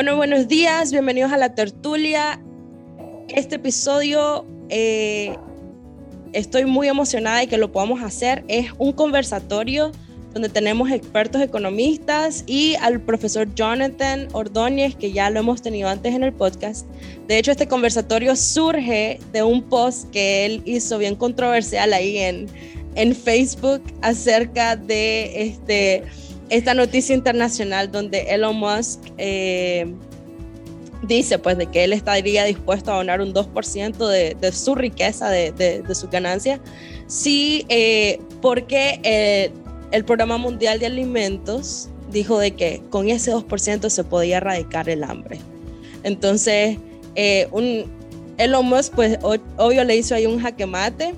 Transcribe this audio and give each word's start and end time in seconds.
Bueno, 0.00 0.16
buenos 0.16 0.48
días, 0.48 0.92
bienvenidos 0.92 1.30
a 1.30 1.36
la 1.36 1.54
tertulia. 1.54 2.40
Este 3.28 3.56
episodio 3.56 4.46
eh, 4.70 5.36
estoy 6.32 6.64
muy 6.64 6.88
emocionada 6.88 7.40
de 7.40 7.48
que 7.48 7.58
lo 7.58 7.70
podamos 7.70 8.02
hacer. 8.02 8.42
Es 8.48 8.70
un 8.78 8.94
conversatorio 8.94 9.92
donde 10.32 10.48
tenemos 10.48 10.90
expertos 10.90 11.42
economistas 11.42 12.44
y 12.46 12.76
al 12.76 13.02
profesor 13.02 13.54
Jonathan 13.54 14.28
Ordóñez, 14.32 14.94
que 14.94 15.12
ya 15.12 15.28
lo 15.28 15.40
hemos 15.40 15.60
tenido 15.60 15.90
antes 15.90 16.14
en 16.14 16.24
el 16.24 16.32
podcast. 16.32 16.86
De 17.28 17.36
hecho, 17.36 17.50
este 17.50 17.68
conversatorio 17.68 18.36
surge 18.36 19.20
de 19.34 19.42
un 19.42 19.60
post 19.60 20.10
que 20.12 20.46
él 20.46 20.62
hizo 20.64 20.96
bien 20.96 21.14
controversial 21.14 21.92
ahí 21.92 22.16
en, 22.16 22.46
en 22.94 23.14
Facebook 23.14 23.82
acerca 24.00 24.76
de 24.76 25.42
este, 25.42 26.04
esta 26.50 26.74
noticia 26.74 27.14
internacional 27.14 27.90
donde 27.90 28.22
Elon 28.22 28.56
Musk 28.56 29.00
eh, 29.18 29.92
dice 31.02 31.38
pues 31.38 31.56
de 31.56 31.66
que 31.66 31.84
él 31.84 31.92
estaría 31.92 32.44
dispuesto 32.44 32.92
a 32.92 32.96
donar 32.96 33.20
un 33.20 33.32
2% 33.32 34.08
de, 34.08 34.36
de, 34.40 34.52
su 34.52 34.74
riqueza, 34.74 35.28
de, 35.30 35.52
de, 35.52 35.82
ganancia, 36.10 36.60
sí, 37.06 37.64
eh, 37.68 38.20
porque 38.42 39.00
eh, 39.02 39.50
el 39.92 40.04
Programa 40.04 40.38
Mundial 40.38 40.78
de 40.78 40.86
Alimentos 40.86 41.88
dijo 42.10 42.38
de 42.38 42.52
que 42.52 42.82
con 42.90 43.08
ese 43.08 43.32
2% 43.32 43.88
se 43.88 44.04
podía 44.04 44.38
erradicar 44.38 44.88
el 44.88 45.04
hambre. 45.04 45.38
Entonces, 46.02 46.78
eh, 47.14 47.48
un, 47.52 47.84
Elon 48.38 48.66
Musk, 48.66 48.94
pues 48.94 49.18
obvio 49.22 49.84
le 49.84 49.96
hizo 49.96 50.14
ahí 50.14 50.26
un 50.26 50.40
jaque 50.40 50.66
mate 50.66 51.14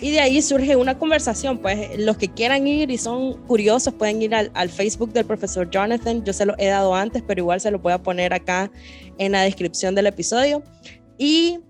y 0.00 0.10
de 0.10 0.20
ahí 0.20 0.42
surge 0.42 0.76
una 0.76 0.98
conversación. 0.98 1.58
Pues 1.58 1.98
los 1.98 2.16
que 2.16 2.28
quieran 2.28 2.66
ir 2.66 2.90
y 2.90 2.98
son 2.98 3.34
curiosos 3.46 3.94
pueden 3.94 4.22
ir 4.22 4.34
al, 4.34 4.50
al 4.54 4.68
Facebook 4.68 5.12
del 5.12 5.24
profesor 5.24 5.70
Jonathan. 5.70 6.24
Yo 6.24 6.32
se 6.32 6.46
lo 6.46 6.54
he 6.58 6.66
dado 6.66 6.94
antes, 6.94 7.22
pero 7.26 7.40
igual 7.40 7.60
se 7.60 7.70
lo 7.70 7.78
voy 7.78 7.92
a 7.92 8.02
poner 8.02 8.32
acá 8.32 8.70
en 9.18 9.32
la 9.32 9.42
descripción 9.42 9.94
del 9.94 10.06
episodio. 10.06 10.62
Y 11.18 11.60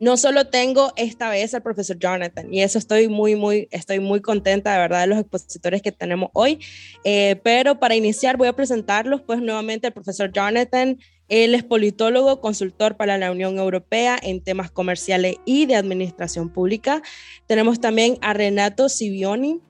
no 0.00 0.16
solo 0.16 0.48
tengo 0.48 0.92
esta 0.96 1.30
vez 1.30 1.54
al 1.54 1.62
profesor 1.62 1.98
Jonathan, 1.98 2.52
y 2.52 2.60
eso 2.60 2.78
estoy 2.78 3.08
muy, 3.08 3.36
muy, 3.36 3.68
estoy 3.70 4.00
muy 4.00 4.20
contenta 4.20 4.72
de 4.72 4.78
verdad 4.78 5.00
de 5.00 5.06
los 5.06 5.18
expositores 5.18 5.82
que 5.82 5.92
tenemos 5.92 6.30
hoy, 6.34 6.58
eh, 7.04 7.40
pero 7.42 7.78
para 7.78 7.94
iniciar 7.94 8.36
voy 8.36 8.48
a 8.48 8.52
presentarlos 8.52 9.22
pues 9.22 9.40
nuevamente 9.40 9.86
al 9.86 9.92
profesor 9.92 10.30
Jonathan. 10.30 10.98
Él 11.28 11.54
es 11.54 11.64
politólogo, 11.64 12.40
consultor 12.40 12.96
para 12.96 13.18
la 13.18 13.30
Unión 13.30 13.58
Europea 13.58 14.18
en 14.22 14.42
temas 14.42 14.70
comerciales 14.70 15.36
y 15.44 15.66
de 15.66 15.76
administración 15.76 16.50
pública. 16.50 17.02
Tenemos 17.46 17.80
también 17.80 18.18
a 18.20 18.34
Renato 18.34 18.88
Sivioni, 18.88 19.60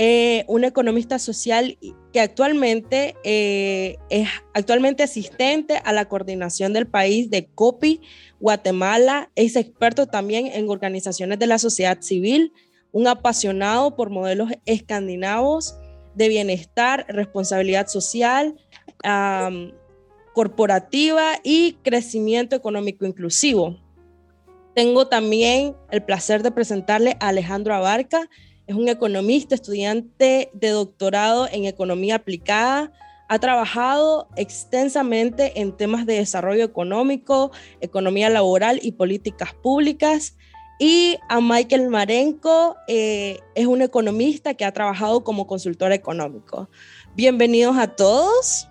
eh, 0.00 0.44
un 0.46 0.62
economista 0.62 1.18
social 1.18 1.76
que 2.12 2.20
actualmente 2.20 3.16
eh, 3.24 3.96
es 4.10 4.28
actualmente 4.54 5.02
asistente 5.02 5.80
a 5.84 5.92
la 5.92 6.04
coordinación 6.04 6.72
del 6.72 6.86
país 6.86 7.30
de 7.30 7.46
COPI, 7.46 8.00
Guatemala, 8.38 9.32
es 9.34 9.56
experto 9.56 10.06
también 10.06 10.46
en 10.46 10.68
organizaciones 10.68 11.40
de 11.40 11.48
la 11.48 11.58
sociedad 11.58 12.00
civil, 12.00 12.52
un 12.92 13.08
apasionado 13.08 13.96
por 13.96 14.10
modelos 14.10 14.52
escandinavos 14.66 15.76
de 16.14 16.28
bienestar, 16.28 17.04
responsabilidad 17.08 17.88
social, 17.88 18.54
corporativa 20.34 21.32
y 21.42 21.74
crecimiento 21.82 22.56
económico 22.56 23.06
inclusivo. 23.06 23.76
Tengo 24.74 25.08
también 25.08 25.74
el 25.90 26.02
placer 26.04 26.42
de 26.42 26.52
presentarle 26.52 27.16
a 27.20 27.28
Alejandro 27.28 27.74
Abarca, 27.74 28.28
es 28.68 28.76
un 28.76 28.88
economista, 28.90 29.54
estudiante 29.54 30.50
de 30.52 30.68
doctorado 30.68 31.48
en 31.50 31.64
economía 31.64 32.16
aplicada. 32.16 32.92
Ha 33.26 33.38
trabajado 33.38 34.28
extensamente 34.36 35.58
en 35.58 35.74
temas 35.74 36.04
de 36.04 36.16
desarrollo 36.16 36.64
económico, 36.64 37.50
economía 37.80 38.28
laboral 38.28 38.78
y 38.82 38.92
políticas 38.92 39.54
públicas. 39.54 40.36
Y 40.78 41.16
a 41.30 41.40
Michael 41.40 41.88
Marenco 41.88 42.76
eh, 42.88 43.40
es 43.54 43.66
un 43.66 43.80
economista 43.80 44.52
que 44.52 44.66
ha 44.66 44.72
trabajado 44.72 45.24
como 45.24 45.46
consultor 45.46 45.92
económico. 45.92 46.68
Bienvenidos 47.16 47.78
a 47.78 47.96
todos. 47.96 48.68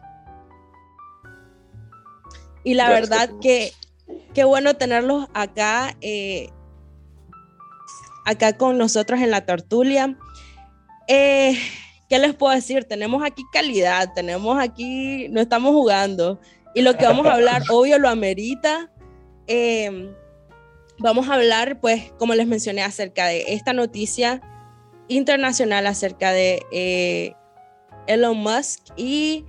Y 2.67 2.73
la 2.73 2.89
verdad 2.89 3.29
que 3.39 3.71
qué 4.33 4.43
bueno 4.43 4.73
tenerlos 4.73 5.29
acá. 5.33 5.95
Eh, 6.01 6.49
acá 8.25 8.57
con 8.57 8.77
nosotros 8.77 9.21
en 9.21 9.31
la 9.31 9.45
tertulia. 9.45 10.17
Eh, 11.07 11.57
¿Qué 12.09 12.19
les 12.19 12.35
puedo 12.35 12.53
decir? 12.53 12.83
Tenemos 12.83 13.23
aquí 13.23 13.45
calidad, 13.53 14.11
tenemos 14.13 14.59
aquí, 14.59 15.29
no 15.29 15.39
estamos 15.39 15.71
jugando. 15.71 16.41
Y 16.75 16.81
lo 16.81 16.97
que 16.97 17.05
vamos 17.05 17.25
a 17.25 17.35
hablar, 17.35 17.63
obvio, 17.71 17.99
lo 17.99 18.09
amerita. 18.09 18.91
Eh, 19.47 20.13
vamos 20.99 21.29
a 21.29 21.35
hablar, 21.35 21.79
pues, 21.79 22.11
como 22.19 22.35
les 22.35 22.47
mencioné, 22.47 22.81
acerca 22.81 23.27
de 23.27 23.45
esta 23.53 23.71
noticia 23.71 24.41
internacional 25.07 25.87
acerca 25.87 26.33
de 26.33 26.65
eh, 26.73 27.33
Elon 28.07 28.35
Musk 28.35 28.83
y 28.97 29.45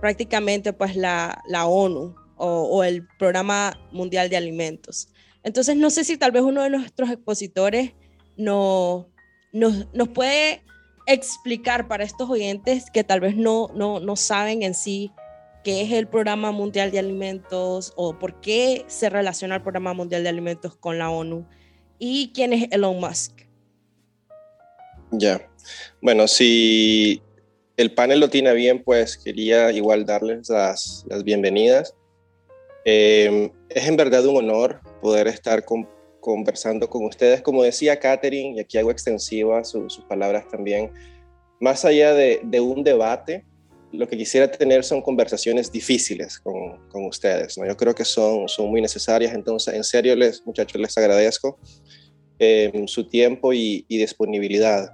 prácticamente, 0.00 0.72
pues, 0.72 0.96
la, 0.96 1.44
la 1.46 1.66
ONU 1.66 2.25
o, 2.36 2.84
el 2.84 3.06
Programa 3.18 3.78
Mundial 3.92 4.28
de 4.28 4.36
Alimentos. 4.36 5.08
Entonces, 5.42 5.76
no 5.76 5.90
sé 5.90 6.04
si 6.04 6.16
tal 6.16 6.32
vez 6.32 6.42
uno 6.42 6.62
de 6.62 6.70
nuestros 6.70 7.10
expositores 7.10 7.92
no, 8.36 9.08
nos 9.52 10.08
puede 10.12 10.62
explicar 11.06 11.88
para 11.88 12.04
estos 12.04 12.28
oyentes 12.28 12.90
que 12.90 13.04
tal 13.04 13.20
vez 13.20 13.36
no, 13.36 13.68
no, 13.74 14.00
no 14.00 14.16
saben 14.16 14.62
en 14.62 14.74
sí 14.74 15.12
qué 15.64 15.82
es 15.82 15.92
el 15.92 16.08
Programa 16.08 16.52
Mundial 16.52 16.90
de 16.90 16.98
Alimentos 16.98 17.92
o 17.96 18.18
por 18.18 18.40
qué 18.40 18.84
se 18.88 19.08
relaciona 19.08 19.56
el 19.56 19.62
Programa 19.62 19.94
Mundial 19.94 20.22
de 20.22 20.28
Alimentos 20.28 20.76
con 20.76 20.98
la 20.98 21.10
ONU 21.10 21.46
y 21.98 22.32
quién 22.34 22.52
es 22.52 22.68
Elon 22.70 23.00
Musk. 23.00 23.32
Ya, 25.12 25.48
bueno, 26.02 26.28
si 26.28 27.22
el 27.76 27.92
panel 27.92 28.20
lo 28.20 28.28
tiene 28.28 28.52
bien, 28.54 28.82
pues 28.82 29.16
quería 29.16 29.70
igual 29.72 30.04
darles 30.04 30.48
las 30.48 31.24
bienvenidas. 31.24 31.94
Eh, 32.88 33.50
es 33.68 33.88
en 33.88 33.96
verdad 33.96 34.24
un 34.26 34.36
honor 34.36 34.80
poder 35.02 35.26
estar 35.26 35.64
con, 35.64 35.88
conversando 36.20 36.88
con 36.88 37.04
ustedes. 37.04 37.42
Como 37.42 37.64
decía 37.64 37.98
Catherine, 37.98 38.56
y 38.56 38.60
aquí 38.60 38.78
hago 38.78 38.92
extensiva 38.92 39.64
sus 39.64 39.98
palabras 40.08 40.48
también, 40.48 40.92
más 41.60 41.84
allá 41.84 42.14
de, 42.14 42.60
un 42.60 42.84
debate, 42.84 43.44
lo 43.90 44.06
que 44.06 44.16
quisiera 44.16 44.50
tener 44.50 44.84
son 44.84 45.02
conversaciones 45.02 45.72
difíciles 45.72 46.38
con, 46.38 47.06
ustedes. 47.06 47.58
¿no? 47.58 47.66
Yo 47.66 47.76
creo 47.76 47.94
que 47.94 48.04
son, 48.04 48.48
son 48.48 48.70
muy 48.70 48.80
necesarias, 48.80 49.34
entonces 49.34 49.74
en 49.74 49.84
serio 49.84 50.14
les, 50.14 50.46
muchachos, 50.46 50.80
les 50.80 50.96
agradezco 50.96 51.58
eh, 52.38 52.84
su 52.86 53.08
tiempo 53.08 53.52
y, 53.52 53.84
y 53.88 53.98
disponibilidad. 53.98 54.90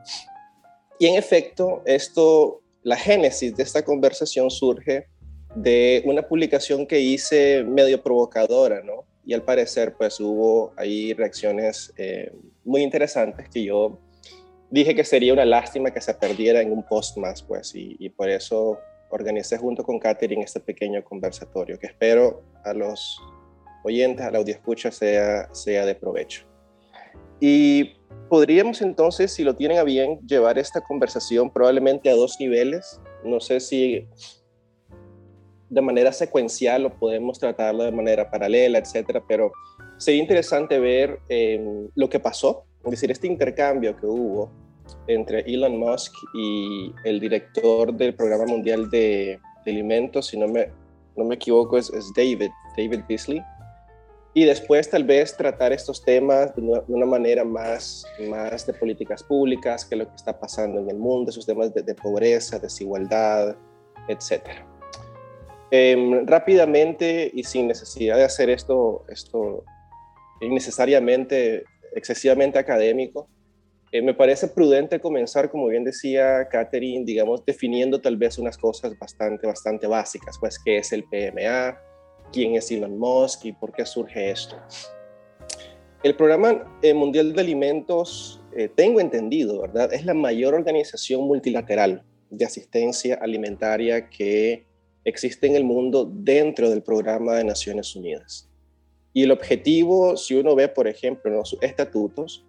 Y 0.99 1.07
en 1.07 1.17
efecto, 1.17 1.83
esto, 1.85 2.63
la 2.83 2.97
génesis 2.97 3.55
de 3.55 3.63
esta 3.63 3.85
conversación 3.85 4.51
surge 4.51 5.09
de 5.55 6.03
una 6.07 6.23
publicación 6.23 6.87
que 6.87 7.01
hice 7.01 7.65
medio 7.65 8.03
provocadora, 8.03 8.83
¿no? 8.83 9.05
y 9.25 9.35
al 9.35 9.43
parecer 9.43 9.95
pues 9.97 10.19
hubo 10.21 10.73
ahí 10.77 11.13
reacciones 11.15 11.93
eh, 11.97 12.33
muy 12.65 12.83
interesantes 12.83 13.49
que 13.49 13.65
yo 13.65 13.99
dije 14.71 14.95
que 14.95 15.05
sería 15.05 15.33
una 15.33 15.45
lástima 15.45 15.91
que 15.91 16.01
se 16.01 16.15
perdiera 16.15 16.61
en 16.61 16.73
un 16.73 16.83
post 16.83 17.17
más 17.19 17.43
pues 17.43 17.73
y, 17.75 18.09
por 18.11 18.31
eso 18.31 18.79
organicé 19.11 19.59
junto 19.59 19.85
con 19.85 19.99
Katherine 19.99 20.43
este 20.43 20.61
pequeño 20.61 21.05
conversatorio 21.05 21.79
que 21.79 21.87
espero 21.87 22.43
a 22.65 22.73
los 22.73 23.21
oyentes, 23.85 24.25
a 24.25 24.31
la 24.31 24.41
escucha 24.41 24.91
sea, 24.91 25.53
sea 25.53 25.85
de 25.85 25.95
provecho. 25.95 26.47
Y 27.39 27.97
podríamos 28.31 28.81
entonces, 28.81 29.33
si 29.33 29.43
lo 29.43 29.55
tienen 29.55 29.79
a 29.79 29.83
bien, 29.83 30.21
llevar 30.27 30.57
esta 30.57 30.81
conversación 30.81 31.53
probablemente 31.53 32.09
a 32.09 32.15
dos 32.15 32.37
niveles. 32.39 33.01
No 33.25 33.41
sé 33.41 33.61
si 33.61 34.07
de 35.73 35.81
manera 35.81 36.13
secuencial 36.13 36.85
o 36.85 36.91
podemos 36.91 37.39
tratarlo 37.39 37.85
de 37.85 37.93
manera 37.93 38.31
paralela, 38.31 38.79
etcétera, 38.79 39.23
pero 39.27 39.53
sería 39.97 40.21
interesante 40.21 40.79
ver 40.79 41.19
em, 41.31 41.89
lo 41.95 42.11
que 42.11 42.21
pasó, 42.21 42.65
es 42.85 42.91
decir, 42.91 43.11
este 43.11 43.27
intercambio 43.27 43.97
que 43.97 44.05
hubo 44.05 44.51
entre 45.07 45.41
Elon 45.41 45.79
Musk 45.79 46.13
y 46.35 46.93
el 47.05 47.21
director 47.21 47.95
del 47.95 48.15
Programa 48.15 48.45
Mundial 48.45 48.91
de, 48.91 49.41
Alimentos, 49.65 50.27
si 50.27 50.37
no 50.37 50.49
me, 50.49 50.69
no 51.17 51.25
me 51.25 51.37
equivoco, 51.37 51.79
es, 51.79 51.91
David, 52.17 52.51
David 52.77 53.01
Beasley. 53.09 53.41
Y 54.35 54.45
después 54.45 54.91
tal 54.91 55.05
vez 55.05 55.37
tratar 55.37 55.73
estos 55.73 56.05
temas 56.05 56.55
de 56.57 56.83
una, 56.89 57.07
manera 57.07 57.45
más, 57.45 58.05
más 58.29 58.67
de 58.67 58.75
políticas 58.75 59.23
públicas, 59.23 59.85
que 59.85 59.95
lo 59.95 60.09
que 60.09 60.17
está 60.17 60.39
pasando 60.39 60.81
en 60.81 60.91
el 60.91 60.97
mundo, 60.97 61.31
esos 61.31 61.47
temas 61.47 61.73
de, 61.73 61.83
de 61.83 61.95
pobreza, 61.95 62.59
desigualdad, 62.59 63.55
etcétera. 64.09 64.67
Em, 65.75 66.27
rápidamente 66.27 67.31
y 67.33 67.45
sin 67.45 67.67
necesidad 67.67 68.19
de 68.19 68.25
hacer 68.25 68.51
esto, 68.51 69.07
esto 69.09 69.65
innecesariamente, 70.43 71.65
excesivamente 71.95 72.59
académico, 72.59 73.27
eh, 73.91 74.03
me 74.03 74.13
parece 74.13 74.49
prudente 74.49 75.01
comenzar, 75.01 75.51
como 75.51 75.69
bien 75.69 75.83
decía 75.83 76.47
Catherine, 76.51 77.07
digamos, 77.07 77.43
definiendo 77.47 78.03
tal 78.03 78.19
vez 78.19 78.37
unas 78.37 78.59
cosas 78.59 78.99
bastante, 78.99 79.47
bastante 79.47 79.87
básicas, 79.87 80.37
pues 80.39 80.59
qué 80.63 80.77
es 80.77 80.93
el 80.93 81.05
PMA, 81.05 81.81
quién 82.35 82.55
es 82.55 82.71
Elon 82.71 82.99
Musk 82.99 83.47
y 83.47 83.53
por 83.55 83.73
qué 83.73 83.87
surge 83.87 84.31
esto. 84.31 84.57
El 86.03 86.15
Programa 86.17 86.71
eh, 86.83 86.93
Mundial 86.93 87.33
de 87.33 87.41
Alimentos, 87.41 88.43
eh, 88.55 88.69
tengo 88.69 89.01
entendido, 89.01 89.63
¿verdad? 89.63 89.91
Es 89.95 90.05
la 90.05 90.13
mayor 90.13 90.53
organización 90.53 91.23
multilateral 91.23 92.05
de 92.29 92.45
asistencia 92.45 93.15
alimentaria 93.23 94.11
que 94.11 94.67
existe 95.05 95.47
en 95.47 95.57
el 95.57 95.65
mundo 95.65 96.11
dentro 96.13 96.71
del 96.71 96.83
Programa 96.83 97.35
de 97.35 97.45
Naciones 97.45 97.95
Unidas. 97.97 98.49
Y 99.13 99.25
el 99.25 99.31
objetivo, 99.31 100.17
si 100.17 100.35
uno 100.35 100.55
ve, 100.55 100.69
por 100.69 100.89
ejemplo, 100.89 101.31
los 101.31 101.57
estatutos, 101.61 102.45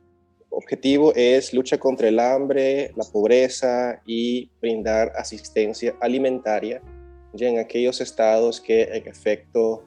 objetivo 0.50 1.14
es 1.16 1.54
lucha 1.54 1.78
contra 1.78 2.08
el 2.08 2.20
hambre, 2.20 2.92
la 2.96 3.04
pobreza 3.06 4.02
y 4.06 4.50
brindar 4.62 5.12
asistencia 5.16 5.96
alimentaria 6.00 6.82
ya 7.34 7.48
en 7.48 7.58
aquellos 7.58 8.00
estados 8.00 8.62
que 8.62 8.84
en 8.84 9.08
efecto 9.08 9.84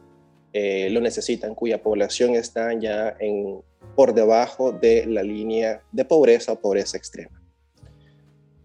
eh, 0.52 0.90
lo 0.90 1.00
necesitan, 1.00 1.54
cuya 1.54 1.82
población 1.82 2.34
está 2.34 2.72
ya 2.78 3.16
en, 3.20 3.60
por 3.94 4.14
debajo 4.14 4.72
de 4.72 5.06
la 5.06 5.22
línea 5.22 5.82
de 5.92 6.04
pobreza 6.04 6.52
o 6.52 6.60
pobreza 6.60 6.96
extrema. 6.96 7.40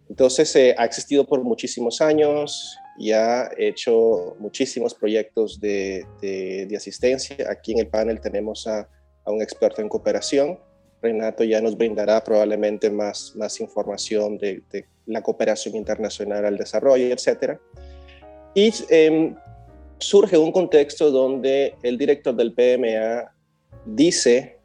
Entonces, 0.09 0.53
eh, 0.55 0.75
ha 0.77 0.85
existido 0.85 1.25
por 1.25 1.43
muchísimos 1.43 2.01
años 2.01 2.75
y 3.01 3.13
ha 3.13 3.49
hecho 3.57 4.35
muchísimos 4.37 4.93
proyectos 4.93 5.59
de, 5.59 6.05
de, 6.21 6.77
asistencia. 6.77 7.35
Aquí 7.49 7.71
en 7.71 7.79
el 7.79 7.87
panel 7.87 8.21
tenemos 8.21 8.67
a, 8.67 8.87
a 9.25 9.31
un 9.31 9.41
experto 9.41 9.81
en 9.81 9.89
cooperación, 9.89 10.59
Renato 11.01 11.43
ya 11.43 11.59
nos 11.61 11.75
brindará 11.75 12.23
probablemente 12.23 12.91
más, 12.91 13.33
más 13.35 13.59
información 13.59 14.37
de, 14.37 14.61
la 15.07 15.23
cooperación 15.23 15.75
internacional 15.75 16.45
al 16.45 16.57
desarrollo, 16.57 17.07
etc. 17.07 17.57
Y 18.53 18.71
em, 18.89 19.35
surge 19.97 20.37
un 20.37 20.51
contexto 20.51 21.09
donde 21.09 21.73
el 21.81 21.97
director 21.97 22.35
del 22.35 22.53
PMA 22.53 23.33
dice, 23.83 24.59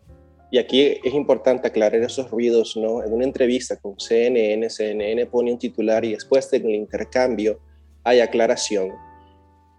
y 0.50 0.58
aquí 0.58 0.98
es 1.02 1.14
importante 1.14 1.68
aclarar 1.68 2.02
esos 2.02 2.30
ruidos, 2.30 2.76
¿no? 2.76 3.02
En 3.02 3.14
una 3.14 3.24
entrevista 3.24 3.76
con 3.78 3.98
CNN, 3.98 4.68
CNN 4.68 5.24
pone 5.24 5.52
un 5.52 5.58
titular 5.58 6.04
y 6.04 6.12
después 6.12 6.50
del 6.50 6.68
intercambio 6.68 7.60
hay 8.06 8.20
aclaración 8.20 8.92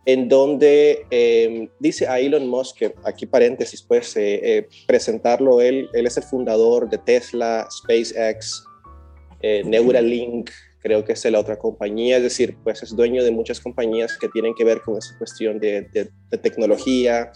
en 0.08 0.30
donde 0.30 1.06
em, 1.10 1.68
dice 1.80 2.08
a 2.08 2.18
Elon 2.18 2.48
Musk, 2.48 2.78
que 2.78 2.96
aquí 3.04 3.26
paréntesis, 3.26 3.82
pues 3.82 4.16
eh, 4.16 4.40
eh, 4.42 4.68
presentarlo, 4.88 5.60
él, 5.60 5.90
él 5.92 6.08
es 6.08 6.16
el 6.16 6.24
fundador 6.24 6.90
de 6.90 6.98
Tesla, 6.98 7.68
SpaceX, 7.70 8.64
eh, 9.42 9.64
Neuralink, 9.66 10.50
creo 10.80 11.04
que 11.04 11.12
es 11.12 11.26
la 11.26 11.42
otra 11.42 11.60
compañía, 11.60 12.18
es 12.18 12.24
decir, 12.24 12.56
pues 12.64 12.84
es 12.84 12.96
dueño 12.96 13.22
de 13.22 13.32
muchas 13.32 13.60
compañías 13.60 14.18
que 14.18 14.30
tienen 14.30 14.56
que 14.56 14.64
ver 14.64 14.80
con 14.80 14.98
esa 14.98 15.18
cuestión 15.18 15.60
de, 15.60 15.82
de, 15.92 16.38
tecnología. 16.38 17.30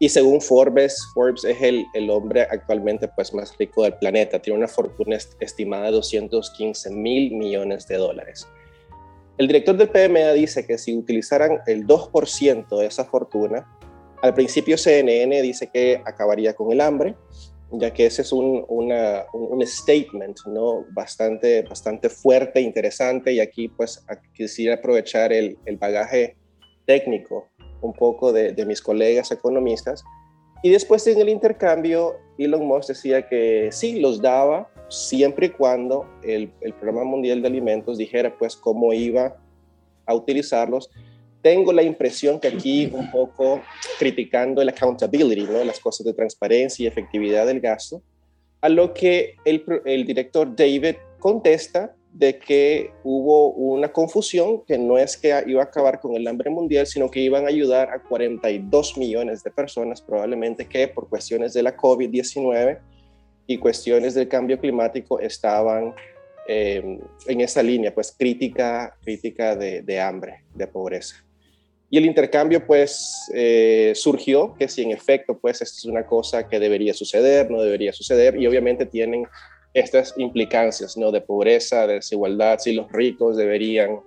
Y 0.00 0.08
según 0.08 0.40
Forbes, 0.40 1.00
Forbes 1.14 1.44
es 1.44 1.62
el, 1.62 1.86
el, 1.94 2.10
hombre 2.10 2.48
actualmente 2.50 3.06
pues 3.14 3.32
más 3.32 3.56
rico 3.56 3.84
del 3.84 3.94
planeta, 3.94 4.42
tiene 4.42 4.58
una 4.58 4.68
fortuna 4.68 5.16
estimada 5.38 5.84
de 5.84 5.92
215 5.92 6.90
mil 6.90 7.32
millones 7.36 7.86
de 7.86 7.96
dólares. 7.96 8.44
El 9.38 9.46
director 9.46 9.76
del 9.76 9.88
PMA 9.88 10.32
dice 10.32 10.66
que 10.66 10.78
si 10.78 10.96
utilizaran 10.96 11.60
el 11.66 11.86
2% 11.86 12.76
de 12.76 12.86
esa 12.86 13.04
fortuna, 13.04 13.66
al 14.20 14.34
principio 14.34 14.76
CNN 14.76 15.40
dice 15.42 15.70
que 15.72 16.02
acabaría 16.04 16.54
con 16.54 16.72
el 16.72 16.80
hambre, 16.80 17.14
ya 17.70 17.92
que 17.92 18.06
ese 18.06 18.22
es 18.22 18.32
un, 18.32 18.64
un, 18.68 19.64
statement 19.64 20.38
¿no? 20.46 20.84
bastante, 20.90 21.62
bastante 21.62 22.08
fuerte, 22.08 22.60
interesante, 22.60 23.32
y 23.32 23.38
aquí 23.38 23.68
pues 23.68 24.04
quisiera 24.34 24.76
aprovechar 24.76 25.32
el, 25.32 25.56
el 25.66 25.76
bagaje 25.76 26.36
técnico 26.84 27.48
un 27.80 27.92
poco 27.92 28.32
de, 28.32 28.52
de, 28.52 28.66
mis 28.66 28.82
colegas 28.82 29.30
economistas. 29.30 30.02
Y 30.64 30.70
después 30.70 31.06
en 31.06 31.20
el 31.20 31.28
intercambio, 31.28 32.16
Elon 32.38 32.66
Musk 32.66 32.88
decía 32.88 33.28
que 33.28 33.68
sí, 33.70 34.00
los 34.00 34.20
daba, 34.20 34.68
siempre 34.88 35.46
y 35.46 35.50
cuando 35.50 36.06
el, 36.22 36.50
Programa 36.80 37.04
Mundial 37.04 37.42
de 37.42 37.48
Alimentos 37.48 37.98
dijera 37.98 38.36
pues 38.36 38.56
cómo 38.56 38.92
iba 38.92 39.36
a 40.06 40.14
utilizarlos. 40.14 40.90
Tengo 41.42 41.72
la 41.72 41.82
impresión 41.82 42.40
que 42.40 42.48
aquí 42.48 42.90
un 42.92 43.10
poco 43.10 43.60
criticando 43.98 44.60
el 44.60 44.68
accountability, 44.70 45.42
¿no? 45.42 45.62
las 45.64 45.78
cosas 45.78 46.04
de 46.06 46.14
transparencia 46.14 46.84
y 46.84 46.86
efectividad 46.86 47.46
del 47.46 47.60
gasto, 47.60 48.02
a 48.60 48.68
lo 48.68 48.92
que 48.92 49.36
el, 49.44 49.64
el 49.84 50.04
director 50.04 50.54
David 50.56 50.96
contesta 51.20 51.94
de 52.12 52.38
que 52.38 52.90
hubo 53.04 53.50
una 53.50 53.92
confusión, 53.92 54.64
que 54.66 54.76
no 54.76 54.98
es 54.98 55.16
que 55.16 55.44
iba 55.46 55.60
a 55.60 55.66
acabar 55.66 56.00
con 56.00 56.16
el 56.16 56.26
hambre 56.26 56.50
mundial, 56.50 56.86
sino 56.86 57.10
que 57.10 57.20
iban 57.20 57.44
a 57.44 57.48
ayudar 57.48 57.90
a 57.90 58.02
42 58.02 58.98
millones 58.98 59.44
de 59.44 59.50
personas, 59.52 60.02
probablemente 60.02 60.66
que 60.66 60.88
por 60.88 61.08
cuestiones 61.08 61.52
de 61.52 61.62
la 61.62 61.76
COVID-19 61.76 62.80
y 63.48 63.56
cuestiones 63.56 64.14
del 64.14 64.28
cambio 64.28 64.60
climático 64.60 65.18
estaban 65.18 65.94
eh, 66.46 67.00
en 67.26 67.40
esa 67.40 67.62
línea, 67.62 67.92
pues 67.92 68.14
crítica, 68.16 68.94
crítica 69.02 69.56
de, 69.56 70.00
hambre, 70.00 70.44
de 70.54 70.66
pobreza. 70.66 71.24
Y 71.90 71.96
el 71.96 72.04
intercambio 72.04 72.64
pues 72.66 73.30
eh, 73.34 73.92
surgió 73.94 74.54
que 74.54 74.68
si 74.68 74.82
en 74.82 74.90
efecto 74.90 75.38
pues 75.38 75.62
esto 75.62 75.78
es 75.78 75.84
una 75.86 76.04
cosa 76.04 76.46
que 76.46 76.60
debería 76.60 76.92
suceder, 76.92 77.50
no 77.50 77.62
debería 77.62 77.94
suceder 77.94 78.36
y 78.36 78.46
obviamente 78.46 78.84
tienen 78.84 79.26
estas 79.72 80.12
implicancias 80.18 80.98
¿no? 80.98 81.10
de 81.10 81.22
pobreza, 81.22 81.86
de 81.86 81.94
desigualdad, 81.94 82.58
si 82.58 82.74
los 82.74 82.92
ricos 82.92 83.38
deberían 83.38 84.00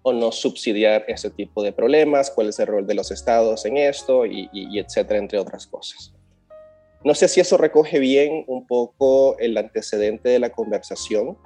o 0.00 0.14
no 0.14 0.32
subsidiar 0.32 1.04
ese 1.08 1.28
tipo 1.28 1.62
de 1.62 1.72
problemas, 1.72 2.30
cuál 2.30 2.48
es 2.48 2.58
el 2.58 2.68
rol 2.68 2.86
de 2.86 2.94
los 2.94 3.10
estados 3.10 3.66
en 3.66 3.76
esto 3.76 4.24
y, 4.24 4.48
y 4.50 4.78
etcétera, 4.78 5.18
entre 5.18 5.38
otras 5.38 5.66
cosas. 5.66 6.14
No 7.02 7.14
sé 7.14 7.28
si 7.28 7.40
eso 7.40 7.56
recoge 7.56 7.98
bien 7.98 8.44
un 8.46 8.66
poco 8.66 9.38
el 9.38 9.56
antecedente 9.56 10.28
de 10.28 10.38
la 10.38 10.50
conversación. 10.50 11.38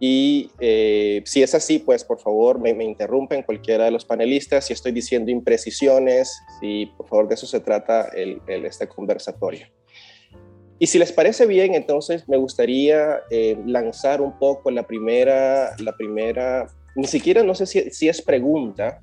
Y 0.00 0.50
eh, 0.58 1.22
si 1.24 1.42
es 1.42 1.54
así, 1.54 1.78
pues 1.78 2.04
por 2.04 2.18
favor 2.18 2.58
me, 2.58 2.70
interrumpen 2.82 3.42
cualquiera 3.42 3.84
de 3.84 3.90
los 3.90 4.04
panelistas 4.04 4.66
si 4.66 4.72
estoy 4.72 4.92
diciendo 4.92 5.30
imprecisiones, 5.30 6.42
si 6.60 6.86
por 6.96 7.08
favor 7.08 7.28
de 7.28 7.34
eso 7.34 7.46
se 7.46 7.60
trata 7.60 8.08
el, 8.08 8.40
este 8.46 8.88
conversatorio. 8.88 9.66
Y 10.78 10.88
si 10.88 10.98
les 10.98 11.12
parece 11.12 11.46
bien, 11.46 11.74
entonces 11.74 12.28
me 12.28 12.36
gustaría 12.36 13.20
eh, 13.30 13.56
lanzar 13.66 14.20
un 14.20 14.38
poco 14.38 14.70
la 14.70 14.82
primera, 14.82 15.76
la 15.78 15.92
primera, 15.96 16.66
ni 16.96 17.06
siquiera 17.06 17.42
no 17.42 17.54
sé 17.54 17.66
si, 17.66 17.90
si 17.90 18.08
es 18.08 18.20
pregunta, 18.20 19.00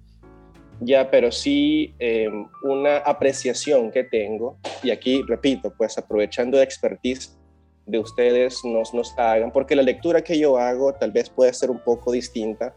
ya, 0.82 1.10
pero 1.12 1.32
sí 1.32 1.94
em, 2.00 2.48
una 2.64 2.98
apreciación 2.98 3.92
que 3.92 4.04
tengo, 4.04 4.58
y 4.84 4.90
aquí 4.90 5.22
repito, 5.28 5.72
pues 5.78 5.98
aprovechando 5.98 6.58
la 6.58 6.64
expertise 6.64 7.38
de 7.86 8.00
ustedes, 8.00 8.60
nos, 8.66 8.94
nos 8.94 9.18
hagan, 9.18 9.52
porque 9.52 9.76
la 9.76 9.84
lectura 9.84 10.24
que 10.24 10.38
yo 10.38 10.58
hago 10.58 10.94
tal 10.94 11.12
vez 11.12 11.30
puede 11.30 11.54
ser 11.54 11.70
un 11.70 11.80
poco 11.80 12.12
distinta, 12.12 12.76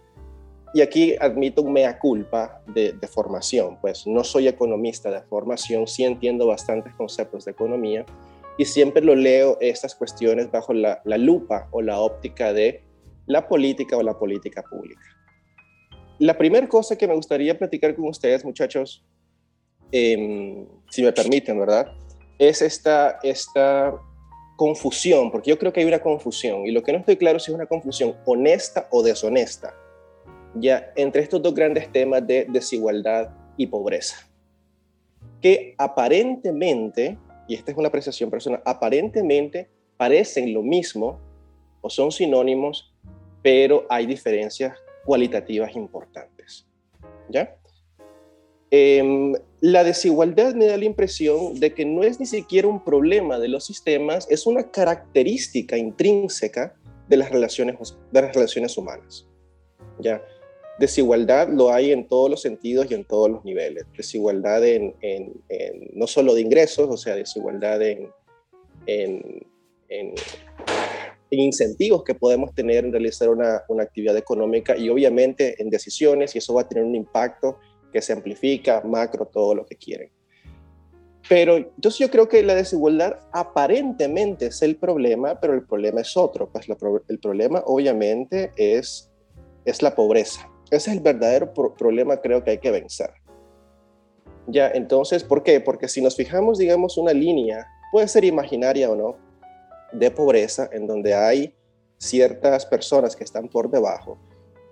y 0.74 0.82
aquí 0.82 1.14
admito 1.20 1.62
un 1.62 1.72
mea 1.72 1.98
culpa 1.98 2.60
de, 2.66 2.92
de, 2.92 3.08
formación, 3.08 3.78
pues 3.80 4.06
no 4.06 4.22
soy 4.22 4.48
economista 4.48 5.10
de 5.10 5.22
formación, 5.22 5.86
sí 5.86 6.04
entiendo 6.04 6.46
bastantes 6.48 6.92
conceptos 6.94 7.44
de 7.44 7.52
economía 7.52 8.04
y 8.58 8.64
siempre 8.64 9.02
lo 9.02 9.14
leo 9.14 9.56
estas 9.60 9.94
cuestiones 9.94 10.50
bajo 10.50 10.72
la, 10.72 11.00
la 11.04 11.16
lupa 11.16 11.68
o 11.70 11.80
la 11.80 12.00
óptica 12.00 12.52
de 12.52 12.82
la 13.26 13.46
política 13.46 13.96
o 13.96 14.02
la 14.02 14.18
política 14.18 14.62
pública. 14.62 15.13
La 16.18 16.38
primera 16.38 16.68
cosa 16.68 16.96
que 16.96 17.08
me 17.08 17.14
gustaría 17.14 17.58
platicar 17.58 17.94
con 17.96 18.06
ustedes, 18.06 18.44
muchachos, 18.44 19.04
em, 19.90 20.66
si 20.90 21.02
me 21.02 21.12
permiten, 21.12 21.58
¿verdad? 21.58 21.92
Es 22.38 22.62
esta, 22.62 23.18
esta 23.22 23.94
confusión, 24.56 25.32
porque 25.32 25.50
yo 25.50 25.58
creo 25.58 25.72
que 25.72 25.80
hay 25.80 25.86
una 25.86 25.98
confusión, 25.98 26.66
y 26.66 26.70
lo 26.70 26.82
que 26.82 26.92
no 26.92 26.98
estoy 26.98 27.16
claro 27.16 27.38
si 27.38 27.50
es 27.50 27.54
una 27.54 27.66
confusión 27.66 28.14
honesta 28.26 28.86
o 28.90 29.02
deshonesta, 29.02 29.74
ya 30.54 30.92
entre 30.94 31.22
estos 31.22 31.42
dos 31.42 31.52
grandes 31.52 31.90
temas 31.90 32.24
de 32.24 32.46
desigualdad 32.48 33.30
y 33.56 33.66
pobreza, 33.66 34.16
que 35.40 35.74
aparentemente, 35.78 37.18
y 37.48 37.54
esta 37.56 37.72
es 37.72 37.76
una 37.76 37.88
apreciación 37.88 38.30
personal, 38.30 38.62
aparentemente 38.64 39.68
parecen 39.96 40.54
lo 40.54 40.62
mismo 40.62 41.18
o 41.80 41.90
son 41.90 42.12
sinónimos, 42.12 42.94
pero 43.42 43.84
hay 43.90 44.06
diferencias 44.06 44.78
cualitativas 45.04 45.74
importantes. 45.76 46.66
¿Ya? 47.28 47.56
Em, 48.70 49.34
la 49.60 49.84
desigualdad 49.84 50.54
me 50.54 50.66
da 50.66 50.76
la 50.76 50.84
impresión 50.84 51.58
de 51.60 51.72
que 51.72 51.84
no 51.84 52.02
es 52.02 52.18
ni 52.18 52.26
siquiera 52.26 52.66
un 52.66 52.82
problema 52.82 53.38
de 53.38 53.48
los 53.48 53.64
sistemas, 53.64 54.26
es 54.30 54.46
una 54.46 54.70
característica 54.70 55.76
intrínseca 55.76 56.74
de 57.08 57.16
las 57.16 57.30
relaciones, 57.30 57.76
de 58.10 58.22
las 58.22 58.34
relaciones 58.34 58.76
humanas. 58.76 59.28
¿Ya? 60.00 60.22
Desigualdad 60.78 61.48
lo 61.48 61.70
hay 61.70 61.92
en 61.92 62.08
todos 62.08 62.28
los 62.28 62.42
sentidos 62.42 62.90
y 62.90 62.94
en 62.94 63.04
todos 63.04 63.30
los 63.30 63.44
niveles. 63.44 63.84
Desigualdad 63.96 64.64
en, 64.64 64.94
no 65.92 66.06
solo 66.08 66.34
de 66.34 66.40
ingresos, 66.40 66.88
o 66.90 66.96
sea, 66.96 67.14
desigualdad 67.14 67.80
en, 67.80 68.10
en 68.86 70.14
incentivos 71.30 72.04
que 72.04 72.14
podemos 72.14 72.54
tener 72.54 72.84
en 72.84 72.92
realizar 72.92 73.28
una, 73.28 73.62
una, 73.68 73.82
actividad 73.82 74.16
económica 74.16 74.76
y 74.76 74.88
obviamente 74.88 75.60
en 75.60 75.70
decisiones 75.70 76.34
y 76.34 76.38
eso 76.38 76.54
va 76.54 76.62
a 76.62 76.68
tener 76.68 76.84
un 76.84 76.94
impacto 76.94 77.58
que 77.92 78.02
se 78.02 78.12
amplifica, 78.12 78.82
macro, 78.84 79.26
todo 79.26 79.54
lo 79.54 79.66
que 79.66 79.76
quieren. 79.76 80.10
Pero 81.28 81.56
entonces 81.56 81.98
yo 81.98 82.10
creo 82.10 82.28
que 82.28 82.42
la 82.42 82.54
desigualdad 82.54 83.18
aparentemente 83.32 84.46
es 84.46 84.60
el 84.62 84.76
problema, 84.76 85.40
pero 85.40 85.54
el 85.54 85.64
problema 85.64 86.02
es 86.02 86.16
otro. 86.16 86.50
Pues 86.50 86.66
el 87.08 87.18
problema 87.18 87.62
obviamente 87.66 88.52
es, 88.56 89.10
es 89.64 89.82
la 89.82 89.94
pobreza. 89.94 90.50
Ese 90.70 90.90
es 90.90 90.96
el 90.96 91.02
verdadero 91.02 91.52
problema 91.52 92.20
creo 92.20 92.44
que 92.44 92.50
hay 92.50 92.58
que 92.58 92.70
vencer. 92.70 93.10
Ya, 94.46 94.70
entonces, 94.70 95.24
¿por 95.24 95.42
qué? 95.42 95.60
Porque 95.60 95.88
si 95.88 96.02
nos 96.02 96.16
fijamos, 96.16 96.58
digamos, 96.58 96.98
una 96.98 97.12
línea, 97.12 97.66
puede 97.90 98.08
ser 98.08 98.24
imaginaria 98.24 98.90
o 98.90 98.96
no, 98.96 99.16
de 99.94 100.10
pobreza, 100.10 100.68
en 100.72 100.86
donde 100.86 101.14
hay 101.14 101.54
ciertas 101.98 102.66
personas 102.66 103.16
que 103.16 103.24
están 103.24 103.48
por 103.48 103.70
debajo, 103.70 104.18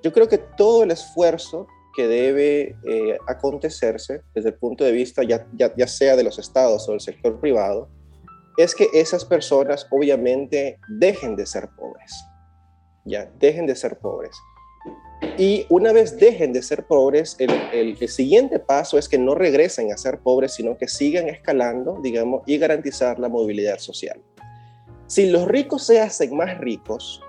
yo 0.02 0.12
creo 0.12 0.28
que 0.28 0.38
todo 0.38 0.82
el 0.82 0.90
esfuerzo 0.90 1.66
que 1.94 2.08
debe 2.08 2.76
eh, 2.84 3.18
acontecerse 3.26 4.22
desde 4.34 4.50
el 4.50 4.54
punto 4.56 4.84
de 4.84 4.92
vista 4.92 5.22
ya, 5.22 5.46
ya, 5.54 5.86
sea 5.86 6.16
de 6.16 6.24
los 6.24 6.38
estados 6.38 6.88
o 6.88 6.92
del 6.92 7.00
sector 7.00 7.38
privado, 7.40 7.88
es 8.56 8.74
que 8.74 8.88
esas 8.92 9.24
personas 9.24 9.86
obviamente 9.90 10.78
dejen 10.88 11.36
de 11.36 11.46
ser 11.46 11.68
pobres, 11.76 12.12
ya, 13.04 13.30
dejen 13.38 13.66
de 13.66 13.76
ser 13.76 13.98
pobres. 13.98 14.36
Y 15.38 15.66
una 15.70 15.92
vez 15.92 16.18
dejen 16.18 16.52
de 16.52 16.62
ser 16.62 16.84
pobres, 16.84 17.36
el, 17.38 17.50
el, 17.72 18.08
siguiente 18.08 18.58
paso 18.58 18.98
es 18.98 19.08
que 19.08 19.18
no 19.18 19.34
regresen 19.34 19.92
a 19.92 19.96
ser 19.96 20.18
pobres, 20.18 20.54
sino 20.54 20.76
que 20.76 20.88
sigan 20.88 21.28
escalando, 21.28 22.00
digamos, 22.02 22.42
y 22.46 22.58
garantizar 22.58 23.18
la 23.18 23.28
movilidad 23.28 23.78
social. 23.78 24.20
Si 25.12 25.28
los 25.28 25.46
ricos 25.46 25.84
se 25.84 26.00
hacen 26.00 26.34
más 26.34 26.56
ricos, 26.56 27.20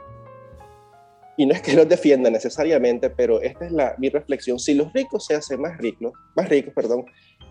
y 1.35 1.45
no 1.45 1.53
es 1.53 1.61
que 1.61 1.73
los 1.73 1.89
defienda 1.89 2.29
necesariamente, 2.29 3.09
pero 3.09 3.41
esta 3.41 3.65
es 3.65 3.73
mi 3.97 4.07
reflexión, 4.07 4.57
si 4.57 4.73
los 4.73 4.93
ricos 4.93 5.25
se 5.25 5.35
hacen 5.35 5.59
más 5.59 5.77
ricos, 5.79 6.13
más 6.33 6.47
ricos, 6.47 6.73
perdón, 6.73 7.03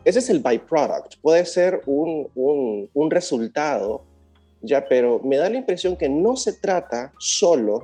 ese 0.06 0.20
es 0.20 0.30
el 0.30 0.40
byproduct, 0.40 1.16
puede 1.20 1.44
ser 1.44 1.82
un, 1.84 2.30
un, 2.34 2.88
un 2.94 3.10
resultado, 3.10 4.06
ya, 4.62 4.88
pero 4.88 5.20
me 5.22 5.36
da 5.36 5.50
la 5.50 5.58
impresión 5.58 5.98
que 5.98 6.08
no 6.08 6.34
se 6.36 6.54
trata 6.54 7.12
solo 7.18 7.82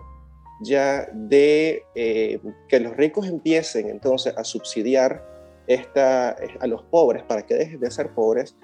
ya 0.63 1.07
de 1.13 1.83
eh, 1.95 2.41
que 2.67 2.81
los 2.81 2.97
ricos 2.97 3.27
empiecen 3.27 3.91
entonces 3.91 4.35
a 4.35 4.43
subsidiar 4.43 5.23
esta, 5.67 6.31
a 6.61 6.67
los 6.67 6.83
pobres 6.85 7.25
para 7.25 7.45
que 7.45 7.57
dejen 7.57 7.79
de 7.79 7.91
ser 7.91 8.09
pobres, 8.15 8.57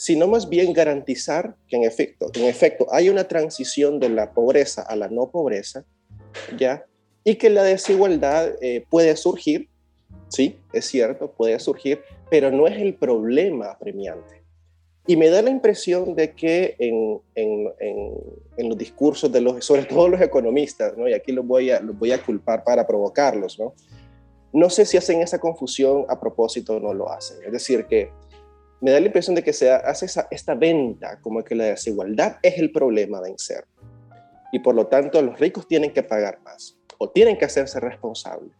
sino 0.00 0.26
más 0.26 0.48
bien 0.48 0.72
garantizar 0.72 1.56
que 1.68 1.76
en 1.76 1.84
efecto, 1.84 2.30
en 2.32 2.46
efecto 2.46 2.86
hay 2.90 3.10
una 3.10 3.28
transición 3.28 4.00
de 4.00 4.08
la 4.08 4.32
pobreza 4.32 4.80
a 4.80 4.96
la 4.96 5.08
no 5.08 5.30
pobreza, 5.30 5.84
¿ya? 6.56 6.86
Y 7.22 7.34
que 7.34 7.50
la 7.50 7.64
desigualdad 7.64 8.54
eh, 8.62 8.86
puede 8.88 9.14
surgir, 9.16 9.68
sí, 10.28 10.56
es 10.72 10.86
cierto, 10.86 11.30
puede 11.32 11.60
surgir, 11.60 12.00
pero 12.30 12.50
no 12.50 12.66
es 12.66 12.78
el 12.80 12.94
problema 12.94 13.72
apremiante. 13.72 14.42
Y 15.06 15.18
me 15.18 15.28
da 15.28 15.42
la 15.42 15.50
impresión 15.50 16.14
de 16.14 16.32
que 16.32 16.76
en, 16.78 17.20
en, 17.34 17.70
en, 18.56 18.68
los 18.70 18.78
discursos 18.78 19.30
de 19.30 19.42
los, 19.42 19.62
sobre 19.62 19.82
todo 19.82 20.08
los 20.08 20.22
economistas, 20.22 20.96
¿no? 20.96 21.10
y 21.10 21.12
aquí 21.12 21.30
los 21.30 21.46
voy, 21.46 21.72
a, 21.72 21.80
los 21.80 21.98
voy 21.98 22.12
a 22.12 22.24
culpar 22.24 22.64
para 22.64 22.86
provocarlos, 22.86 23.58
¿no? 23.58 23.74
no 24.54 24.70
sé 24.70 24.86
si 24.86 24.96
hacen 24.96 25.20
esa 25.20 25.38
confusión 25.38 26.06
a 26.08 26.18
propósito 26.18 26.76
o 26.76 26.80
no 26.80 26.94
lo 26.94 27.12
hacen. 27.12 27.36
Es 27.44 27.52
decir, 27.52 27.84
que 27.84 28.10
me 28.80 28.90
da 28.90 29.00
la 29.00 29.06
impresión 29.06 29.34
de 29.34 29.42
que 29.42 29.52
se 29.52 29.70
hace 29.70 30.06
esa, 30.06 30.26
esta 30.30 30.54
venta 30.54 31.20
como 31.20 31.42
que 31.42 31.54
la 31.54 31.64
desigualdad 31.64 32.38
es 32.42 32.58
el 32.58 32.72
problema 32.72 33.18
a 33.18 33.22
vencer 33.22 33.64
y 34.52 34.58
por 34.58 34.74
lo 34.74 34.86
tanto 34.86 35.20
los 35.22 35.38
ricos 35.38 35.66
tienen 35.68 35.92
que 35.92 36.02
pagar 36.02 36.40
más 36.42 36.76
o 36.98 37.10
tienen 37.10 37.38
que 37.38 37.44
hacerse 37.44 37.80
responsables. 37.80 38.52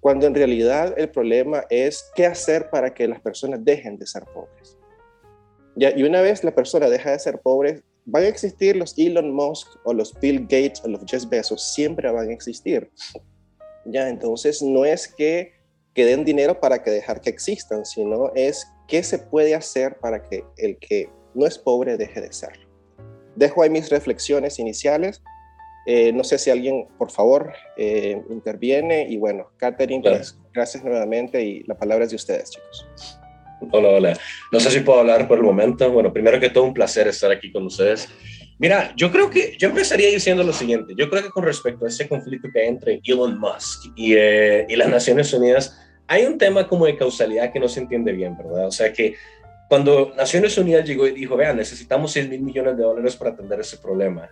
Cuando 0.00 0.26
en 0.26 0.34
realidad 0.34 0.94
el 0.96 1.10
problema 1.10 1.64
es 1.68 2.10
qué 2.14 2.26
hacer 2.26 2.70
para 2.70 2.94
que 2.94 3.06
las 3.06 3.20
personas 3.20 3.64
dejen 3.64 3.98
de 3.98 4.06
ser 4.06 4.24
pobres. 4.24 4.78
Ya, 5.76 5.96
y 5.96 6.02
una 6.02 6.20
vez 6.20 6.42
la 6.42 6.54
persona 6.54 6.88
deja 6.88 7.12
de 7.12 7.18
ser 7.18 7.38
pobre, 7.40 7.82
van 8.06 8.24
a 8.24 8.28
existir 8.28 8.76
los 8.76 8.98
Elon 8.98 9.32
Musk 9.32 9.68
o 9.84 9.92
los 9.92 10.18
Bill 10.18 10.40
Gates 10.42 10.82
o 10.84 10.88
los 10.88 11.02
Jeff 11.06 11.28
Bezos, 11.28 11.74
siempre 11.74 12.10
van 12.10 12.30
a 12.30 12.32
existir. 12.32 12.90
Ya, 13.84 14.08
entonces 14.08 14.62
no 14.62 14.84
es 14.84 15.06
que, 15.06 15.52
que 15.94 16.06
den 16.06 16.24
dinero 16.24 16.58
para 16.58 16.82
que 16.82 16.90
dejar 16.90 17.20
que 17.20 17.30
existan, 17.30 17.84
sino 17.84 18.32
es 18.34 18.66
qué 18.90 19.02
se 19.04 19.18
puede 19.18 19.54
hacer 19.54 19.96
para 20.00 20.22
que 20.22 20.44
el 20.58 20.76
que 20.78 21.08
no 21.34 21.46
es 21.46 21.56
pobre 21.56 21.96
deje 21.96 22.20
de 22.20 22.32
serlo. 22.32 22.68
Dejo 23.36 23.62
ahí 23.62 23.70
mis 23.70 23.88
reflexiones 23.88 24.58
iniciales. 24.58 25.22
Eh, 25.86 26.12
no 26.12 26.24
sé 26.24 26.38
si 26.38 26.50
alguien, 26.50 26.88
por 26.98 27.10
favor, 27.10 27.52
eh, 27.78 28.20
interviene. 28.28 29.06
Y 29.08 29.16
bueno, 29.16 29.52
Catherine, 29.56 30.02
pues, 30.02 30.36
gracias 30.52 30.84
nuevamente 30.84 31.42
y 31.42 31.62
la 31.62 31.78
palabra 31.78 32.04
es 32.04 32.10
de 32.10 32.16
ustedes, 32.16 32.50
chicos. 32.50 32.86
Hola, 33.70 33.88
hola. 33.90 34.18
No 34.50 34.58
sé 34.58 34.70
si 34.70 34.80
puedo 34.80 35.00
hablar 35.00 35.28
por 35.28 35.38
el 35.38 35.44
momento. 35.44 35.90
Bueno, 35.92 36.12
primero 36.12 36.40
que 36.40 36.50
todo, 36.50 36.64
un 36.64 36.74
placer 36.74 37.06
estar 37.06 37.30
aquí 37.30 37.52
con 37.52 37.66
ustedes. 37.66 38.08
Mira, 38.58 38.92
yo 38.96 39.10
creo 39.10 39.30
que 39.30 39.56
yo 39.56 39.68
empezaría 39.68 40.08
diciendo 40.08 40.42
lo 40.42 40.52
siguiente. 40.52 40.94
Yo 40.96 41.08
creo 41.08 41.22
que 41.22 41.30
con 41.30 41.44
respecto 41.44 41.84
a 41.84 41.88
ese 41.88 42.08
conflicto 42.08 42.48
que 42.52 42.60
hay 42.60 42.68
entre 42.68 43.00
Elon 43.04 43.38
Musk 43.38 43.92
y, 43.94 44.14
eh, 44.16 44.66
y 44.68 44.76
las 44.76 44.88
Naciones 44.88 45.32
Unidas, 45.32 45.78
hay 46.10 46.26
un 46.26 46.38
tema 46.38 46.66
como 46.66 46.86
de 46.86 46.96
causalidad 46.96 47.52
que 47.52 47.60
no 47.60 47.68
se 47.68 47.78
entiende 47.78 48.10
bien, 48.10 48.36
¿verdad? 48.36 48.66
O 48.66 48.72
sea 48.72 48.92
que 48.92 49.14
cuando 49.68 50.12
Naciones 50.16 50.58
Unidas 50.58 50.84
llegó 50.84 51.06
y 51.06 51.12
dijo, 51.12 51.36
vean, 51.36 51.56
necesitamos 51.56 52.10
6 52.10 52.28
mil 52.28 52.40
millones 52.40 52.76
de 52.76 52.82
dólares 52.82 53.14
para 53.14 53.30
atender 53.30 53.60
ese 53.60 53.78
problema, 53.78 54.28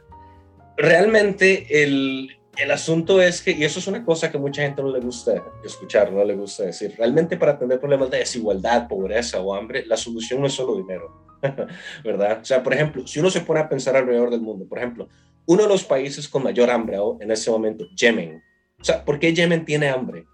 realmente 0.77 1.85
el, 1.85 2.37
el 2.57 2.71
asunto 2.73 3.23
es 3.23 3.41
que, 3.41 3.53
y 3.53 3.63
eso 3.63 3.79
es 3.79 3.87
una 3.87 4.05
cosa 4.05 4.29
que 4.29 4.39
mucha 4.39 4.63
gente 4.63 4.83
no 4.83 4.91
le 4.91 4.99
gusta 4.99 5.41
escuchar, 5.65 6.11
no 6.11 6.25
le 6.25 6.35
gusta 6.35 6.65
decir, 6.65 6.97
realmente 6.99 7.37
para 7.37 7.53
atender 7.53 7.79
problemas 7.79 8.11
de 8.11 8.19
desigualdad, 8.19 8.89
pobreza 8.89 9.41
o 9.41 9.55
hambre, 9.55 9.87
la 9.87 9.97
solución 9.97 10.41
no 10.41 10.49
es 10.49 10.55
solo 10.55 10.75
dinero, 10.79 11.29
¿verdad? 12.05 12.41
O 12.43 12.45
sea, 12.45 12.61
por 12.61 12.75
ejemplo, 12.75 13.07
si 13.07 13.21
uno 13.21 13.31
se 13.31 13.43
pone 13.43 13.61
a 13.61 13.69
pensar 13.69 13.95
alrededor 13.95 14.31
del 14.31 14.41
mundo, 14.41 14.67
por 14.69 14.79
ejemplo, 14.79 15.09
uno 15.47 15.63
de 15.63 15.69
los 15.69 15.85
países 15.85 16.29
con 16.29 16.43
mayor 16.43 16.71
hambre 16.71 16.99
en 17.21 17.31
ese 17.31 17.53
momento, 17.53 17.87
Yemen. 17.95 18.43
O 18.81 18.85
sea, 18.85 19.05
¿por 19.05 19.21
qué 19.21 19.33
Yemen 19.33 19.65
tiene 19.65 19.89
hambre? 19.89 20.27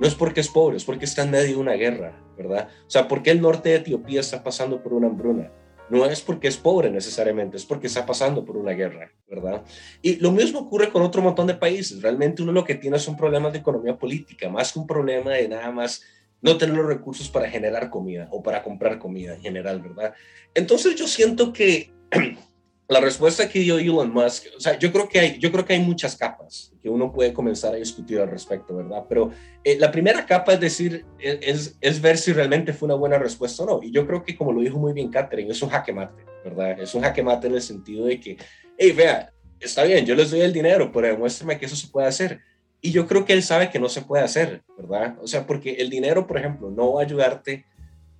No 0.00 0.06
es 0.06 0.14
porque 0.14 0.40
es 0.40 0.48
pobre, 0.48 0.78
es 0.78 0.84
porque 0.84 1.04
está 1.04 1.24
en 1.24 1.30
medio 1.30 1.48
de 1.48 1.56
una 1.56 1.74
guerra, 1.74 2.18
¿verdad? 2.36 2.68
O 2.86 2.90
sea, 2.90 3.06
¿por 3.06 3.22
qué 3.22 3.32
el 3.32 3.42
norte 3.42 3.68
de 3.68 3.76
Etiopía 3.76 4.20
está 4.20 4.42
pasando 4.42 4.82
por 4.82 4.94
una 4.94 5.08
hambruna? 5.08 5.52
No 5.90 6.06
es 6.06 6.22
porque 6.22 6.48
es 6.48 6.56
pobre 6.56 6.90
necesariamente, 6.90 7.58
es 7.58 7.66
porque 7.66 7.88
está 7.88 8.06
pasando 8.06 8.44
por 8.44 8.56
una 8.56 8.72
guerra, 8.72 9.12
¿verdad? 9.28 9.62
Y 10.00 10.16
lo 10.16 10.32
mismo 10.32 10.60
ocurre 10.60 10.90
con 10.90 11.02
otro 11.02 11.20
montón 11.20 11.48
de 11.48 11.54
países. 11.54 12.00
Realmente 12.00 12.42
uno 12.42 12.52
lo 12.52 12.64
que 12.64 12.76
tiene 12.76 12.98
son 12.98 13.16
problemas 13.16 13.52
de 13.52 13.58
economía 13.58 13.98
política, 13.98 14.48
más 14.48 14.72
que 14.72 14.78
un 14.78 14.86
problema 14.86 15.32
de 15.32 15.48
nada 15.48 15.70
más 15.70 16.02
no 16.40 16.56
tener 16.56 16.76
los 16.76 16.86
recursos 16.86 17.28
para 17.28 17.50
generar 17.50 17.90
comida 17.90 18.28
o 18.30 18.42
para 18.42 18.62
comprar 18.62 18.98
comida 18.98 19.34
en 19.34 19.42
general, 19.42 19.82
¿verdad? 19.82 20.14
Entonces 20.54 20.94
yo 20.94 21.06
siento 21.06 21.52
que 21.52 21.92
la 22.90 22.98
respuesta 22.98 23.48
que 23.48 23.60
dio 23.60 23.78
Elon 23.78 24.12
Musk, 24.12 24.46
o 24.56 24.60
sea, 24.60 24.76
yo 24.76 24.90
creo 24.90 25.08
que 25.08 25.20
hay, 25.20 25.38
yo 25.38 25.52
creo 25.52 25.64
que 25.64 25.74
hay 25.74 25.78
muchas 25.78 26.16
capas 26.16 26.72
que 26.82 26.88
uno 26.88 27.12
puede 27.12 27.32
comenzar 27.32 27.72
a 27.72 27.76
discutir 27.76 28.18
al 28.18 28.28
respecto, 28.28 28.74
¿verdad? 28.74 29.04
Pero 29.08 29.30
eh, 29.62 29.78
la 29.78 29.92
primera 29.92 30.26
capa 30.26 30.54
es 30.54 30.60
decir, 30.60 31.06
e, 31.20 31.38
es, 31.40 31.78
es, 31.80 32.00
ver 32.00 32.18
si 32.18 32.32
realmente 32.32 32.72
fue 32.72 32.86
una 32.86 32.96
buena 32.96 33.16
respuesta 33.16 33.62
o 33.62 33.66
no. 33.66 33.80
Y 33.80 33.92
yo 33.92 34.08
creo 34.08 34.24
que, 34.24 34.36
como 34.36 34.52
lo 34.52 34.60
dijo 34.60 34.76
muy 34.76 34.92
bien 34.92 35.08
Catherine, 35.08 35.52
es 35.52 35.62
un 35.62 35.68
jaque 35.68 35.92
mate, 35.92 36.24
¿verdad? 36.44 36.80
Es 36.80 36.92
un 36.92 37.02
jaque 37.02 37.22
mate 37.22 37.46
en 37.46 37.54
el 37.54 37.62
sentido 37.62 38.06
de 38.06 38.18
que, 38.18 38.36
hey, 38.76 38.90
vea, 38.90 39.32
está 39.60 39.84
bien, 39.84 40.04
yo 40.04 40.16
les 40.16 40.32
doy 40.32 40.40
el 40.40 40.52
dinero, 40.52 40.90
pero 40.90 41.06
demuéstrame 41.06 41.60
que 41.60 41.66
eso 41.66 41.76
se 41.76 41.86
puede 41.86 42.08
hacer. 42.08 42.40
Y 42.80 42.90
yo 42.90 43.06
creo 43.06 43.24
que 43.24 43.34
él 43.34 43.44
sabe 43.44 43.70
que 43.70 43.78
no 43.78 43.88
se 43.88 44.02
puede 44.02 44.24
hacer, 44.24 44.64
¿verdad? 44.76 45.16
O 45.22 45.28
sea, 45.28 45.46
porque 45.46 45.74
el 45.74 45.90
dinero, 45.90 46.26
por 46.26 46.38
ejemplo, 46.38 46.72
no 46.72 46.94
va 46.94 47.02
a 47.02 47.04
ayudarte, 47.04 47.66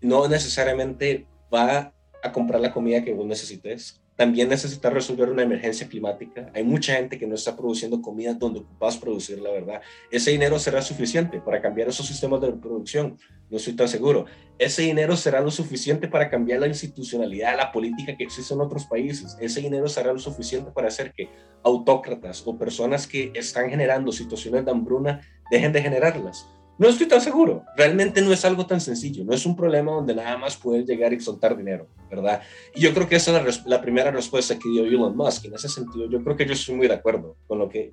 no 0.00 0.29
necesariamente 0.29 1.27
va 1.53 1.93
a 2.23 2.31
comprar 2.31 2.61
la 2.61 2.73
comida 2.73 3.03
que 3.03 3.12
vos 3.12 3.27
necesites, 3.27 4.00
también 4.21 4.50
necesitas 4.50 4.93
resolver 4.93 5.31
una 5.31 5.45
emergencia 5.45 5.89
climática. 5.89 6.53
Hay 6.55 6.62
mucha 6.62 6.93
gente 6.93 7.19
que 7.19 7.27
no 7.27 7.37
está 7.37 7.57
produciendo 7.57 8.03
comida 8.03 8.35
donde 8.35 8.61
ocupas 8.61 8.99
producir, 8.99 9.41
la 9.41 9.50
verdad. 9.50 9.81
Ese 10.11 10.31
dinero 10.31 10.59
será 10.59 10.83
suficiente 10.83 11.41
para 11.41 11.62
cambiar 11.62 11.89
esos 11.89 12.07
sistemas 12.07 12.43
de 12.43 12.53
producción. 12.53 13.17
No 13.49 13.57
estoy 13.57 13.73
tan 13.73 13.89
seguro. 13.89 14.27
Ese 14.59 14.83
dinero 14.83 15.17
será 15.17 15.41
lo 15.41 15.50
suficiente 15.50 16.07
para 16.07 16.29
cambiar 16.29 16.61
la 16.61 16.67
institucionalidad, 16.67 17.57
la 17.57 17.73
política 17.73 18.15
que 18.15 18.25
existe 18.25 18.53
en 18.53 18.61
otros 18.61 18.85
países. 18.85 19.39
Ese 19.41 19.62
dinero 19.62 19.89
será 19.89 20.12
lo 20.12 20.19
suficiente 20.19 20.71
para 20.71 20.89
hacer 20.89 21.15
que 21.15 21.31
autócratas 21.62 22.43
o 22.47 22.59
personas 22.59 23.07
que 23.07 23.33
están 23.35 23.71
generando 23.71 24.12
situaciones 24.12 24.67
de 24.67 24.71
hambruna 24.71 25.23
dejen 25.50 25.73
de 25.73 25.81
generarlas. 25.81 26.47
No 26.80 26.88
estoy 26.88 27.06
tan 27.06 27.20
seguro. 27.20 27.66
Realmente 27.76 28.22
no 28.22 28.32
es 28.32 28.42
algo 28.46 28.64
tan 28.64 28.80
sencillo. 28.80 29.22
No 29.22 29.34
es 29.34 29.44
un 29.44 29.54
problema 29.54 29.92
donde 29.92 30.14
nada 30.14 30.38
más 30.38 30.56
puedes 30.56 30.87
llegar 30.87 31.12
y 31.12 31.20
soltar 31.20 31.54
dinero, 31.54 31.87
¿verdad? 32.08 32.40
Y 32.75 32.80
yo 32.80 32.94
creo 32.94 33.06
que 33.06 33.16
esa 33.16 33.38
es 33.46 33.66
la, 33.66 33.82
primera 33.82 34.10
respuesta 34.10 34.58
que 34.58 34.66
dio 34.66 34.87
Elon 34.87 35.14
Musk. 35.14 35.44
En 35.44 35.54
ese 35.54 35.68
sentido, 35.68 36.08
yo 36.08 36.25
creo 36.25 36.37
que 36.37 36.46
yo 36.46 36.54
estoy 36.54 36.76
muy 36.76 36.88
de 36.88 36.94
acuerdo 36.94 37.37
con 37.46 37.58
lo 37.58 37.68
que... 37.68 37.90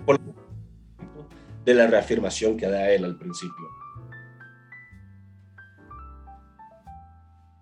de 1.66 1.74
la 1.74 1.88
reafirmación 1.88 2.56
que 2.56 2.66
da 2.66 2.90
él 2.90 3.04
al 3.04 3.18
principio. 3.18 3.66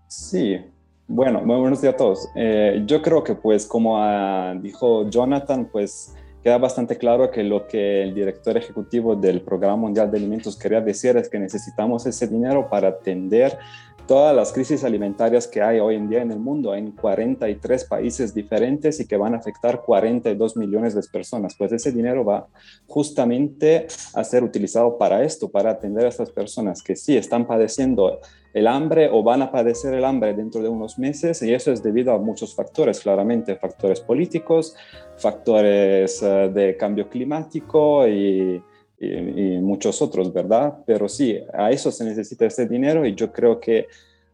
Sí, 0.07 0.59
Bueno, 1.07 1.41
buenos 1.43 1.81
días 1.81 1.95
a 1.95 1.97
todos. 1.97 2.29
Eh, 2.35 2.83
yo 2.85 3.01
creo 3.01 3.23
que 3.23 3.33
pues 3.33 3.65
como 3.65 3.97
ah, 3.99 4.53
dijo 4.61 5.09
Jonathan, 5.09 5.69
pues 5.71 6.13
queda 6.45 6.59
bastante 6.59 6.95
claro 6.99 7.31
que 7.31 7.43
lo 7.43 7.65
que 7.67 8.03
el 8.03 8.13
director 8.13 8.55
ejecutivo 8.55 9.15
del 9.15 9.41
Programa 9.41 9.77
Mundial 9.77 10.11
de 10.11 10.17
Alimentos 10.17 10.55
quería 10.55 10.79
decir 10.79 11.17
es 11.17 11.27
que 11.27 11.39
necesitamos 11.39 12.05
ese 12.05 12.27
dinero 12.27 12.69
para 12.69 12.89
atender 12.89 13.57
todas 14.05 14.35
las 14.35 14.53
crisis 14.53 14.83
alimentarias 14.83 15.47
que 15.47 15.63
hay 15.63 15.79
hoy 15.79 15.95
en 15.95 16.07
día 16.07 16.21
en 16.21 16.29
el 16.29 16.37
mundo, 16.37 16.75
en 16.75 16.91
43 16.91 17.85
países 17.85 18.35
diferentes 18.35 18.99
y 18.99 19.07
que 19.07 19.17
van 19.17 19.33
a 19.33 19.37
afectar 19.37 19.81
42 19.81 20.55
millones 20.55 20.93
de 20.93 21.01
personas. 21.11 21.55
Pues 21.57 21.71
ese 21.71 21.91
dinero 21.91 22.23
va 22.23 22.45
justamente 22.85 23.87
a 24.13 24.23
ser 24.23 24.43
utilizado 24.43 24.99
para 24.99 25.23
esto, 25.23 25.49
para 25.49 25.71
atender 25.71 26.05
a 26.05 26.09
estas 26.09 26.29
personas 26.29 26.83
que 26.83 26.95
sí 26.95 27.17
están 27.17 27.47
padeciendo 27.47 28.19
el 28.55 28.65
hambre 28.65 29.09
o 29.11 29.21
van 29.21 29.43
a 29.43 29.51
padecer 29.51 29.93
el 29.93 30.03
hambre 30.03 30.33
dentro 30.33 30.63
de 30.63 30.69
unos 30.69 30.97
meses 30.97 31.43
y 31.43 31.53
eso 31.53 31.71
es 31.71 31.83
debido 31.83 32.11
a 32.13 32.17
muchos 32.17 32.55
factores, 32.55 33.01
claramente 33.01 33.55
factores 33.57 34.01
políticos, 34.01 34.75
factores 35.17 36.23
eh, 36.23 36.49
de 36.51 36.75
cambio 36.75 37.07
climático 37.07 38.07
y 38.07 38.59
y, 38.99 39.57
muchos 39.59 40.01
otros, 40.01 40.31
¿verdad? 40.33 40.79
Pero 40.85 41.09
sí, 41.09 41.37
a 41.53 41.71
eso 41.71 41.91
se 41.91 42.05
necesita 42.05 42.45
ese 42.45 42.67
dinero 42.67 43.05
y 43.05 43.15
yo 43.15 43.31
creo 43.31 43.59
que 43.59 43.87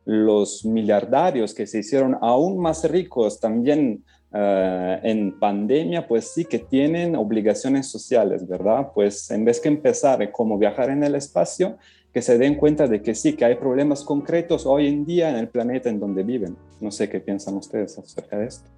los 0.05 0.65
miliardarios 0.65 1.53
que 1.53 1.67
se 1.67 1.79
hicieron 1.79 2.17
aún 2.21 2.59
más 2.59 2.89
ricos 2.89 3.39
también 3.39 4.03
eh, 4.33 4.99
en 5.03 5.37
pandemia, 5.39 6.07
pues 6.07 6.31
sí 6.33 6.45
que 6.45 6.59
tienen 6.59 7.15
obligaciones 7.15 7.87
sociales, 7.87 8.47
¿verdad? 8.47 8.87
Pues 8.93 9.29
en 9.31 9.45
vez 9.45 9.59
que 9.59 9.67
empezar 9.67 10.31
como 10.31 10.57
viajar 10.57 10.89
en 10.89 11.03
el 11.03 11.15
espacio, 11.15 11.77
que 12.13 12.21
se 12.21 12.37
den 12.37 12.55
cuenta 12.55 12.87
de 12.87 13.01
que 13.01 13.15
sí, 13.15 13.33
que 13.33 13.45
hay 13.45 13.55
problemas 13.55 14.03
concretos 14.03 14.65
hoy 14.65 14.87
en 14.87 15.05
día 15.05 15.29
en 15.29 15.37
el 15.37 15.47
planeta 15.47 15.89
en 15.89 15.99
donde 15.99 16.23
viven. 16.23 16.57
No 16.81 16.91
sé 16.91 17.09
qué 17.09 17.19
piensan 17.19 17.55
ustedes 17.55 17.97
acerca 17.97 18.37
de 18.37 18.47
esto. 18.47 18.69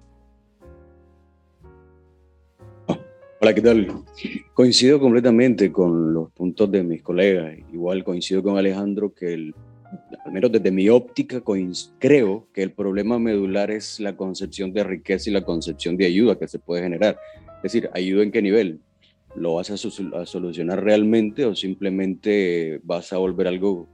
Hola, 3.40 3.54
¿qué 3.54 3.60
tal? 3.60 3.88
Coincido 4.54 4.98
completamente 5.00 5.70
con 5.70 6.14
los 6.14 6.30
puntos 6.30 6.70
de 6.70 6.82
mis 6.82 7.02
colegas. 7.02 7.58
Igual 7.72 8.02
coincido 8.02 8.42
con 8.42 8.56
Alejandro 8.56 9.12
que, 9.12 9.34
el, 9.34 9.54
al 10.24 10.32
menos 10.32 10.50
desde 10.50 10.70
mi 10.70 10.88
óptica, 10.88 11.42
creo 11.98 12.46
que 12.54 12.62
el 12.62 12.72
problema 12.72 13.18
medular 13.18 13.70
es 13.70 14.00
la 14.00 14.16
concepción 14.16 14.72
de 14.72 14.84
riqueza 14.84 15.28
y 15.28 15.32
la 15.32 15.44
concepción 15.44 15.96
de 15.96 16.06
ayuda 16.06 16.38
que 16.38 16.48
se 16.48 16.58
puede 16.58 16.84
generar. 16.84 17.18
Es 17.56 17.64
decir, 17.64 17.90
¿ayuda 17.92 18.22
en 18.22 18.32
qué 18.32 18.40
nivel? 18.40 18.80
¿Lo 19.36 19.54
vas 19.54 19.70
a, 19.70 19.76
solucionar 19.76 20.82
realmente 20.82 21.44
o 21.44 21.54
simplemente 21.54 22.80
vas 22.84 23.12
a 23.12 23.18
volver 23.18 23.48
algo 23.48 23.88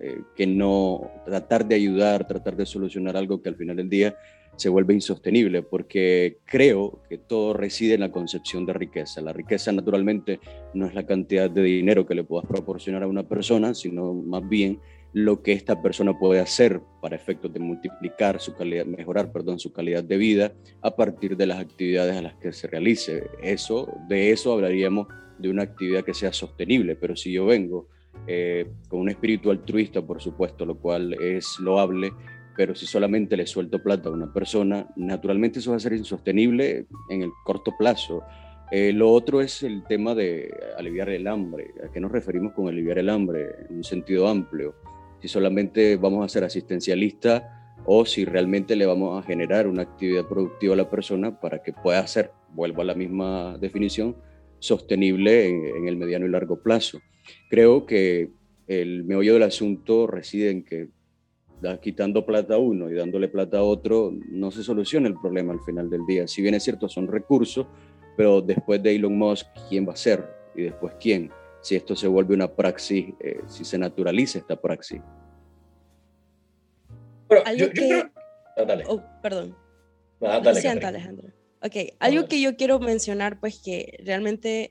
eh, 0.00 0.22
que 0.34 0.46
no, 0.46 1.10
tratar 1.26 1.66
de 1.66 1.74
ayudar, 1.74 2.26
tratar 2.26 2.56
de 2.56 2.66
solucionar 2.66 3.16
algo 3.16 3.42
que 3.42 3.50
al 3.50 3.56
final 3.56 3.76
del 3.76 3.88
día 3.88 4.16
se 4.56 4.68
vuelve 4.68 4.94
insostenible, 4.94 5.62
porque 5.62 6.38
creo 6.44 7.00
que 7.08 7.18
todo 7.18 7.54
reside 7.54 7.94
en 7.94 8.00
la 8.00 8.12
concepción 8.12 8.66
de 8.66 8.72
riqueza. 8.72 9.20
La 9.20 9.32
riqueza 9.32 9.72
naturalmente 9.72 10.40
no 10.74 10.86
es 10.86 10.94
la 10.94 11.06
cantidad 11.06 11.50
de 11.50 11.62
dinero 11.62 12.06
que 12.06 12.14
le 12.14 12.24
puedas 12.24 12.46
proporcionar 12.46 13.02
a 13.02 13.06
una 13.06 13.22
persona, 13.22 13.74
sino 13.74 14.12
más 14.12 14.46
bien 14.48 14.78
lo 15.12 15.42
que 15.42 15.52
esta 15.52 15.82
persona 15.82 16.18
puede 16.18 16.40
hacer 16.40 16.80
para 17.00 17.16
efectos 17.16 17.52
de 17.52 17.60
multiplicar 17.60 18.40
su 18.40 18.54
calidad, 18.54 18.86
mejorar, 18.86 19.30
perdón, 19.30 19.58
su 19.58 19.72
calidad 19.72 20.02
de 20.02 20.16
vida 20.16 20.52
a 20.80 20.96
partir 20.96 21.36
de 21.36 21.46
las 21.46 21.58
actividades 21.58 22.16
a 22.16 22.22
las 22.22 22.34
que 22.34 22.52
se 22.52 22.66
realice. 22.66 23.24
Eso, 23.42 23.92
de 24.08 24.30
eso 24.30 24.52
hablaríamos 24.52 25.08
de 25.38 25.50
una 25.50 25.64
actividad 25.64 26.04
que 26.04 26.14
sea 26.14 26.32
sostenible, 26.32 26.96
pero 26.96 27.16
si 27.16 27.32
yo 27.32 27.46
vengo 27.46 27.88
eh, 28.26 28.66
con 28.88 29.00
un 29.00 29.08
espíritu 29.08 29.50
altruista, 29.50 30.00
por 30.00 30.22
supuesto, 30.22 30.64
lo 30.64 30.78
cual 30.78 31.14
es 31.20 31.58
loable, 31.58 32.12
pero 32.56 32.74
si 32.74 32.86
solamente 32.86 33.36
le 33.36 33.46
suelto 33.46 33.82
plata 33.82 34.08
a 34.08 34.12
una 34.12 34.32
persona, 34.32 34.86
naturalmente 34.96 35.58
eso 35.58 35.70
va 35.70 35.76
a 35.76 35.80
ser 35.80 35.94
insostenible 35.94 36.86
en 37.08 37.22
el 37.22 37.30
corto 37.44 37.74
plazo. 37.78 38.22
Eh, 38.70 38.92
lo 38.92 39.10
otro 39.10 39.42
es 39.42 39.62
el 39.62 39.84
tema 39.84 40.14
de 40.14 40.50
aliviar 40.78 41.10
el 41.10 41.26
hambre. 41.26 41.74
¿A 41.86 41.92
qué 41.92 42.00
nos 42.00 42.12
referimos 42.12 42.52
con 42.54 42.68
aliviar 42.68 42.98
el 42.98 43.10
hambre 43.10 43.46
en 43.68 43.76
un 43.76 43.84
sentido 43.84 44.28
amplio? 44.28 44.74
Si 45.22 45.28
solamente 45.28 45.96
vamos 45.96 46.24
a 46.24 46.28
ser 46.28 46.42
asistencialistas 46.42 47.44
o 47.86 48.04
si 48.04 48.24
realmente 48.24 48.74
le 48.74 48.86
vamos 48.86 49.22
a 49.22 49.26
generar 49.26 49.68
una 49.68 49.82
actividad 49.82 50.26
productiva 50.26 50.74
a 50.74 50.76
la 50.76 50.90
persona 50.90 51.40
para 51.40 51.62
que 51.62 51.72
pueda 51.72 52.04
ser, 52.08 52.32
vuelvo 52.52 52.82
a 52.82 52.84
la 52.84 52.94
misma 52.94 53.56
definición, 53.58 54.16
sostenible 54.58 55.48
en, 55.48 55.86
el 55.86 55.96
mediano 55.96 56.26
y 56.26 56.28
largo 56.28 56.60
plazo. 56.60 57.00
Creo 57.48 57.86
que 57.86 58.30
el 58.66 59.04
meollo 59.04 59.34
del 59.34 59.44
asunto 59.44 60.08
reside 60.08 60.50
en 60.50 60.64
que 60.64 60.88
quitando 61.80 62.26
plata 62.26 62.54
a 62.54 62.58
uno 62.58 62.90
y 62.90 62.94
dándole 62.94 63.28
plata 63.28 63.58
a 63.58 63.62
otro, 63.62 64.12
no 64.28 64.50
se 64.50 64.64
soluciona 64.64 65.06
el 65.06 65.14
problema 65.14 65.52
al 65.52 65.60
final 65.60 65.88
del 65.88 66.04
día. 66.04 66.26
Si 66.26 66.42
bien 66.42 66.54
es 66.54 66.64
cierto, 66.64 66.88
son 66.88 67.06
recursos, 67.06 67.68
pero 68.16 68.40
después 68.40 68.82
de 68.82 68.96
Elon 68.96 69.16
Musk, 69.16 69.46
¿quién 69.68 69.88
va 69.88 69.92
a 69.92 69.96
ser? 69.96 70.24
Y 70.56 70.62
después, 70.62 70.94
¿quién? 71.00 71.30
Si 71.62 71.76
esto 71.76 71.96
se 71.96 72.08
vuelve 72.08 72.34
una 72.34 72.48
praxis, 72.48 73.14
eh, 73.20 73.40
si 73.46 73.64
se 73.64 73.78
naturaliza 73.78 74.38
esta 74.38 74.60
praxis. 74.60 75.00
algo 77.44 77.70
que... 77.70 78.04
Ah, 78.56 78.64
dale. 78.64 78.84
Oh, 78.86 79.02
perdón. 79.22 79.56
Ah, 80.20 80.40
dale, 80.40 80.60
Alejandro. 80.60 81.28
Ok, 81.62 81.94
algo 82.00 82.26
que 82.26 82.40
yo 82.40 82.56
quiero 82.56 82.80
mencionar, 82.80 83.38
pues 83.38 83.60
que 83.60 83.98
realmente, 84.04 84.70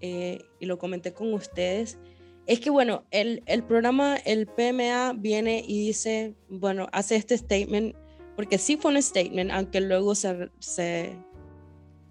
eh, 0.00 0.40
y 0.58 0.66
lo 0.66 0.78
comenté 0.78 1.12
con 1.12 1.32
ustedes, 1.32 1.98
es 2.46 2.58
que, 2.58 2.70
bueno, 2.70 3.04
el, 3.12 3.42
el, 3.46 3.62
programa, 3.62 4.16
el 4.16 4.46
PMA 4.46 5.14
viene 5.16 5.64
y 5.66 5.86
dice, 5.86 6.34
bueno, 6.48 6.88
hace 6.92 7.14
este 7.14 7.38
statement, 7.38 7.94
porque 8.34 8.58
sí 8.58 8.76
fue 8.76 8.90
un 8.90 9.00
statement, 9.00 9.52
aunque 9.52 9.80
luego 9.80 10.16
se, 10.16 10.50
se 10.58 11.16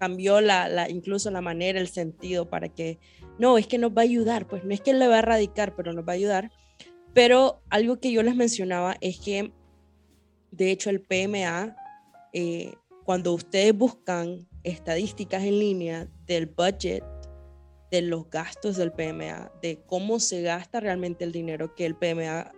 cambió 0.02 0.40
la, 0.40 0.90
incluso 0.90 1.30
la 1.30 1.40
manera, 1.40 1.78
el 1.78 1.86
sentido 1.86 2.50
para 2.50 2.68
que, 2.68 2.98
no, 3.38 3.56
es 3.56 3.68
que 3.68 3.78
nos 3.78 3.92
va 3.92 4.00
a 4.00 4.04
ayudar, 4.04 4.48
pues 4.48 4.64
no 4.64 4.74
es 4.74 4.80
que 4.80 4.94
le 4.94 5.06
va 5.06 5.14
a 5.14 5.18
erradicar, 5.20 5.76
pero 5.76 5.92
nos 5.92 6.04
va 6.04 6.10
a 6.10 6.16
ayudar. 6.16 6.50
Pero 7.14 7.62
algo 7.70 8.00
que 8.00 8.10
yo 8.10 8.24
les 8.24 8.34
mencionaba 8.34 8.96
es 9.00 9.20
que, 9.20 9.52
de 10.50 10.72
hecho, 10.72 10.90
el 10.90 11.02
PMA, 11.02 11.76
eh, 12.32 12.74
cuando 13.04 13.32
ustedes 13.32 13.78
buscan 13.78 14.48
estadísticas 14.64 15.44
en 15.44 15.60
línea 15.60 16.08
del 16.26 16.46
budget 16.46 17.04
de 17.92 18.02
los 18.02 18.28
gastos 18.28 18.78
del 18.78 18.90
PMA, 18.90 19.52
de 19.62 19.84
cómo 19.86 20.18
se 20.18 20.42
gasta 20.42 20.80
realmente 20.80 21.22
el 21.22 21.30
dinero 21.30 21.76
que 21.76 21.86
el 21.86 21.94
PMA 21.94 22.50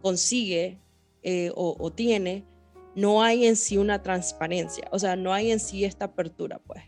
consigue 0.00 0.80
eh, 1.22 1.50
o, 1.54 1.92
tiene, 1.92 2.46
no 2.96 3.22
hay 3.22 3.46
en 3.46 3.54
sí 3.54 3.76
una 3.76 4.02
transparencia, 4.02 4.88
o 4.90 4.98
sea, 4.98 5.14
no 5.14 5.32
hay 5.32 5.52
en 5.52 5.60
sí 5.60 5.84
esta 5.84 6.06
apertura, 6.06 6.60
pues, 6.66 6.82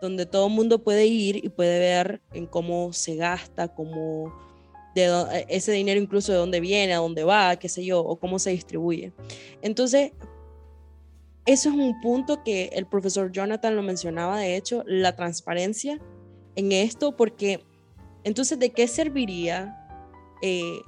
donde 0.00 0.26
todo 0.26 0.46
el 0.46 0.54
mundo 0.54 0.82
puede 0.82 1.06
ir 1.06 1.44
y 1.44 1.50
puede 1.50 1.78
ver 1.78 2.22
en 2.32 2.46
cómo 2.46 2.92
se 2.92 3.14
gasta, 3.14 3.68
cómo 3.68 4.34
de 4.94 5.04
e, 5.04 5.46
ese 5.48 5.72
dinero 5.72 6.00
incluso 6.00 6.32
de 6.32 6.38
dónde 6.38 6.60
viene, 6.60 6.94
a 6.94 6.98
dónde 6.98 7.24
va, 7.24 7.56
qué 7.56 7.68
sé 7.68 7.84
yo, 7.84 8.00
o 8.00 8.18
cómo 8.18 8.38
se 8.38 8.50
distribuye. 8.50 9.12
Entonces, 9.60 10.12
eso 11.44 11.68
es 11.68 11.74
un 11.74 12.00
punto 12.00 12.42
que 12.42 12.70
el 12.72 12.86
profesor 12.86 13.30
Jonathan 13.30 13.76
lo 13.76 13.82
mencionaba, 13.82 14.38
de 14.38 14.56
hecho, 14.56 14.82
la 14.86 15.14
transparencia 15.14 16.00
en 16.56 16.72
esto 16.72 17.16
porque 17.16 17.60
entonces 18.24 18.58
de 18.58 18.70
qué 18.70 18.88
serviría, 18.88 19.76
eh, 20.42 20.80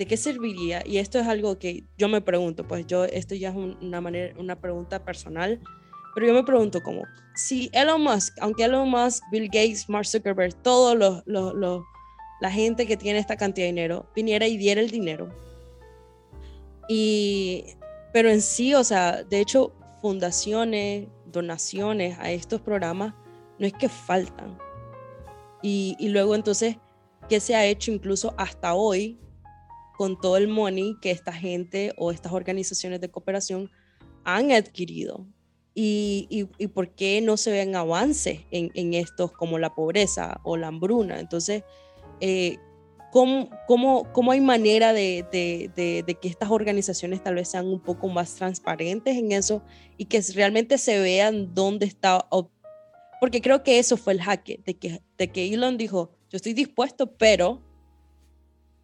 de 0.00 0.06
qué 0.06 0.16
serviría, 0.16 0.82
y 0.86 0.96
esto 0.96 1.18
es 1.18 1.26
algo 1.26 1.58
que 1.58 1.84
yo 1.98 2.08
me 2.08 2.22
pregunto, 2.22 2.66
pues 2.66 2.86
yo, 2.86 3.04
esto 3.04 3.34
ya 3.34 3.50
es 3.50 3.54
una 3.54 4.00
manera, 4.00 4.34
una 4.38 4.58
pregunta 4.58 5.04
personal, 5.04 5.60
pero 6.14 6.26
yo 6.26 6.32
me 6.32 6.42
pregunto 6.42 6.82
como, 6.82 7.02
si 7.34 7.68
Elon 7.74 8.00
Musk, 8.00 8.34
aunque 8.40 8.64
Elon 8.64 8.88
Musk, 8.88 9.22
Bill 9.30 9.48
Gates, 9.48 9.90
Mark 9.90 10.06
Zuckerberg, 10.06 10.54
todos 10.62 10.96
los, 10.96 11.22
los, 11.26 11.52
los 11.52 11.82
la 12.40 12.50
gente 12.50 12.86
que 12.86 12.96
tiene 12.96 13.18
esta 13.18 13.36
cantidad 13.36 13.66
de 13.66 13.72
dinero, 13.72 14.06
viniera 14.16 14.46
y 14.46 14.56
diera 14.56 14.80
el 14.80 14.90
dinero. 14.90 15.28
Y, 16.88 17.66
pero 18.14 18.30
en 18.30 18.40
sí, 18.40 18.72
o 18.72 18.82
sea, 18.82 19.22
de 19.22 19.38
hecho, 19.38 19.74
fundaciones, 20.00 21.08
donaciones 21.26 22.18
a 22.20 22.30
estos 22.30 22.62
programas, 22.62 23.12
no 23.58 23.66
es 23.66 23.74
que 23.74 23.90
faltan, 23.90 24.56
y, 25.60 26.08
luego 26.08 26.34
entonces, 26.34 26.78
¿qué 27.28 27.38
se 27.38 27.54
ha 27.54 27.66
hecho 27.66 27.92
incluso 27.92 28.32
hasta 28.38 28.72
hoy 28.72 29.18
con 30.00 30.18
todo 30.18 30.38
el 30.38 30.48
money 30.48 30.96
que 31.02 31.10
esta 31.10 31.30
gente 31.30 31.92
o 31.98 32.10
estas 32.10 32.32
organizaciones 32.32 33.02
de 33.02 33.10
cooperación 33.10 33.70
han 34.24 34.50
adquirido? 34.50 35.26
Y, 35.74 36.26
y, 36.30 36.66
por 36.68 36.94
qué 36.94 37.20
no 37.20 37.36
se 37.36 37.50
ven 37.50 37.76
avances 37.76 38.40
en, 38.50 38.70
en, 38.72 38.94
estos 38.94 39.30
como 39.30 39.58
la 39.58 39.74
pobreza 39.74 40.40
o 40.42 40.56
la 40.56 40.68
hambruna. 40.68 41.20
Entonces, 41.20 41.64
eh, 42.20 42.56
¿cómo, 43.12 43.50
cómo, 43.68 44.10
cómo, 44.14 44.32
hay 44.32 44.40
manera 44.40 44.94
de, 44.94 45.26
de, 45.30 46.02
de, 46.02 46.14
que 46.14 46.28
estas 46.28 46.50
organizaciones 46.50 47.22
tal 47.22 47.34
vez 47.34 47.48
sean 47.48 47.66
un 47.66 47.80
poco 47.80 48.08
más 48.08 48.36
transparentes 48.36 49.18
en 49.18 49.32
eso 49.32 49.62
y 49.98 50.06
que 50.06 50.22
realmente 50.34 50.78
se 50.78 50.98
vean 50.98 51.54
dónde 51.54 51.84
está 51.84 52.26
porque 53.20 53.42
creo 53.42 53.62
que 53.62 53.78
eso 53.78 53.98
fue 53.98 54.14
el 54.14 54.22
jaque, 54.22 54.62
de 54.64 54.78
que, 54.78 55.02
de 55.18 55.30
que 55.30 55.52
Elon 55.52 55.76
dijo, 55.76 56.10
yo 56.30 56.36
estoy 56.36 56.54
dispuesto, 56.54 57.18
pero 57.18 57.60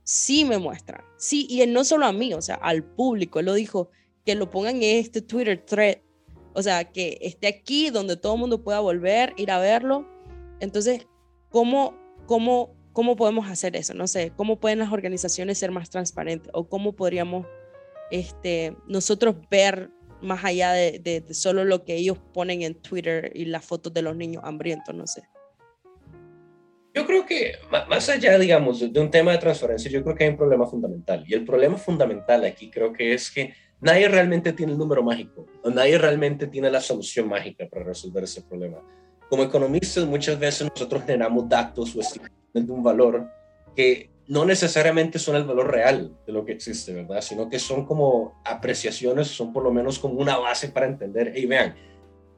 sí 0.06 0.44
me 0.44 0.58
muestran. 0.58 1.04
Sí, 1.18 1.46
y 1.50 1.66
no 1.66 1.84
solo 1.84 2.06
a 2.06 2.12
mí, 2.12 2.32
o 2.32 2.40
sea, 2.40 2.54
al 2.54 2.84
público. 2.84 3.40
Él 3.40 3.46
lo 3.46 3.54
dijo, 3.54 3.90
que 4.24 4.36
lo 4.36 4.50
pongan 4.50 4.76
en 4.76 5.00
este 5.00 5.20
Twitter 5.20 5.64
thread. 5.66 5.98
O 6.54 6.62
sea, 6.62 6.84
que 6.84 7.18
esté 7.20 7.48
aquí 7.48 7.90
donde 7.90 8.16
todo 8.16 8.34
el 8.34 8.40
mundo 8.40 8.62
pueda 8.62 8.80
volver, 8.80 9.34
ir 9.36 9.50
a 9.50 9.58
verlo. 9.58 10.06
Entonces, 10.60 11.06
¿cómo, 11.50 11.94
cómo, 12.26 12.76
cómo 12.92 13.16
podemos 13.16 13.50
hacer 13.50 13.74
eso? 13.76 13.94
No 13.94 14.06
sé, 14.06 14.32
¿cómo 14.36 14.60
pueden 14.60 14.78
las 14.78 14.92
organizaciones 14.92 15.58
ser 15.58 15.72
más 15.72 15.90
transparentes? 15.90 16.50
¿O 16.54 16.68
cómo 16.68 16.94
podríamos 16.94 17.46
este, 18.12 18.76
nosotros 18.86 19.36
ver 19.50 19.90
más 20.22 20.44
allá 20.44 20.72
de, 20.72 21.00
de, 21.00 21.20
de 21.20 21.34
solo 21.34 21.64
lo 21.64 21.84
que 21.84 21.96
ellos 21.96 22.18
ponen 22.32 22.62
en 22.62 22.80
Twitter 22.80 23.32
y 23.34 23.46
las 23.46 23.64
fotos 23.64 23.92
de 23.92 24.02
los 24.02 24.16
niños 24.16 24.42
hambrientos? 24.44 24.94
No 24.94 25.06
sé. 25.06 25.24
Yo 26.96 27.06
creo 27.06 27.26
que 27.26 27.52
más 27.90 28.08
allá, 28.08 28.38
digamos, 28.38 28.80
de 28.90 29.00
un 29.00 29.10
tema 29.10 29.32
de 29.32 29.36
transparencia, 29.36 29.90
yo 29.90 30.02
creo 30.02 30.16
que 30.16 30.24
hay 30.24 30.30
un 30.30 30.38
problema 30.38 30.66
fundamental. 30.66 31.22
Y 31.28 31.34
el 31.34 31.44
problema 31.44 31.76
fundamental 31.76 32.42
aquí 32.46 32.70
creo 32.70 32.90
que 32.90 33.12
es 33.12 33.30
que 33.30 33.52
nadie 33.82 34.08
realmente 34.08 34.54
tiene 34.54 34.72
el 34.72 34.78
número 34.78 35.02
mágico, 35.02 35.46
o 35.62 35.68
nadie 35.68 35.98
realmente 35.98 36.46
tiene 36.46 36.70
la 36.70 36.80
solución 36.80 37.28
mágica 37.28 37.68
para 37.68 37.84
resolver 37.84 38.24
ese 38.24 38.40
problema. 38.40 38.78
Como 39.28 39.42
economistas, 39.42 40.06
muchas 40.06 40.38
veces 40.38 40.70
nosotros 40.70 41.02
generamos 41.04 41.46
datos 41.46 41.94
o 41.94 42.00
estimaciones 42.00 42.66
de 42.66 42.72
un 42.72 42.82
valor 42.82 43.28
que 43.76 44.08
no 44.28 44.46
necesariamente 44.46 45.18
son 45.18 45.36
el 45.36 45.44
valor 45.44 45.70
real 45.70 46.16
de 46.26 46.32
lo 46.32 46.46
que 46.46 46.52
existe, 46.52 46.94
¿verdad? 46.94 47.20
Sino 47.20 47.50
que 47.50 47.58
son 47.58 47.84
como 47.84 48.40
apreciaciones, 48.42 49.28
son 49.28 49.52
por 49.52 49.62
lo 49.62 49.70
menos 49.70 49.98
como 49.98 50.14
una 50.14 50.38
base 50.38 50.68
para 50.68 50.86
entender, 50.86 51.32
hey, 51.34 51.44
vean, 51.44 51.74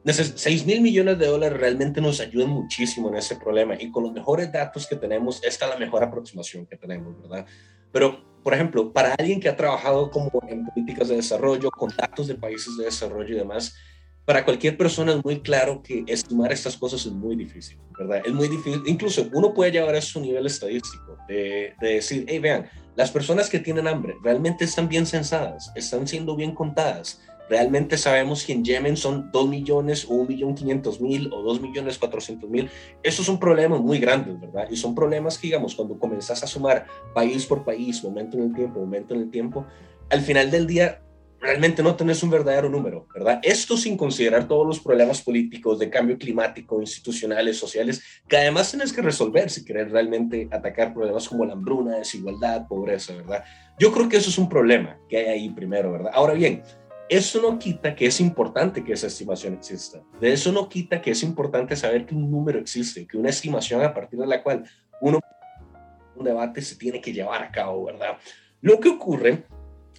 6 0.05 0.65
mil 0.65 0.81
millones 0.81 1.19
de 1.19 1.27
dólares 1.27 1.59
realmente 1.59 1.99
nos 1.99 2.19
ayudan 2.19 2.49
muchísimo 2.49 3.09
en 3.09 3.15
ese 3.15 3.35
problema 3.35 3.75
y 3.79 3.91
con 3.91 4.03
los 4.03 4.13
mejores 4.13 4.51
datos 4.51 4.87
que 4.87 4.95
tenemos, 4.95 5.43
esta 5.43 5.65
es 5.65 5.71
la 5.71 5.77
mejor 5.77 6.03
aproximación 6.03 6.65
que 6.65 6.77
tenemos, 6.77 7.21
¿verdad? 7.21 7.45
Pero, 7.91 8.23
por 8.43 8.53
ejemplo, 8.53 8.93
para 8.93 9.13
alguien 9.15 9.39
que 9.39 9.49
ha 9.49 9.55
trabajado 9.55 10.09
como 10.09 10.31
en 10.47 10.65
políticas 10.65 11.09
de 11.09 11.17
desarrollo, 11.17 11.69
con 11.71 11.89
datos 11.95 12.27
de 12.27 12.35
países 12.35 12.77
de 12.77 12.85
desarrollo 12.85 13.35
y 13.35 13.39
demás, 13.39 13.75
para 14.23 14.45
cualquier 14.45 14.77
persona 14.77 15.13
es 15.13 15.25
muy 15.25 15.41
claro 15.41 15.81
que 15.81 16.03
estimar 16.07 16.51
estas 16.51 16.77
cosas 16.77 17.03
es 17.05 17.11
muy 17.11 17.35
difícil, 17.35 17.79
¿verdad? 17.97 18.21
Es 18.23 18.31
muy 18.31 18.47
difícil, 18.47 18.83
incluso 18.85 19.27
uno 19.33 19.53
puede 19.53 19.71
llevar 19.71 19.95
a 19.95 20.01
su 20.01 20.21
nivel 20.21 20.45
estadístico, 20.45 21.17
de, 21.27 21.73
de 21.81 21.95
decir, 21.95 22.25
hey, 22.27 22.39
vean, 22.39 22.69
las 22.95 23.11
personas 23.11 23.49
que 23.49 23.59
tienen 23.59 23.87
hambre 23.87 24.15
realmente 24.23 24.65
están 24.65 24.87
bien 24.87 25.05
censadas, 25.05 25.71
están 25.75 26.07
siendo 26.07 26.35
bien 26.35 26.53
contadas, 26.53 27.21
realmente 27.49 27.97
sabemos 27.97 28.45
que 28.45 28.53
en 28.53 28.63
Yemen 28.63 28.95
son 28.95 29.31
2 29.31 29.49
millones 29.49 30.05
o 30.05 30.13
1 30.13 30.29
millón 30.29 30.55
500 30.55 31.01
mil 31.01 31.33
o 31.33 31.41
2 31.41 31.61
millones 31.61 31.97
400 31.97 32.49
mil. 32.49 32.69
Esos 33.03 33.25
son 33.25 33.39
problemas 33.39 33.81
muy 33.81 33.99
grandes, 33.99 34.39
¿verdad? 34.39 34.67
Y 34.69 34.77
son 34.77 34.93
problemas 34.93 35.37
que, 35.37 35.47
digamos, 35.47 35.75
cuando 35.75 35.97
comenzás 35.97 36.43
a 36.43 36.47
sumar 36.47 36.85
país 37.13 37.45
por 37.45 37.63
país, 37.63 38.03
momento 38.03 38.37
en 38.37 38.43
el 38.43 38.53
tiempo, 38.53 38.79
momento 38.79 39.13
en 39.15 39.21
el 39.21 39.31
tiempo, 39.31 39.65
al 40.09 40.21
final 40.21 40.51
del 40.51 40.67
día 40.67 41.01
realmente 41.41 41.81
no 41.81 41.95
tenés 41.95 42.21
un 42.21 42.29
verdadero 42.29 42.69
número, 42.69 43.07
¿verdad? 43.13 43.39
Esto 43.43 43.77
sin 43.77 43.95
considerar 43.95 44.47
todos 44.47 44.67
los 44.67 44.79
problemas 44.79 45.21
políticos, 45.21 45.79
de 45.79 45.89
cambio 45.89 46.17
climático, 46.17 46.81
institucionales, 46.81 47.57
sociales, 47.57 48.03
que 48.27 48.37
además 48.37 48.71
tenés 48.71 48.91
que 48.91 49.01
resolver 49.01 49.49
si 49.49 49.63
querés 49.63 49.89
realmente 49.89 50.49
atacar 50.51 50.93
problemas 50.93 51.27
como 51.29 51.45
la 51.45 51.53
hambruna, 51.53 51.97
desigualdad, 51.97 52.67
pobreza, 52.67 53.15
¿verdad? 53.15 53.43
Yo 53.79 53.91
creo 53.91 54.09
que 54.09 54.17
eso 54.17 54.29
es 54.29 54.37
un 54.37 54.49
problema 54.49 54.97
que 55.07 55.17
hay 55.17 55.25
ahí 55.27 55.49
primero, 55.49 55.91
¿verdad? 55.93 56.11
Ahora 56.13 56.33
bien, 56.33 56.61
eso 57.09 57.41
no 57.41 57.57
quita 57.57 57.95
que 57.95 58.05
es 58.05 58.21
importante 58.21 58.83
que 58.83 58.93
esa 58.93 59.07
estimación 59.07 59.55
exista. 59.55 60.01
De 60.21 60.31
eso 60.31 60.51
no 60.51 60.69
quita 60.69 61.01
que 61.01 61.11
es 61.11 61.23
importante 61.23 61.75
saber 61.75 62.05
que 62.05 62.15
un 62.15 62.29
número 62.29 62.59
existe, 62.59 63.07
que 63.07 63.17
una 63.17 63.29
estimación 63.29 63.81
a 63.81 63.93
partir 63.93 64.19
de 64.19 64.27
la 64.27 64.43
cual 64.43 64.63
uno 65.01 65.19
un 66.15 66.25
debate 66.25 66.61
se 66.61 66.75
tiene 66.75 67.01
que 67.01 67.13
llevar 67.13 67.41
a 67.41 67.51
cabo, 67.51 67.85
¿verdad? 67.85 68.17
Lo 68.61 68.79
que 68.79 68.89
ocurre, 68.89 69.45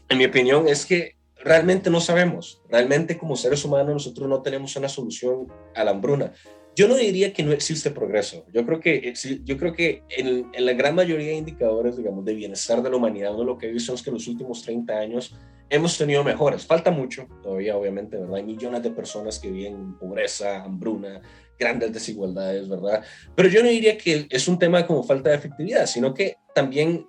en 0.08 0.18
mi 0.18 0.26
opinión, 0.26 0.68
es 0.68 0.84
que 0.84 1.16
realmente 1.36 1.90
no 1.90 2.00
sabemos. 2.00 2.62
Realmente 2.68 3.16
como 3.18 3.36
seres 3.36 3.64
humanos 3.64 3.94
nosotros 3.94 4.28
no 4.28 4.42
tenemos 4.42 4.76
una 4.76 4.88
solución 4.88 5.48
a 5.74 5.82
la 5.82 5.92
hambruna. 5.92 6.32
Yo 6.76 6.88
no 6.88 6.96
diría 6.96 7.32
que 7.32 7.42
no 7.42 7.52
existe 7.52 7.90
progreso. 7.90 8.44
Yo 8.52 8.64
creo 8.64 8.80
que, 8.80 9.12
yo 9.44 9.58
creo 9.58 9.74
que 9.74 10.02
en, 10.08 10.50
en 10.52 10.66
la 10.66 10.72
gran 10.72 10.94
mayoría 10.94 11.28
de 11.28 11.36
indicadores, 11.36 11.96
digamos, 11.96 12.24
de 12.24 12.34
bienestar 12.34 12.82
de 12.82 12.90
la 12.90 12.96
humanidad, 12.96 13.34
uno 13.34 13.44
lo 13.44 13.58
que 13.58 13.68
he 13.68 13.72
visto 13.72 13.92
es 13.92 14.02
que 14.02 14.10
en 14.10 14.14
los 14.14 14.28
últimos 14.28 14.62
30 14.62 14.92
años 14.94 15.34
hemos 15.70 15.96
tenido 15.96 16.22
mejores. 16.24 16.66
Falta 16.66 16.90
mucho 16.90 17.26
todavía, 17.42 17.76
obviamente, 17.76 18.16
¿verdad? 18.16 18.36
Hay 18.36 18.44
millones 18.44 18.82
de 18.82 18.90
personas 18.90 19.38
que 19.38 19.50
viven 19.50 19.74
en 19.74 19.98
pobreza, 19.98 20.64
hambruna, 20.64 21.22
grandes 21.58 21.92
desigualdades, 21.92 22.68
¿verdad? 22.68 23.02
Pero 23.34 23.48
yo 23.48 23.62
no 23.62 23.68
diría 23.68 23.96
que 23.96 24.26
es 24.28 24.48
un 24.48 24.58
tema 24.58 24.86
como 24.86 25.04
falta 25.04 25.30
de 25.30 25.36
efectividad, 25.36 25.86
sino 25.86 26.12
que 26.12 26.36
también 26.54 27.06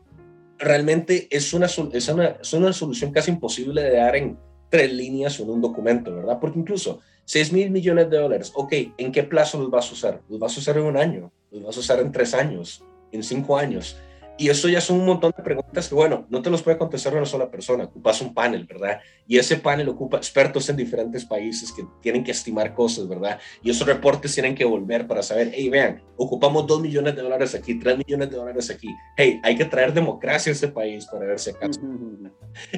realmente 0.57 1.27
es 1.31 1.53
una, 1.53 1.65
es 1.65 2.07
una, 2.07 2.27
es 2.39 2.53
una 2.53 2.71
solución 2.71 3.11
casi 3.11 3.31
imposible 3.31 3.81
de 3.81 3.95
dar 3.95 4.15
en 4.15 4.37
tres 4.69 4.93
líneas 4.93 5.39
o 5.39 5.43
en 5.43 5.49
un 5.49 5.61
documento, 5.61 6.15
¿verdad? 6.15 6.37
Porque 6.39 6.59
incluso 6.59 7.01
6 7.25 7.53
mil 7.53 7.71
millones 7.71 8.09
de 8.09 8.17
dólares, 8.17 8.51
ok, 8.55 8.73
¿en 8.97 9.11
qué 9.11 9.23
plazo 9.23 9.59
los 9.59 9.69
vas 9.69 9.89
a 9.89 9.93
usar? 9.93 10.21
¿Los 10.29 10.39
vas 10.39 10.55
a 10.55 10.59
usar 10.59 10.77
en 10.77 10.83
un 10.83 10.97
año? 10.97 11.31
¿Los 11.51 11.63
vas 11.63 11.77
a 11.77 11.79
usar 11.79 11.99
en 11.99 12.11
tres 12.11 12.33
años? 12.33 12.83
¿En 13.11 13.23
cinco 13.23 13.57
años? 13.57 13.97
Y 14.41 14.49
eso 14.49 14.67
ya 14.67 14.81
son 14.81 14.99
un 14.99 15.05
montón 15.05 15.31
de 15.37 15.43
preguntas 15.43 15.87
que, 15.87 15.93
bueno, 15.93 16.25
no 16.29 16.41
te 16.41 16.49
los 16.49 16.63
puede 16.63 16.77
contestar 16.77 17.13
una 17.13 17.27
sola 17.27 17.51
persona, 17.51 17.83
ocupas 17.83 18.21
un 18.21 18.33
panel, 18.33 18.65
¿verdad? 18.65 18.99
Y 19.27 19.37
ese 19.37 19.57
panel 19.57 19.87
ocupa 19.89 20.17
expertos 20.17 20.67
en 20.67 20.77
diferentes 20.77 21.25
países 21.25 21.71
que 21.71 21.85
tienen 22.01 22.23
que 22.23 22.31
estimar 22.31 22.73
cosas, 22.73 23.07
¿verdad? 23.07 23.39
Y 23.61 23.69
esos 23.69 23.85
reportes 23.85 24.33
tienen 24.33 24.55
que 24.55 24.65
volver 24.65 25.05
para 25.05 25.21
saber, 25.21 25.51
hey, 25.53 25.69
vean, 25.69 26.01
ocupamos 26.17 26.65
dos 26.65 26.81
millones 26.81 27.15
de 27.15 27.21
dólares 27.21 27.53
aquí, 27.53 27.77
tres 27.77 27.99
millones 27.99 28.31
de 28.31 28.37
dólares 28.37 28.69
aquí. 28.71 28.87
Hey, 29.15 29.39
hay 29.43 29.55
que 29.55 29.65
traer 29.65 29.93
democracia 29.93 30.51
a 30.51 30.53
este 30.53 30.69
país 30.69 31.05
para 31.05 31.27
ver 31.27 31.37
si 31.37 31.51
acaso. 31.51 31.79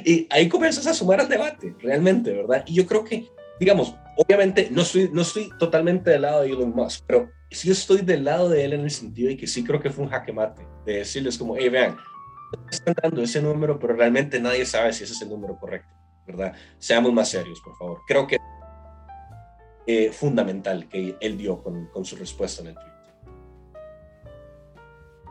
Y 0.04 0.28
ahí 0.32 0.50
comienzas 0.50 0.86
a 0.88 0.94
sumar 0.94 1.22
al 1.22 1.30
debate, 1.30 1.74
realmente, 1.80 2.34
¿verdad? 2.34 2.66
Y 2.68 2.74
yo 2.74 2.86
creo 2.86 3.06
que, 3.06 3.30
digamos, 3.60 3.96
obviamente 4.18 4.70
no 4.72 4.82
estoy, 4.82 5.10
no 5.12 5.22
estoy 5.22 5.50
totalmente 5.58 6.12
del 6.12 6.24
lado 6.24 6.42
de 6.42 6.50
Elon 6.50 6.74
Musk, 6.76 7.04
pero 7.08 7.30
sí 7.52 7.72
estoy 7.72 8.02
del 8.02 8.24
lado 8.24 8.50
de 8.50 8.66
él 8.66 8.74
en 8.74 8.82
el 8.82 8.92
sentido 8.92 9.30
de 9.30 9.38
que 9.38 9.48
sí 9.48 9.64
creo 9.64 9.80
que 9.80 9.90
fue 9.90 10.04
un 10.04 10.10
jaque 10.10 10.34
mate, 10.34 10.66
de 10.86 10.98
decirles 10.98 11.38
como, 11.38 11.56
hey, 11.56 11.70
vean, 11.70 11.98
están 12.70 12.96
dando 13.02 13.22
ese 13.22 13.42
número, 13.42 13.80
pero 13.80 13.96
realmente 13.96 14.40
nadie 14.40 14.66
sabe 14.66 14.94
si 14.94 15.04
ese 15.04 15.14
es 15.14 15.22
el 15.22 15.30
número 15.30 15.58
correcto, 15.58 15.90
¿verdad? 16.26 16.54
Seamos 16.78 17.14
más 17.14 17.30
serios, 17.30 17.60
por 17.62 17.76
favor. 17.78 18.00
Creo 18.08 18.28
que 18.28 18.38
eh, 19.86 20.12
fundamental 20.12 20.88
que 20.88 21.18
él 21.20 21.38
dio 21.38 21.62
con, 21.62 21.88
con, 21.88 22.06
su 22.06 22.16
respuesta 22.16 22.62
en 22.62 22.70
el 22.70 22.76
tweet. 22.76 22.93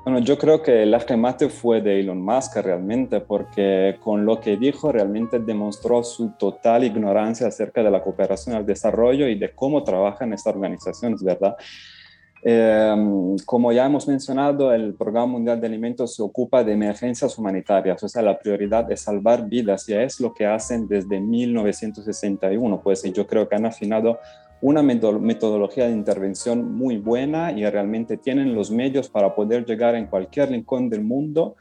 Bueno, 0.05 0.19
yo 0.19 0.37
creo 0.37 0.61
que 0.61 0.83
el 0.83 0.93
jaque 0.93 1.17
mate 1.17 1.49
fue 1.49 1.81
de 1.81 2.01
Elon 2.01 2.21
Musk 2.21 2.57
realmente, 2.57 3.21
porque 3.21 3.99
con 4.01 4.27
lo 4.27 4.41
que 4.41 4.57
dijo 4.57 4.91
realmente 4.91 5.39
demostró 5.39 6.03
su 6.03 6.31
total 6.31 6.83
ignorancia 6.83 7.47
acerca 7.47 7.85
de 7.85 7.91
la 7.91 8.03
cooperación 8.03 8.57
al 8.57 8.67
desarrollo 8.67 9.29
y 9.29 9.39
de 9.39 9.53
cómo 9.53 9.85
trabajan 9.85 10.33
estas 10.33 10.57
organizaciones, 10.57 11.23
¿verdad? 11.23 11.57
Eh, 12.45 12.97
como 13.47 13.73
ya 13.73 13.87
hemos 13.87 14.09
mencionado, 14.09 14.73
el 14.73 14.95
Programa 14.95 15.27
Mundial 15.27 15.61
de 15.61 15.69
Alimentos 15.69 16.17
se 16.17 16.23
ocupa 16.23 16.65
de 16.65 16.73
emergencias 16.73 17.39
humanitarias, 17.39 18.03
o 18.03 18.09
sea, 18.09 18.23
la 18.23 18.37
prioridad 18.37 18.91
es 18.91 19.03
salvar 19.03 19.49
vidas 19.49 19.89
y 19.89 19.95
es 19.95 20.19
lo 20.19 20.35
que 20.35 20.47
hacen 20.47 20.89
desde 20.89 21.21
1961. 21.21 22.81
Pues 22.83 23.05
yo 23.05 23.25
creo 23.29 23.49
que 23.49 23.55
han 23.55 23.67
afinado 23.67 24.19
una 24.63 24.83
metodología 24.83 25.87
de 25.87 25.93
intervención 25.93 26.73
muy 26.73 26.97
buena 26.97 27.53
y 27.53 27.69
realmente 27.69 28.17
tienen 28.17 28.55
los 28.55 28.71
medios 28.71 29.09
para 29.09 29.35
poder 29.35 29.67
llegar 29.67 29.97
en 29.97 30.07
cualquier 30.07 30.51
rincón 30.51 30.89
del 30.89 31.03
mundo 31.03 31.57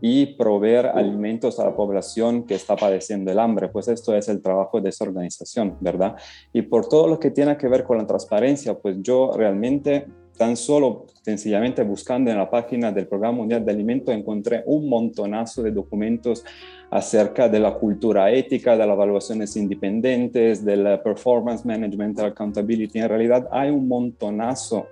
y 0.00 0.26
proveer 0.34 0.86
alimentos 0.86 1.60
a 1.60 1.64
la 1.64 1.76
población 1.76 2.44
que 2.44 2.54
está 2.54 2.74
padeciendo 2.74 3.30
el 3.30 3.38
hambre. 3.38 3.68
Pues 3.68 3.88
esto 3.88 4.14
es 4.14 4.28
el 4.28 4.40
trabajo 4.40 4.80
de 4.80 4.88
esa 4.88 5.04
organización, 5.04 5.76
¿verdad? 5.80 6.16
Y 6.52 6.62
por 6.62 6.88
todo 6.88 7.06
lo 7.06 7.18
que 7.18 7.30
tiene 7.30 7.56
que 7.56 7.68
ver 7.68 7.84
con 7.84 7.98
la 7.98 8.06
transparencia, 8.06 8.78
pues 8.78 8.96
yo 9.02 9.32
realmente 9.36 10.06
tan 10.38 10.56
solo 10.56 11.06
sencillamente 11.22 11.82
buscando 11.82 12.30
en 12.30 12.38
la 12.38 12.48
página 12.48 12.90
del 12.92 13.06
Programa 13.06 13.38
Mundial 13.38 13.64
de 13.64 13.72
Alimentos 13.72 14.14
encontré 14.14 14.62
un 14.64 14.88
montonazo 14.88 15.62
de 15.62 15.72
documentos 15.72 16.44
acerca 16.90 17.48
de 17.48 17.60
la 17.60 17.74
cultura 17.74 18.30
ética, 18.30 18.72
de 18.72 18.86
las 18.86 18.94
evaluaciones 18.94 19.54
independientes, 19.56 20.64
del 20.64 21.00
performance 21.00 21.66
management, 21.66 22.18
la 22.18 22.28
accountability. 22.28 23.00
En 23.00 23.08
realidad 23.08 23.48
hay 23.50 23.70
un 23.70 23.86
montonazo 23.86 24.86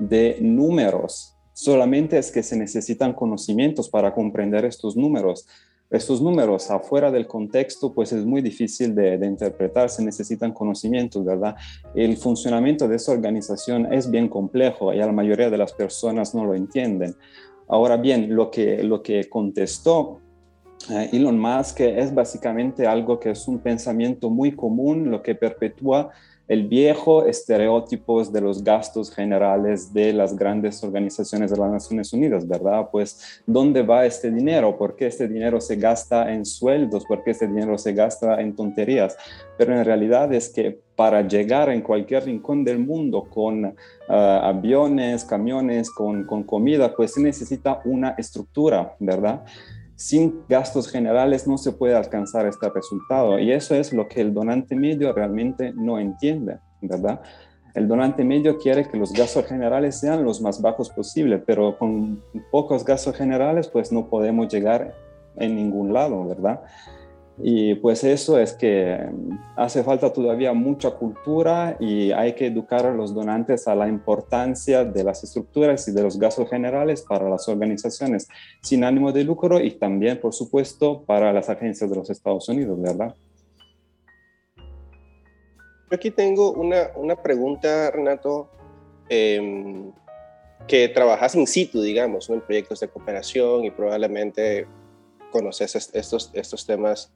de 0.00 0.38
números 0.40 1.36
Solamente 1.56 2.18
es 2.18 2.30
que 2.30 2.42
se 2.42 2.54
necesitan 2.54 3.14
conocimientos 3.14 3.88
para 3.88 4.12
comprender 4.12 4.66
estos 4.66 4.94
números. 4.94 5.48
Estos 5.88 6.20
números 6.20 6.70
afuera 6.70 7.10
del 7.10 7.26
contexto, 7.26 7.94
pues 7.94 8.12
es 8.12 8.24
muy 8.24 8.42
difícil 8.42 8.94
de, 8.94 9.14
interpretar, 9.24 9.88
se 9.88 10.04
necesitan 10.04 10.52
conocimientos, 10.52 11.24
¿verdad? 11.24 11.54
El 11.94 12.16
funcionamiento 12.16 12.88
de 12.88 12.96
esa 12.96 13.12
organización 13.12 13.92
es 13.92 14.10
bien 14.10 14.28
complejo 14.28 14.92
y 14.92 15.00
a 15.00 15.06
la 15.06 15.12
mayoría 15.12 15.48
de 15.48 15.58
las 15.58 15.72
personas 15.72 16.34
no 16.34 16.44
lo 16.44 16.54
entienden. 16.54 17.14
Ahora 17.68 17.96
bien, 17.96 18.34
lo 18.34 18.50
que, 18.50 18.82
lo 18.82 19.02
que 19.02 19.28
contestó 19.28 20.20
eh, 20.90 21.10
Elon 21.12 21.38
Musk 21.38 21.80
es 21.80 22.14
básicamente 22.14 22.86
algo 22.86 23.18
que 23.18 23.30
es 23.30 23.46
un 23.48 23.58
pensamiento 23.60 24.28
muy 24.28 24.52
común, 24.52 25.10
lo 25.10 25.22
que 25.22 25.34
perpetúa 25.34 26.10
el 26.48 26.68
viejo 26.68 27.26
estereotipos 27.26 28.32
de 28.32 28.40
los 28.40 28.62
gastos 28.62 29.12
generales 29.12 29.92
de 29.92 30.12
las 30.12 30.36
grandes 30.36 30.82
organizaciones 30.84 31.50
de 31.50 31.56
las 31.56 31.70
Naciones 31.70 32.12
Unidas, 32.12 32.46
¿verdad? 32.46 32.88
Pues, 32.90 33.42
¿dónde 33.46 33.82
va 33.82 34.06
este 34.06 34.30
dinero? 34.30 34.76
¿Por 34.78 34.94
qué 34.94 35.06
este 35.06 35.26
dinero 35.26 35.60
se 35.60 35.76
gasta 35.76 36.32
en 36.32 36.44
sueldos? 36.44 37.04
¿Por 37.04 37.24
qué 37.24 37.32
este 37.32 37.48
dinero 37.48 37.76
se 37.78 37.92
gasta 37.92 38.40
en 38.40 38.54
tonterías? 38.54 39.16
Pero 39.58 39.76
en 39.76 39.84
realidad 39.84 40.32
es 40.32 40.48
que 40.48 40.78
para 40.94 41.26
llegar 41.26 41.68
en 41.68 41.82
cualquier 41.82 42.24
rincón 42.24 42.64
del 42.64 42.78
mundo 42.78 43.24
con 43.28 43.74
ah, 44.08 44.40
aviones, 44.48 45.24
camiones, 45.24 45.90
con, 45.90 46.24
con 46.24 46.44
comida, 46.44 46.94
pues 46.94 47.14
se 47.14 47.20
necesita 47.20 47.80
una 47.84 48.14
estructura, 48.16 48.94
¿verdad? 48.98 49.44
Sin 49.96 50.42
gastos 50.48 50.88
generales 50.88 51.48
no 51.48 51.58
se 51.58 51.72
puede 51.72 51.96
alcanzar 51.96 52.46
este 52.46 52.68
resultado. 52.68 53.38
Y 53.38 53.50
eso 53.50 53.74
es 53.74 53.92
lo 53.92 54.08
que 54.08 54.20
el 54.20 54.32
donante 54.32 54.76
medio 54.76 55.12
realmente 55.12 55.72
no 55.74 55.98
entiende, 55.98 56.58
¿verdad? 56.82 57.20
El 57.74 57.88
donante 57.88 58.24
medio 58.24 58.58
quiere 58.58 58.88
que 58.88 58.96
los 58.96 59.12
gastos 59.12 59.46
generales 59.46 59.98
sean 59.98 60.24
los 60.24 60.40
más 60.40 60.62
bajos 60.62 60.90
posible, 60.90 61.38
pero 61.38 61.76
con 61.78 62.22
pocos 62.50 62.84
gastos 62.84 63.16
generales 63.16 63.68
pues 63.68 63.92
no 63.92 64.08
podemos 64.08 64.48
llegar 64.48 64.94
en 65.36 65.56
ningún 65.56 65.92
lado, 65.92 66.26
¿verdad? 66.26 66.62
Y 67.38 67.74
pues 67.74 68.02
eso 68.02 68.38
es 68.38 68.54
que 68.54 68.96
mm, 68.96 69.38
hace 69.56 69.82
falta 69.82 70.12
todavía 70.12 70.54
mucha 70.54 70.92
cultura 70.92 71.76
y 71.78 72.10
hay 72.12 72.34
que 72.34 72.46
educar 72.46 72.86
a 72.86 72.94
los 72.94 73.14
donantes 73.14 73.68
a 73.68 73.74
la 73.74 73.88
importancia 73.88 74.84
de 74.84 75.04
las 75.04 75.22
estructuras 75.22 75.86
y 75.88 75.92
de 75.92 76.02
los 76.02 76.18
gastos 76.18 76.48
generales 76.48 77.02
para 77.02 77.28
las 77.28 77.46
organizaciones 77.48 78.28
sin 78.62 78.84
ánimo 78.84 79.12
de 79.12 79.24
lucro 79.24 79.60
y 79.60 79.72
también, 79.72 80.18
por 80.18 80.32
supuesto, 80.32 81.02
para 81.02 81.32
las 81.32 81.50
agencias 81.50 81.90
de 81.90 81.96
los 81.96 82.08
Estados 82.08 82.48
Unidos, 82.48 82.80
¿verdad? 82.80 83.14
Aquí 85.90 86.10
tengo 86.10 86.52
una, 86.52 86.90
una 86.96 87.16
pregunta, 87.22 87.90
Renato, 87.90 88.48
em, 89.08 89.92
que 90.66 90.88
trabajas 90.88 91.34
in 91.36 91.46
situ, 91.46 91.80
digamos, 91.80 92.28
en 92.30 92.40
proyectos 92.40 92.80
de 92.80 92.88
cooperación 92.88 93.64
y 93.64 93.70
probablemente 93.70 94.66
conoces 95.30 95.76
estos, 95.92 96.30
estos 96.34 96.66
temas 96.66 97.12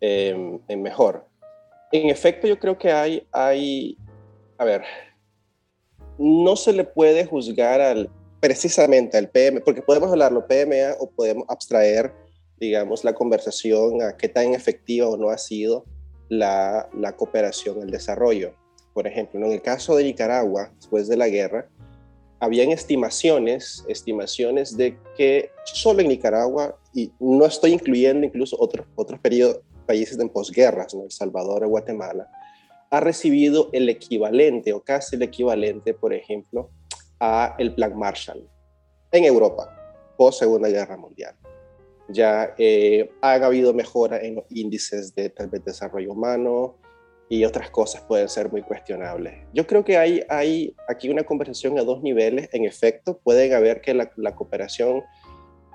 En 0.00 0.82
mejor. 0.82 1.26
En 1.90 2.10
efecto, 2.10 2.46
yo 2.46 2.58
creo 2.58 2.76
que 2.76 2.92
hay, 2.92 3.26
hay, 3.32 3.96
a 4.58 4.64
ver, 4.64 4.82
no 6.18 6.56
se 6.56 6.72
le 6.72 6.84
puede 6.84 7.24
juzgar 7.24 7.80
al, 7.80 8.10
precisamente 8.40 9.16
al 9.16 9.30
PM, 9.30 9.60
porque 9.60 9.82
podemos 9.82 10.10
hablarlo 10.10 10.46
PMA 10.46 10.96
o 11.00 11.10
podemos 11.10 11.44
abstraer, 11.48 12.12
digamos, 12.58 13.04
la 13.04 13.14
conversación 13.14 14.02
a 14.02 14.16
qué 14.16 14.28
tan 14.28 14.54
efectiva 14.54 15.08
o 15.08 15.16
no 15.16 15.30
ha 15.30 15.38
sido 15.38 15.84
la, 16.28 16.88
la 16.94 17.16
cooperación, 17.16 17.82
el 17.82 17.90
desarrollo. 17.90 18.54
Por 18.92 19.06
ejemplo, 19.06 19.44
en 19.44 19.52
el 19.52 19.62
caso 19.62 19.96
de 19.96 20.04
Nicaragua, 20.04 20.72
después 20.76 21.08
de 21.08 21.16
la 21.16 21.28
guerra, 21.28 21.68
habían 22.40 22.70
estimaciones, 22.70 23.84
estimaciones 23.88 24.76
de 24.76 24.96
que 25.16 25.50
solo 25.64 26.00
en 26.00 26.08
Nicaragua, 26.08 26.78
y 26.92 27.12
no 27.18 27.46
estoy 27.46 27.72
incluyendo 27.72 28.26
incluso 28.26 28.56
otros, 28.60 28.86
otros 28.94 29.18
periodos, 29.20 29.60
países 29.88 30.18
en 30.20 30.28
posguerras, 30.28 30.94
¿no? 30.94 31.04
El 31.04 31.10
Salvador 31.10 31.64
o 31.64 31.68
Guatemala, 31.68 32.30
ha 32.90 33.00
recibido 33.00 33.70
el 33.72 33.88
equivalente 33.88 34.72
o 34.72 34.82
casi 34.82 35.16
el 35.16 35.22
equivalente, 35.22 35.94
por 35.94 36.12
ejemplo, 36.12 36.70
a 37.18 37.56
el 37.58 37.74
Plan 37.74 37.98
Marshall 37.98 38.46
en 39.10 39.24
Europa, 39.24 39.64
post 40.16 40.40
Segunda 40.40 40.68
Guerra 40.68 40.96
Mundial. 40.96 41.34
Ya 42.08 42.54
eh, 42.58 43.10
ha 43.20 43.34
habido 43.34 43.72
mejora 43.74 44.18
en 44.20 44.36
los 44.36 44.44
índices 44.50 45.14
de 45.14 45.30
tal 45.30 45.48
vez 45.48 45.64
desarrollo 45.64 46.12
humano 46.12 46.76
y 47.28 47.44
otras 47.44 47.70
cosas 47.70 48.02
pueden 48.02 48.28
ser 48.28 48.50
muy 48.50 48.62
cuestionables. 48.62 49.34
Yo 49.52 49.66
creo 49.66 49.84
que 49.84 49.98
hay, 49.98 50.22
hay 50.28 50.74
aquí 50.88 51.10
una 51.10 51.24
conversación 51.24 51.78
a 51.78 51.82
dos 51.82 52.02
niveles. 52.02 52.48
En 52.52 52.64
efecto, 52.64 53.18
pueden 53.18 53.52
haber 53.52 53.80
que 53.80 53.92
la, 53.92 54.10
la 54.16 54.34
cooperación 54.34 55.02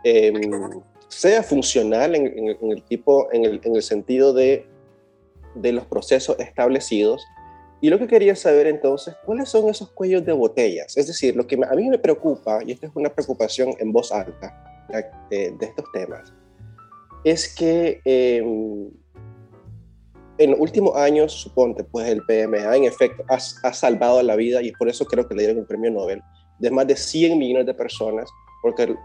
eh, 0.04 0.32
sea 1.14 1.44
funcional 1.44 2.16
en, 2.16 2.48
el 2.48 2.84
tipo, 2.84 3.32
en 3.32 3.46
el, 3.46 3.82
sentido 3.82 4.34
de, 4.34 4.66
de 5.56 5.72
los 5.72 5.86
procesos 5.86 6.38
establecidos. 6.40 7.24
Y 7.82 7.90
lo 7.90 8.00
que 8.00 8.08
quería 8.08 8.36
saber 8.36 8.68
entonces, 8.68 9.16
¿cuáles 9.26 9.50
son 9.50 9.70
esos 9.70 9.92
cuellos 9.92 10.26
de 10.26 10.32
botellas? 10.32 10.96
Es 10.98 11.08
decir, 11.08 11.36
lo 11.36 11.46
que 11.46 11.56
a 11.56 11.76
mí 11.76 11.90
me 11.90 12.00
preocupa, 12.00 12.60
y 12.66 12.72
esta 12.72 12.88
es 12.88 12.94
una 12.96 13.10
preocupación 13.10 13.74
en 13.80 13.92
voz 13.92 14.12
alta 14.12 14.86
de, 15.30 15.56
estos 15.60 15.86
temas, 15.92 16.34
es 17.26 17.54
que 17.54 18.02
em, 18.06 18.90
en 20.38 20.52
los 20.52 20.60
últimos 20.60 20.96
años, 20.96 21.34
suponte, 21.34 21.84
pues 21.84 22.08
el 22.08 22.22
PMA 22.26 22.76
en 22.78 22.86
efecto 22.86 23.24
ha, 23.30 23.36
ha, 23.36 23.74
salvado 23.74 24.22
la 24.24 24.36
vida 24.36 24.62
y 24.62 24.72
por 24.72 24.88
eso 24.90 25.06
creo 25.06 25.28
que 25.28 25.36
le 25.36 25.44
dieron 25.44 25.60
el 25.60 25.66
premio 25.66 25.92
Nobel 25.92 26.22
de 26.60 26.72
más 26.72 26.88
de 26.88 26.96
100 26.96 27.38
millones 27.38 27.66
de 27.66 27.74
personas 27.74 28.30
porque 28.64 28.96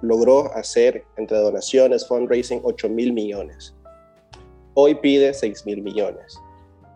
logró 0.00 0.52
hacer 0.54 1.04
entre 1.18 1.36
donaciones, 1.36 2.08
fundraising, 2.08 2.60
8 2.64 2.88
mil 2.88 3.12
millones. 3.12 3.74
Hoy 4.72 4.94
pide 4.94 5.34
6 5.34 5.66
mil 5.66 5.82
millones. 5.82 6.38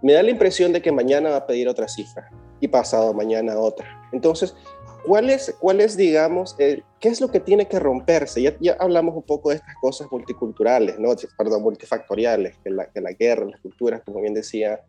Me 0.02 0.14
da 0.14 0.22
la 0.22 0.30
impresión 0.30 0.72
de 0.72 0.80
que 0.80 0.90
mañana 0.90 1.28
va 1.28 1.36
a 1.36 1.46
pedir 1.46 1.68
otra 1.68 1.86
cifra 1.86 2.30
y 2.58 2.68
pasado 2.68 3.12
mañana 3.12 3.58
otra. 3.58 3.86
Entonces, 4.12 4.56
¿cuál 5.04 5.28
es, 5.28 5.54
cuál 5.60 5.82
es 5.82 5.94
digamos, 5.94 6.54
qué 6.54 6.82
es 7.02 7.20
lo 7.20 7.30
que 7.30 7.38
tiene 7.38 7.68
que 7.68 7.78
romperse? 7.78 8.40
Ya, 8.40 8.56
ya, 8.60 8.78
hablamos 8.80 9.14
un 9.14 9.22
poco 9.22 9.50
de 9.50 9.56
estas 9.56 9.74
cosas 9.82 10.08
multiculturales, 10.10 10.98
¿no? 10.98 11.10
perdón, 11.36 11.62
multifactoriales, 11.64 12.56
que 12.64 12.70
la, 12.70 12.86
que 12.90 13.02
la 13.02 13.12
guerra, 13.12 13.44
las 13.44 13.60
culturas, 13.60 14.00
como 14.06 14.22
bien 14.22 14.32
decía 14.32 14.80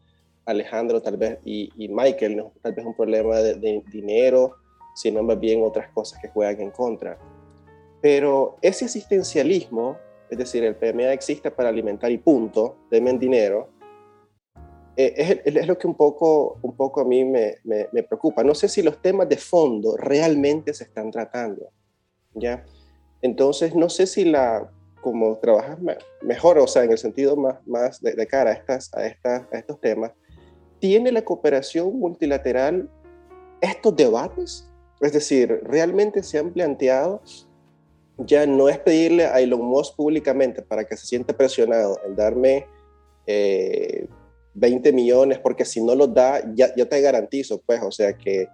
Alejandro 0.46 1.02
tal 1.02 1.18
vez 1.18 1.40
y, 1.44 1.72
y 1.76 1.90
Michael, 1.90 2.38
¿no? 2.38 2.54
tal 2.62 2.72
vez 2.72 2.86
un 2.86 2.96
problema 2.96 3.36
de, 3.40 3.56
de 3.56 3.84
dinero, 3.92 4.56
sino 4.97 5.21
más 5.21 5.39
bien 5.39 5.62
otras 5.63 5.89
cosas 5.91 6.19
que 6.19 6.27
juegan 6.29 6.60
en 6.60 6.71
contra. 6.71 7.19
Pero 8.01 8.57
ese 8.62 8.86
asistencialismo, 8.86 9.97
es 10.27 10.39
decir, 10.39 10.63
el 10.63 10.75
PMA 10.75 11.13
existe 11.13 11.51
para 11.51 11.69
alimentar 11.69 12.12
y 12.12 12.17
punto, 12.17 12.77
denme 12.89 13.13
dinero, 13.13 13.69
eh, 14.95 15.13
es, 15.45 15.55
es, 15.55 15.67
lo 15.67 15.77
que 15.77 15.86
un 15.86 15.93
poco, 15.93 16.57
un 16.63 16.75
poco 16.75 17.01
a 17.01 17.05
mí 17.05 17.23
me, 17.23 17.57
me, 17.63 18.01
preocupa. 18.01 18.43
No 18.43 18.55
sé 18.55 18.67
si 18.67 18.81
los 18.81 18.99
temas 18.99 19.29
de 19.29 19.38
fondo 19.38 19.95
realmente 19.95 20.73
se 20.73 20.86
están 20.86 21.12
tratando, 21.12 21.69
¿ya? 22.33 22.65
Entonces, 23.21 23.75
no 23.75 23.89
sé 23.89 24.07
si 24.07 24.25
la, 24.25 24.67
como 25.01 25.38
trabajas 25.38 25.77
mejor, 26.23 26.57
o 26.57 26.65
sea, 26.65 26.83
en 26.83 26.91
el 26.91 26.97
sentido 26.97 27.36
más, 27.36 27.55
más 27.67 28.01
de, 28.01 28.13
de 28.13 28.25
cara 28.25 28.49
a, 28.49 28.53
estas, 28.53 28.91
a, 28.95 29.05
estas, 29.05 29.43
a 29.53 29.60
estos 29.60 29.79
temas, 29.79 30.12
¿tiene 30.79 31.12
la 31.12 31.21
cooperación 31.21 31.99
multilateral 31.99 32.89
estos 33.62 33.95
debates? 33.95 34.66
Es 35.01 35.13
decir, 35.13 35.62
realmente 35.63 36.23
se 36.23 36.39
han 36.39 36.51
planteado 36.51 37.21
ya 38.17 38.45
no 38.47 38.67
es 38.69 38.79
pedirle 38.79 39.25
a 39.25 39.39
Elon 39.39 39.63
Musk 39.63 39.95
públicamente 39.95 40.62
para 40.62 40.86
que 40.86 40.97
se 40.97 41.05
siente 41.05 41.33
presionado 41.33 41.99
en 42.05 42.15
darme 42.15 42.65
20 43.25 44.07
eh, 44.89 44.93
millones, 44.93 45.39
porque 45.39 45.65
si 45.65 45.83
no 45.83 45.93
los 45.95 46.13
da, 46.13 46.41
ya, 46.55 46.73
te 46.73 47.01
garantizo, 47.01 47.62
pues, 47.65 47.81
o 47.83 47.91
sea 47.91 48.13
que 48.13 48.47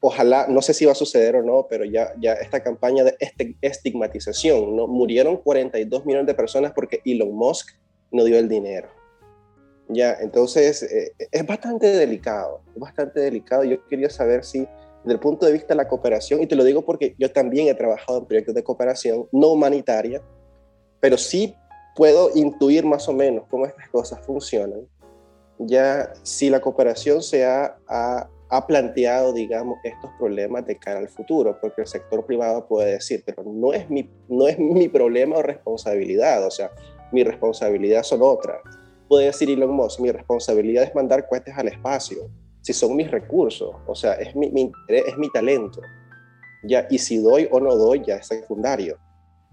ojalá, 0.00 0.46
no 0.48 0.62
sé 0.62 0.74
si 0.74 0.84
va 0.84 0.92
a 0.92 0.96
suceder 0.96 1.36
o 1.36 1.42
no, 1.42 1.66
pero 1.68 1.84
ya, 1.84 2.12
ya 2.20 2.32
esta 2.34 2.62
campaña 2.62 3.04
de 3.04 3.16
este, 3.20 3.56
estigmatización, 3.60 4.74
¿no? 4.74 4.86
Murieron 4.86 5.36
42 5.36 6.04
millones 6.06 6.26
de 6.26 6.34
personas 6.34 6.72
porque 6.72 7.00
Elon 7.04 7.34
Musk 7.34 7.76
no 8.10 8.24
dio 8.24 8.38
el 8.38 8.48
dinero. 8.48 8.88
Ya, 9.88 10.16
entonces 10.20 10.82
eh, 10.82 11.12
es 11.30 11.46
bastante 11.46 11.86
delicado, 11.86 12.60
bastante 12.76 13.20
delicado. 13.20 13.64
Yo 13.64 13.84
quería 13.86 14.10
saber 14.10 14.44
si 14.44 14.68
desde 15.04 15.14
el 15.14 15.20
punto 15.20 15.46
de 15.46 15.52
vista 15.52 15.68
de 15.68 15.76
la 15.76 15.88
cooperación, 15.88 16.42
y 16.42 16.46
te 16.46 16.56
lo 16.56 16.64
digo 16.64 16.82
porque 16.82 17.14
yo 17.18 17.30
también 17.30 17.68
he 17.68 17.74
trabajado 17.74 18.18
en 18.18 18.26
proyectos 18.26 18.54
de 18.54 18.62
cooperación 18.62 19.28
no 19.32 19.48
humanitaria, 19.48 20.22
pero 21.00 21.16
sí 21.16 21.54
puedo 21.94 22.30
intuir 22.34 22.84
más 22.84 23.08
o 23.08 23.12
menos 23.12 23.44
cómo 23.48 23.66
estas 23.66 23.88
cosas 23.88 24.24
funcionan. 24.24 24.86
Ya 25.58 26.12
si 26.22 26.50
la 26.50 26.60
cooperación 26.60 27.22
se 27.22 27.44
ha, 27.44 27.76
ha, 27.88 28.66
planteado, 28.66 29.32
digamos, 29.32 29.78
estos 29.82 30.10
problemas 30.18 30.64
de 30.66 30.76
cara 30.78 31.00
al 31.00 31.08
futuro, 31.08 31.58
porque 31.60 31.82
el 31.82 31.86
sector 31.86 32.24
privado 32.24 32.66
puede 32.66 32.92
decir, 32.92 33.22
pero 33.26 33.42
no 33.44 33.72
es 33.72 33.90
mi, 33.90 34.08
no 34.28 34.46
es 34.46 34.58
mi 34.58 34.88
problema 34.88 35.36
o 35.36 35.42
responsabilidad, 35.42 36.46
o 36.46 36.50
sea, 36.50 36.70
mi 37.12 37.24
responsabilidad 37.24 38.02
son 38.02 38.20
otras. 38.22 38.58
Puede 39.08 39.26
decir 39.26 39.50
Elon 39.50 39.70
Musk, 39.70 40.00
mi 40.00 40.12
responsabilidad 40.12 40.84
es 40.84 40.94
mandar 40.94 41.28
cohetes 41.28 41.54
al 41.56 41.68
espacio 41.68 42.30
si 42.68 42.74
son 42.74 42.94
mis 42.96 43.10
recursos, 43.10 43.74
o 43.86 43.94
sea, 43.94 44.12
es 44.12 44.36
mi, 44.36 44.48
interés, 44.48 45.04
es 45.06 45.16
mi 45.16 45.30
talento. 45.30 45.80
Ya, 46.62 46.86
y 46.90 46.98
si 46.98 47.16
doy 47.16 47.48
o 47.50 47.60
no 47.60 47.74
doy 47.74 48.02
ya 48.06 48.16
es 48.16 48.26
secundario. 48.26 48.98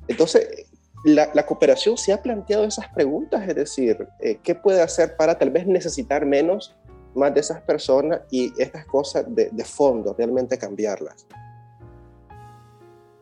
Entonces, 0.09 0.67
la, 1.05 1.45
cooperación 1.45 1.97
se 1.97 2.11
ha 2.11 2.21
planteado 2.21 2.65
esas 2.65 2.89
preguntas, 2.89 3.47
es 3.47 3.55
decir, 3.55 4.05
eh, 4.19 4.39
¿qué 4.43 4.53
puede 4.53 4.81
hacer 4.81 5.15
para 5.15 5.39
tal 5.39 5.49
vez 5.49 5.65
necesitar 5.65 6.25
menos, 6.25 6.75
más 7.13 7.33
de 7.33 7.39
esas 7.39 7.61
personas 7.61 8.19
y 8.31 8.51
estas 8.61 8.85
cosas 8.85 9.33
de, 9.33 9.49
de 9.49 9.63
fondo, 9.63 10.13
realmente 10.17 10.57
cambiarlas? 10.57 11.25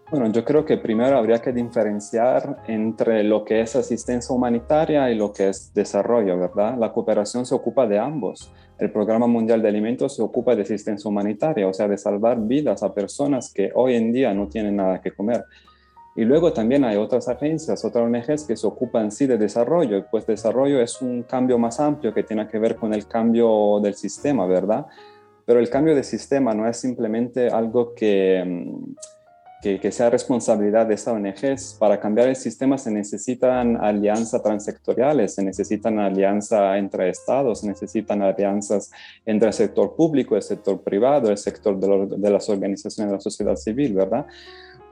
Bueno, 0.10 0.32
yo 0.32 0.44
creo 0.44 0.66
que 0.66 0.78
primero 0.78 1.16
habría 1.20 1.40
que 1.40 1.52
diferenciar 1.52 2.64
entre 2.68 3.24
lo 3.24 3.46
que 3.46 3.62
es 3.62 3.76
asistencia 3.76 4.34
humanitaria 4.36 5.12
y 5.12 5.16
lo 5.16 5.32
que 5.32 5.50
es 5.50 5.72
desarrollo, 5.72 6.40
¿verdad? 6.40 6.80
La 6.80 6.92
cooperación 6.92 7.46
se 7.46 7.54
ocupa 7.54 7.86
de 7.86 8.00
ambos 8.00 8.52
el 8.80 8.92
Programa 8.92 9.28
Mundial 9.28 9.62
de 9.62 9.70
Alimentos 9.70 10.16
se 10.16 10.22
ocupa 10.22 10.56
de 10.56 10.64
asistencia 10.64 11.10
humanitaria, 11.10 11.68
o 11.68 11.74
sea, 11.74 11.88
de 11.88 11.98
salvar 11.98 12.40
vidas 12.40 12.84
a 12.84 12.94
personas 12.94 13.52
que 13.54 13.72
hoy 13.76 13.96
en 13.96 14.12
día 14.12 14.34
no 14.34 14.48
tienen 14.48 14.76
nada 14.76 15.02
que 15.02 15.12
comer. 15.12 15.46
Y 16.16 16.26
luego 16.26 16.54
también 16.54 16.84
hay 16.84 16.98
otras 16.98 17.28
agencias, 17.28 17.84
otras 17.84 18.04
ONGs 18.04 18.46
que 18.46 18.56
se 18.56 18.68
ocupan 18.68 19.12
sí 19.12 19.26
de 19.26 19.38
desarrollo. 19.38 20.06
Pues 20.12 20.28
desarrollo 20.28 20.80
es 20.80 21.02
un 21.02 21.24
cambio 21.24 21.58
más 21.58 21.80
amplio 21.80 22.14
que 22.14 22.24
tiene 22.24 22.48
que 22.48 22.60
ver 22.60 22.76
con 22.76 22.94
el 22.94 23.08
cambio 23.08 23.80
del 23.82 23.96
sistema, 23.96 24.46
¿verdad? 24.46 24.86
Pero 25.46 25.60
el 25.60 25.70
cambio 25.70 25.96
de 25.96 26.04
sistema 26.04 26.54
no 26.54 26.68
es 26.68 26.78
simplemente 26.78 27.48
algo 27.48 27.96
que, 27.96 28.66
mm, 29.64 29.80
que, 29.80 29.92
sea 29.92 30.10
responsabilidad 30.10 30.86
de 30.86 30.96
esa 30.96 31.12
ONG. 31.12 31.56
Para 31.80 32.00
cambiar 32.00 32.28
el 32.28 32.36
sistema 32.36 32.78
se 32.78 32.92
necesitan 32.92 33.78
alianzas 33.78 34.42
transsectoriales, 34.42 35.36
se 35.36 35.44
necesitan 35.44 36.00
alianzas 36.00 36.78
entre 36.78 37.10
estados, 37.10 37.62
se 37.62 37.68
necesitan 37.68 38.22
alianzas 38.22 38.92
entre 39.26 39.48
el 39.48 39.54
sector 39.54 39.96
público, 39.96 40.36
el 40.36 40.44
sector 40.44 40.82
privado, 40.82 41.30
el 41.30 41.38
sector 41.38 41.80
de, 41.80 42.18
de 42.18 42.30
las 42.30 42.50
organizaciones 42.50 43.12
de 43.12 43.18
la 43.18 43.22
sociedad 43.22 43.56
civil, 43.56 43.94
¿verdad? 43.94 44.26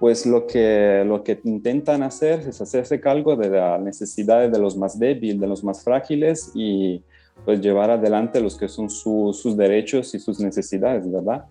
pues 0.02 0.26
lo 0.26 0.48
que, 0.48 1.04
lo 1.06 1.24
que 1.24 1.40
intentan 1.44 2.02
hacer 2.02 2.40
es 2.40 2.60
hacerse 2.60 3.00
cargo 3.00 3.36
de 3.36 3.52
las 3.52 3.80
necesidades 3.80 4.52
de 4.52 4.58
los 4.58 4.76
más 4.76 4.98
débiles, 4.98 5.40
de 5.40 5.46
los 5.46 5.64
más 5.64 5.84
frágiles 5.84 6.52
y 6.56 7.04
pues 7.46 7.62
llevar 7.62 7.92
adelante 7.92 8.42
los 8.42 8.58
que 8.58 8.68
son 8.68 8.90
sus 8.90 9.56
derechos 9.56 10.16
y 10.16 10.20
sus 10.20 10.40
necesidades, 10.40 11.10
¿verdad? 11.10 11.46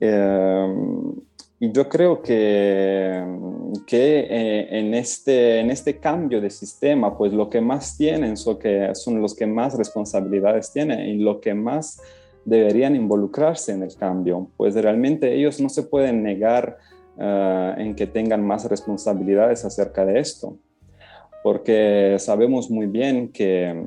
Eh, 0.00 0.74
y 1.62 1.70
yo 1.70 1.88
creo 1.88 2.20
que, 2.20 3.24
que 3.86 4.18
eh, 4.28 4.80
en, 4.80 4.94
este, 4.94 5.60
en 5.60 5.70
este 5.70 5.98
cambio 5.98 6.40
de 6.40 6.50
sistema, 6.50 7.16
pues 7.16 7.32
lo 7.32 7.48
que 7.48 7.60
más 7.60 7.96
tienen 7.96 8.36
son, 8.36 8.58
los 9.22 9.32
que 9.36 9.46
más 9.46 9.78
responsabilidades 9.78 10.72
tienen 10.72 10.98
y 11.08 11.18
lo 11.18 11.40
que 11.40 11.54
más 11.54 12.02
deberían 12.44 12.96
involucrarse 12.96 13.70
en 13.70 13.84
el 13.84 13.94
cambio, 13.94 14.48
pues 14.56 14.74
realmente 14.74 15.32
ellos 15.36 15.60
no 15.60 15.68
se 15.68 15.84
pueden 15.84 16.24
negar 16.24 16.78
eh, 17.16 17.74
en 17.78 17.94
que 17.94 18.08
tengan 18.08 18.44
más 18.44 18.68
responsabilidades 18.68 19.64
acerca 19.64 20.04
de 20.04 20.18
esto, 20.18 20.58
porque 21.44 22.16
sabemos 22.18 22.72
muy 22.72 22.86
bien 22.86 23.28
que 23.28 23.86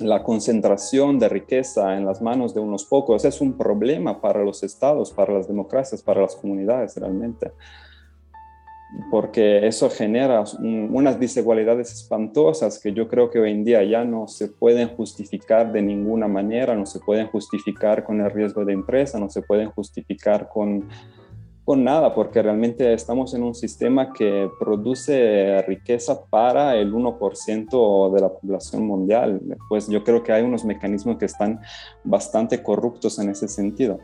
la 0.00 0.22
concentración 0.22 1.18
de 1.18 1.28
riqueza 1.28 1.96
en 1.96 2.04
las 2.04 2.22
manos 2.22 2.54
de 2.54 2.60
unos 2.60 2.84
pocos 2.84 3.24
es 3.24 3.40
un 3.40 3.56
problema 3.56 4.20
para 4.20 4.44
los 4.44 4.62
estados, 4.62 5.10
para 5.12 5.32
las 5.32 5.48
democracias, 5.48 6.02
para 6.02 6.22
las 6.22 6.36
comunidades 6.36 6.96
realmente, 6.96 7.50
porque 9.10 9.66
eso 9.66 9.90
genera 9.90 10.44
unas 10.60 11.18
desigualdades 11.18 11.92
espantosas 11.92 12.78
que 12.78 12.92
yo 12.92 13.08
creo 13.08 13.30
que 13.30 13.40
hoy 13.40 13.50
en 13.50 13.64
día 13.64 13.82
ya 13.82 14.04
no 14.04 14.28
se 14.28 14.48
pueden 14.48 14.88
justificar 14.88 15.72
de 15.72 15.82
ninguna 15.82 16.28
manera, 16.28 16.74
no 16.74 16.86
se 16.86 17.00
pueden 17.00 17.26
justificar 17.26 18.04
con 18.04 18.20
el 18.20 18.30
riesgo 18.30 18.64
de 18.64 18.72
empresa, 18.72 19.18
no 19.18 19.28
se 19.28 19.42
pueden 19.42 19.70
justificar 19.70 20.48
con 20.48 20.88
con 21.68 21.84
nada, 21.84 22.14
porque 22.14 22.40
realmente 22.40 22.94
estamos 22.94 23.34
en 23.34 23.42
un 23.42 23.54
sistema 23.54 24.10
que 24.14 24.48
produce 24.58 25.60
riqueza 25.68 26.24
para 26.24 26.74
el 26.76 26.94
1% 26.94 28.10
de 28.10 28.20
la 28.22 28.30
población 28.30 28.86
mundial. 28.86 29.38
Pues 29.68 29.86
yo 29.86 30.02
creo 30.02 30.22
que 30.22 30.32
hay 30.32 30.42
unos 30.42 30.64
mecanismos 30.64 31.18
que 31.18 31.26
están 31.26 31.60
bastante 32.04 32.62
corruptos 32.62 33.18
en 33.18 33.28
ese 33.28 33.48
sentido. 33.48 33.98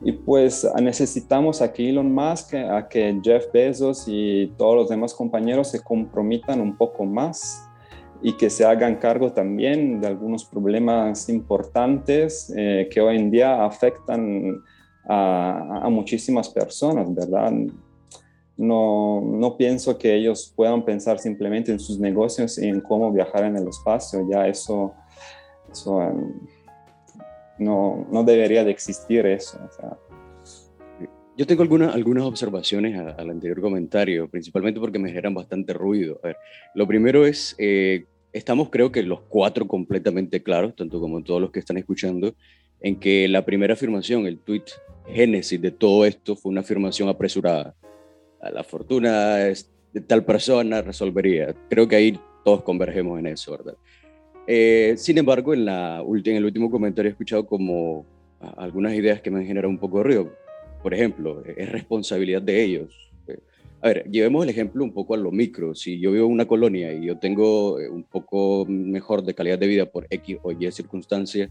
Y 0.00 0.12
pues 0.12 0.64
necesitamos 0.80 1.60
a 1.60 1.72
que 1.72 1.88
Elon 1.88 2.14
Musk, 2.14 2.54
a 2.54 2.86
que 2.88 3.20
Jeff 3.20 3.46
Bezos 3.52 4.04
y 4.06 4.52
todos 4.56 4.76
los 4.76 4.88
demás 4.88 5.12
compañeros 5.12 5.72
se 5.72 5.82
comprometan 5.82 6.60
un 6.60 6.76
poco 6.76 7.04
más 7.04 7.68
y 8.22 8.34
que 8.34 8.48
se 8.48 8.64
hagan 8.64 8.94
cargo 8.94 9.32
también 9.32 10.00
de 10.00 10.06
algunos 10.06 10.44
problemas 10.44 11.28
importantes 11.28 12.54
eh, 12.56 12.88
que 12.88 13.00
hoy 13.00 13.16
en 13.16 13.32
día 13.32 13.64
afectan 13.64 14.62
a, 15.08 15.88
muchísimas 15.90 16.48
personas, 16.50 17.12
¿verdad? 17.14 17.52
No, 18.56 19.20
no, 19.24 19.56
pienso 19.56 19.96
que 19.96 20.14
ellos 20.14 20.52
puedan 20.54 20.84
pensar 20.84 21.18
simplemente 21.18 21.72
en 21.72 21.78
sus 21.78 21.98
negocios 21.98 22.58
y 22.58 22.68
en 22.68 22.80
cómo 22.80 23.12
viajar 23.12 23.44
en 23.44 23.56
el 23.56 23.68
espacio. 23.68 24.26
Ya 24.30 24.46
eso, 24.46 24.92
eso 25.70 26.02
em, 26.02 26.34
no, 27.58 28.06
no, 28.10 28.24
debería 28.24 28.64
de 28.64 28.70
existir 28.70 29.24
eso. 29.26 29.58
Yo 31.36 31.46
tengo 31.46 31.62
algunas, 31.62 31.94
algunas 31.94 32.24
observaciones 32.24 32.98
al 32.98 33.30
anterior 33.30 33.60
comentario, 33.60 34.28
principalmente 34.28 34.80
porque 34.80 34.98
me 34.98 35.08
generan 35.08 35.34
bastante 35.34 35.72
ruido. 35.72 36.20
A 36.24 36.28
ver, 36.28 36.36
lo 36.74 36.86
primero 36.86 37.24
es, 37.24 37.54
eh, 37.58 38.06
estamos 38.32 38.70
creo 38.70 38.90
que 38.90 39.04
los 39.04 39.20
cuatro 39.20 39.68
completamente 39.68 40.42
claros, 40.42 40.74
tanto 40.74 41.00
como 41.00 41.22
todos 41.22 41.40
los 41.40 41.52
que 41.52 41.60
están 41.60 41.76
escuchando, 41.78 42.34
en 42.80 42.98
que 42.98 43.28
la 43.28 43.44
primera 43.44 43.74
afirmación, 43.74 44.26
el 44.26 44.38
tweet 44.38 44.64
génesis 45.06 45.60
de 45.60 45.70
todo 45.70 46.04
esto 46.04 46.36
fue 46.36 46.50
una 46.50 46.60
afirmación 46.60 47.08
apresurada. 47.08 47.74
A 48.40 48.50
la 48.50 48.62
fortuna 48.62 49.36
de 49.36 50.00
tal 50.06 50.24
persona 50.24 50.82
resolvería. 50.82 51.54
Creo 51.68 51.88
que 51.88 51.96
ahí 51.96 52.20
todos 52.44 52.62
convergemos 52.62 53.18
en 53.18 53.26
eso, 53.26 53.52
¿verdad? 53.52 53.74
Eh, 54.46 54.94
sin 54.96 55.18
embargo, 55.18 55.52
en, 55.52 55.64
la 55.64 56.02
en 56.02 56.36
el 56.36 56.44
último 56.44 56.70
comentario 56.70 57.10
he 57.10 57.12
escuchado 57.12 57.46
como 57.46 58.06
algunas 58.56 58.94
ideas 58.94 59.20
que 59.20 59.30
me 59.30 59.40
han 59.40 59.46
generado 59.46 59.68
un 59.68 59.78
poco 59.78 59.98
de 59.98 60.04
ruido. 60.04 60.32
Por 60.82 60.94
ejemplo, 60.94 61.42
es 61.44 61.70
responsabilidad 61.70 62.40
de 62.40 62.62
ellos. 62.62 63.12
Eh, 63.26 63.38
a 63.82 63.88
ver, 63.88 64.04
llevemos 64.10 64.44
el 64.44 64.50
ejemplo 64.50 64.84
un 64.84 64.92
poco 64.92 65.14
a 65.14 65.18
lo 65.18 65.30
micro. 65.32 65.74
Si 65.74 65.98
yo 65.98 66.12
vivo 66.12 66.26
en 66.26 66.32
una 66.32 66.46
colonia 66.46 66.92
y 66.92 67.06
yo 67.06 67.18
tengo 67.18 67.80
eh, 67.80 67.88
un 67.88 68.04
poco 68.04 68.64
mejor 68.66 69.22
de 69.22 69.34
calidad 69.34 69.58
de 69.58 69.66
vida 69.66 69.86
por 69.86 70.06
X 70.08 70.38
o 70.42 70.52
Y 70.52 70.70
circunstancia, 70.70 71.50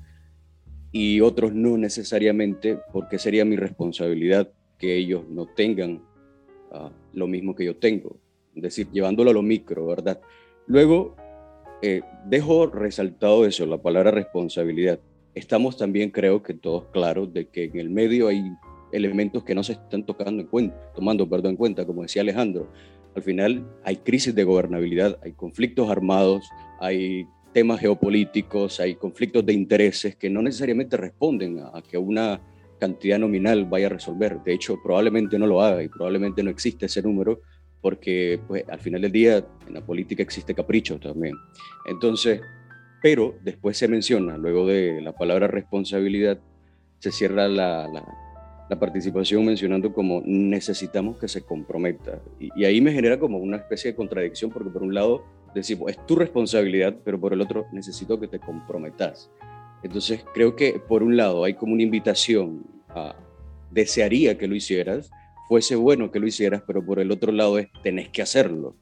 y 0.99 1.21
otros 1.21 1.53
no 1.53 1.77
necesariamente, 1.77 2.79
porque 2.91 3.19
sería 3.19 3.45
mi 3.45 3.55
responsabilidad 3.55 4.49
que 4.79 4.95
ellos 4.97 5.29
no 5.29 5.45
tengan 5.45 6.01
ah, 6.71 6.89
lo 7.13 7.27
mismo 7.27 7.53
que 7.53 7.65
yo 7.65 7.75
tengo. 7.75 8.17
Es 8.55 8.63
decir, 8.63 8.87
llevándolo 8.91 9.29
a 9.29 9.33
lo 9.35 9.43
micro, 9.43 9.85
¿verdad? 9.85 10.19
Luego, 10.65 11.15
eh, 11.83 12.01
dejo 12.25 12.65
resaltado 12.65 13.45
eso, 13.45 13.67
la 13.67 13.79
palabra 13.79 14.09
responsabilidad. 14.09 14.99
Estamos 15.35 15.77
también, 15.77 16.09
creo 16.09 16.41
que 16.41 16.55
todos 16.55 16.85
claros, 16.85 17.31
de 17.31 17.47
que 17.47 17.65
en 17.65 17.77
el 17.77 17.91
medio 17.91 18.27
hay 18.27 18.41
elementos 18.91 19.43
que 19.43 19.53
no 19.53 19.61
se 19.61 19.73
están 19.73 20.03
tocando 20.03 20.41
en 20.41 20.47
cuenta, 20.47 20.93
tomando 20.95 21.29
perdón, 21.29 21.51
en 21.51 21.57
cuenta, 21.57 21.85
como 21.85 22.01
decía 22.01 22.23
Alejandro. 22.23 22.71
Al 23.15 23.21
final 23.21 23.67
hay 23.83 23.97
crisis 23.97 24.33
de 24.33 24.43
gobernabilidad, 24.43 25.19
hay 25.21 25.33
conflictos 25.33 25.91
armados, 25.91 26.49
hay 26.79 27.27
temas 27.57 27.79
geopolíticos, 27.79 28.79
hay 28.79 28.93
conflictos 28.93 29.43
de 29.43 29.51
intereses 29.51 30.15
que 30.15 30.29
no 30.29 30.43
necesariamente 30.43 30.95
responden 30.95 31.57
a, 31.57 31.81
que 31.81 31.97
una 31.97 32.39
cantidad 32.79 33.17
nominal 33.17 33.65
vaya 33.65 33.87
a 33.87 33.89
resolver. 33.89 34.43
De 34.43 34.53
hecho, 34.53 34.79
probablemente 34.83 35.39
no 35.39 35.47
lo 35.47 35.59
haga 35.63 35.81
y 35.81 35.87
probablemente 35.87 36.43
no 36.43 36.51
existe 36.51 36.85
ese 36.85 37.01
número 37.01 37.41
porque 37.81 38.39
pues, 38.47 38.63
al 38.69 38.79
final 38.79 39.01
del 39.01 39.11
día 39.11 39.43
en 39.67 39.73
la 39.73 39.81
política 39.81 40.21
existe 40.21 40.53
capricho 40.53 40.99
también. 40.99 41.33
Entonces, 41.87 42.41
pero 43.01 43.33
después 43.43 43.75
se 43.75 43.87
menciona, 43.87 44.37
luego 44.37 44.67
de 44.67 45.01
la 45.01 45.13
palabra 45.13 45.47
responsabilidad, 45.47 46.39
se 46.99 47.11
cierra 47.11 47.47
la, 47.47 47.87
la, 48.69 48.79
participación 48.79 49.43
mencionando 49.43 49.93
como 49.93 50.21
necesitamos 50.23 51.17
que 51.17 51.27
se 51.27 51.41
comprometa. 51.41 52.21
Y, 52.39 52.51
y 52.55 52.65
ahí 52.65 52.81
me 52.81 52.93
genera 52.93 53.17
como 53.17 53.39
una 53.39 53.57
especie 53.57 53.89
de 53.93 53.95
contradicción 53.95 54.51
porque 54.51 54.69
por 54.69 54.83
un 54.83 54.93
lado 54.93 55.23
decir, 55.59 55.77
es 55.87 56.05
tu 56.05 56.15
responsabilidad, 56.15 56.95
pero 57.03 57.19
por 57.19 57.33
el 57.33 57.41
otro 57.41 57.65
necesito 57.71 58.19
que 58.19 58.27
te 58.27 58.39
comprometas. 58.39 59.29
Entonces 59.83 60.23
creo 60.33 60.55
que 60.55 60.79
por 60.87 61.03
un 61.03 61.17
lado 61.17 61.43
hay 61.43 61.53
como 61.53 61.73
una 61.73 61.83
invitación 61.83 62.65
a, 62.89 63.15
desearía 63.71 64.37
que 64.37 64.47
lo 64.47 64.55
hicieras, 64.55 65.11
fuese 65.47 65.75
bueno 65.75 66.11
que 66.11 66.19
lo 66.19 66.27
hicieras, 66.27 66.63
pero 66.65 66.85
por 66.85 66.99
el 66.99 67.11
otro 67.11 67.31
lado 67.31 67.59
es, 67.59 67.67
tenés 67.83 68.09
que 68.09 68.21
hacerlo. 68.21 68.75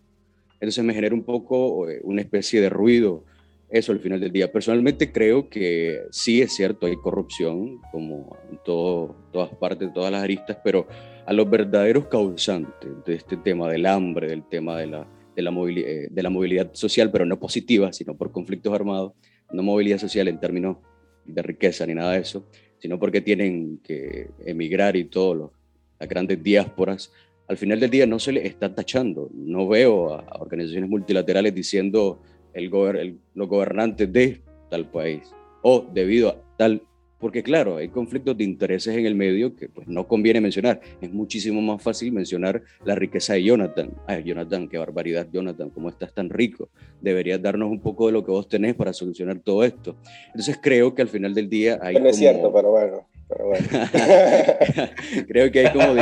Entonces 0.55 0.83
me 0.83 0.93
genera 0.93 1.13
un 1.13 1.23
poco 1.23 1.89
eh, 1.89 1.99
una 2.03 2.21
especie 2.21 2.61
de 2.61 2.69
ruido 2.69 3.23
eso 3.69 3.91
al 3.91 3.99
final 3.99 4.19
del 4.19 4.31
día. 4.31 4.51
Personalmente 4.51 5.11
creo 5.11 5.49
que 5.49 6.03
sí 6.11 6.41
es 6.41 6.55
cierto, 6.55 6.85
hay 6.85 6.95
corrupción, 6.95 7.81
como 7.91 8.37
en 8.49 8.59
todo, 8.63 9.15
todas 9.31 9.49
partes, 9.55 9.91
todas 9.93 10.11
las 10.11 10.23
aristas, 10.23 10.57
pero 10.63 10.87
a 11.25 11.33
los 11.33 11.49
verdaderos 11.49 12.07
causantes 12.07 12.89
de 13.05 13.15
este 13.15 13.37
tema 13.37 13.67
del 13.69 13.85
hambre, 13.85 14.27
del 14.27 14.43
tema 14.43 14.77
de 14.77 14.87
la 14.87 15.07
de 15.35 15.41
la, 15.41 15.51
movilidad, 15.51 15.89
eh, 15.89 16.07
de 16.09 16.23
la 16.23 16.29
movilidad 16.29 16.73
social, 16.73 17.11
pero 17.11 17.25
no 17.25 17.39
positiva, 17.39 17.91
sino 17.93 18.15
por 18.15 18.31
conflictos 18.31 18.73
armados, 18.73 19.13
no 19.51 19.63
movilidad 19.63 19.99
social 19.99 20.27
en 20.27 20.39
términos 20.39 20.77
de 21.25 21.41
riqueza 21.41 21.85
ni 21.85 21.93
nada 21.93 22.13
de 22.13 22.19
eso, 22.19 22.45
sino 22.79 22.99
porque 22.99 23.21
tienen 23.21 23.79
que 23.83 24.29
emigrar 24.45 24.95
y 24.95 25.05
todo, 25.05 25.51
las 25.99 26.09
grandes 26.09 26.41
diásporas, 26.41 27.11
al 27.47 27.57
final 27.57 27.79
del 27.79 27.89
día 27.89 28.05
no 28.05 28.19
se 28.19 28.31
le 28.31 28.47
está 28.47 28.73
tachando. 28.73 29.29
No 29.33 29.67
veo 29.67 30.13
a, 30.13 30.23
organizaciones 30.39 30.89
multilaterales 30.89 31.53
diciendo 31.53 32.21
el, 32.53 32.69
los 33.33 33.47
gobernantes 33.47 34.11
de 34.11 34.41
tal 34.69 34.89
país 34.89 35.31
o 35.61 35.85
debido 35.93 36.29
a 36.29 36.37
tal 36.57 36.81
porque 37.19 37.43
claro, 37.43 37.77
hay 37.77 37.89
conflictos 37.89 38.37
de 38.37 38.43
intereses 38.43 38.95
en 38.95 39.05
el 39.05 39.15
medio 39.15 39.55
que 39.55 39.69
pues 39.69 39.87
no 39.87 40.07
conviene 40.07 40.41
mencionar. 40.41 40.81
Es 41.01 41.11
muchísimo 41.11 41.61
más 41.61 41.81
fácil 41.81 42.11
mencionar 42.11 42.61
la 42.83 42.95
riqueza 42.95 43.33
de 43.33 43.43
Jonathan. 43.43 43.91
Ay, 44.05 44.23
Jonathan, 44.23 44.67
qué 44.67 44.77
barbaridad, 44.77 45.27
Jonathan, 45.31 45.69
cómo 45.69 45.89
estás 45.89 46.13
tan 46.13 46.29
rico. 46.29 46.69
Deberías 47.01 47.41
darnos 47.41 47.71
un 47.71 47.79
poco 47.79 48.07
de 48.07 48.13
lo 48.13 48.25
que 48.25 48.31
vos 48.31 48.49
tenés 48.49 48.75
para 48.75 48.91
solucionar 48.91 49.39
todo 49.39 49.63
esto. 49.63 49.95
Entonces 50.27 50.59
creo 50.61 50.93
que 50.93 51.01
al 51.01 51.07
final 51.07 51.33
del 51.33 51.49
día 51.49 51.79
hay... 51.81 51.95
No 51.95 52.09
es 52.09 52.17
cierto, 52.17 52.51
pero 52.53 52.71
bueno. 52.71 53.07
Pero 53.27 53.45
bueno. 53.47 53.67
creo 55.27 55.51
que 55.51 55.59
hay 55.59 55.73
como 55.73 55.95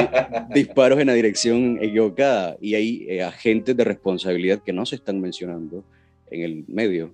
disparos 0.54 1.00
en 1.00 1.08
la 1.08 1.14
dirección 1.14 1.78
equivocada 1.82 2.58
y 2.60 2.76
hay 2.76 3.06
eh, 3.08 3.24
agentes 3.24 3.78
de 3.78 3.84
responsabilidad 3.84 4.62
que 4.64 4.74
no 4.74 4.86
se 4.86 4.96
están 4.96 5.22
mencionando 5.22 5.86
en 6.32 6.42
el 6.42 6.66
medio. 6.68 7.14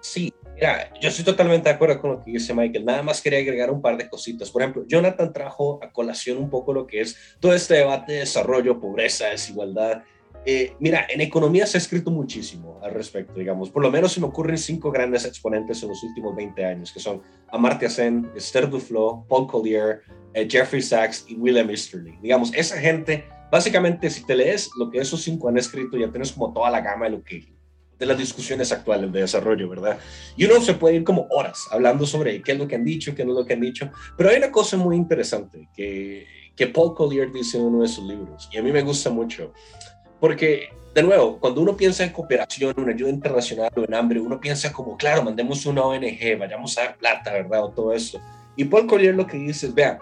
Sí, 0.00 0.32
Mira, 0.60 0.92
yo 1.00 1.08
estoy 1.08 1.24
totalmente 1.24 1.70
de 1.70 1.74
acuerdo 1.74 1.98
con 2.02 2.10
lo 2.10 2.22
que 2.22 2.32
dice 2.32 2.52
Michael. 2.52 2.84
Nada 2.84 3.02
más 3.02 3.22
quería 3.22 3.38
agregar 3.38 3.70
un 3.70 3.80
par 3.80 3.96
de 3.96 4.10
cositas. 4.10 4.50
Por 4.50 4.60
ejemplo, 4.60 4.84
Jonathan 4.86 5.32
trajo 5.32 5.82
a 5.82 5.90
colación 5.90 6.36
un 6.36 6.50
poco 6.50 6.74
lo 6.74 6.86
que 6.86 7.00
es 7.00 7.16
todo 7.40 7.54
este 7.54 7.76
debate 7.76 8.12
de 8.12 8.18
desarrollo, 8.18 8.78
pobreza, 8.78 9.28
desigualdad. 9.28 10.02
Eh, 10.44 10.74
mira, 10.78 11.06
en 11.08 11.22
economía 11.22 11.66
se 11.66 11.78
ha 11.78 11.80
escrito 11.80 12.10
muchísimo 12.10 12.78
al 12.82 12.92
respecto, 12.92 13.38
digamos. 13.38 13.70
Por 13.70 13.82
lo 13.82 13.90
menos 13.90 14.12
se 14.12 14.20
me 14.20 14.26
ocurren 14.26 14.58
cinco 14.58 14.90
grandes 14.90 15.24
exponentes 15.24 15.82
en 15.82 15.88
los 15.88 16.02
últimos 16.02 16.36
20 16.36 16.62
años, 16.62 16.92
que 16.92 17.00
son 17.00 17.22
Amartya 17.50 17.88
Sen, 17.88 18.30
Esther 18.36 18.68
Duflo, 18.68 19.24
Paul 19.30 19.46
Collier, 19.46 20.02
eh, 20.34 20.46
Jeffrey 20.46 20.82
Sachs 20.82 21.24
y 21.26 21.36
William 21.36 21.70
Easterly. 21.70 22.18
Digamos, 22.20 22.52
esa 22.52 22.76
gente, 22.78 23.24
básicamente, 23.50 24.10
si 24.10 24.26
te 24.26 24.36
lees 24.36 24.68
lo 24.78 24.90
que 24.90 24.98
esos 24.98 25.22
cinco 25.22 25.48
han 25.48 25.56
escrito, 25.56 25.96
ya 25.96 26.10
tienes 26.10 26.32
como 26.32 26.52
toda 26.52 26.68
la 26.68 26.82
gama 26.82 27.06
de 27.06 27.12
lo 27.12 27.24
que 27.24 27.59
de 28.00 28.06
las 28.06 28.18
discusiones 28.18 28.72
actuales 28.72 29.12
de 29.12 29.20
desarrollo, 29.20 29.68
¿verdad? 29.68 29.98
Y 30.36 30.46
uno 30.46 30.60
se 30.60 30.74
puede 30.74 30.96
ir 30.96 31.04
como 31.04 31.26
horas 31.30 31.68
hablando 31.70 32.06
sobre 32.06 32.42
qué 32.42 32.52
es 32.52 32.58
lo 32.58 32.66
que 32.66 32.74
han 32.74 32.84
dicho, 32.84 33.14
qué 33.14 33.24
no 33.24 33.32
es 33.32 33.38
lo 33.38 33.46
que 33.46 33.52
han 33.52 33.60
dicho, 33.60 33.90
pero 34.16 34.30
hay 34.30 34.38
una 34.38 34.50
cosa 34.50 34.78
muy 34.78 34.96
interesante 34.96 35.68
que, 35.76 36.26
que 36.56 36.66
Paul 36.66 36.94
Collier 36.94 37.30
dice 37.30 37.58
en 37.58 37.64
uno 37.64 37.82
de 37.82 37.88
sus 37.88 38.04
libros, 38.04 38.48
y 38.50 38.56
a 38.56 38.62
mí 38.62 38.72
me 38.72 38.82
gusta 38.82 39.10
mucho, 39.10 39.52
porque, 40.18 40.70
de 40.94 41.02
nuevo, 41.02 41.38
cuando 41.38 41.60
uno 41.60 41.76
piensa 41.76 42.02
en 42.02 42.10
cooperación, 42.10 42.74
en 42.78 42.88
ayuda 42.88 43.10
internacional 43.10 43.70
o 43.76 43.84
en 43.84 43.94
hambre, 43.94 44.18
uno 44.18 44.40
piensa 44.40 44.72
como, 44.72 44.96
claro, 44.96 45.22
mandemos 45.22 45.64
una 45.66 45.82
ONG, 45.82 46.38
vayamos 46.38 46.76
a 46.78 46.84
dar 46.84 46.96
plata, 46.96 47.32
¿verdad? 47.32 47.64
O 47.64 47.70
todo 47.70 47.92
eso. 47.92 48.18
Y 48.56 48.64
Paul 48.64 48.86
Collier 48.86 49.14
lo 49.14 49.26
que 49.26 49.36
dice 49.36 49.66
es, 49.66 49.74
vean, 49.74 49.98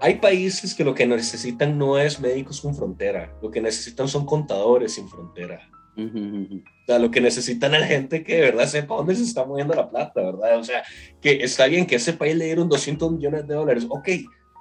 hay 0.00 0.16
países 0.16 0.74
que 0.74 0.84
lo 0.84 0.94
que 0.94 1.06
necesitan 1.06 1.78
no 1.78 1.96
es 1.98 2.18
médicos 2.18 2.60
con 2.60 2.74
frontera, 2.74 3.32
lo 3.40 3.50
que 3.50 3.60
necesitan 3.60 4.08
son 4.08 4.26
contadores 4.26 4.94
sin 4.94 5.08
frontera. 5.08 5.70
O 5.96 6.86
sea, 6.86 6.98
lo 6.98 7.10
que 7.10 7.20
necesitan 7.20 7.74
es 7.74 7.86
gente 7.86 8.24
que 8.24 8.36
de 8.36 8.40
verdad 8.42 8.66
sepa 8.66 8.96
dónde 8.96 9.14
se 9.14 9.24
está 9.24 9.44
moviendo 9.44 9.74
la 9.74 9.90
plata, 9.90 10.22
¿verdad? 10.22 10.58
O 10.58 10.64
sea, 10.64 10.82
que 11.20 11.42
está 11.42 11.66
bien 11.66 11.86
que 11.86 11.96
ese 11.96 12.12
país 12.12 12.34
le 12.34 12.46
dieron 12.46 12.68
200 12.68 13.12
millones 13.12 13.46
de 13.46 13.54
dólares, 13.54 13.86
ok, 13.88 14.08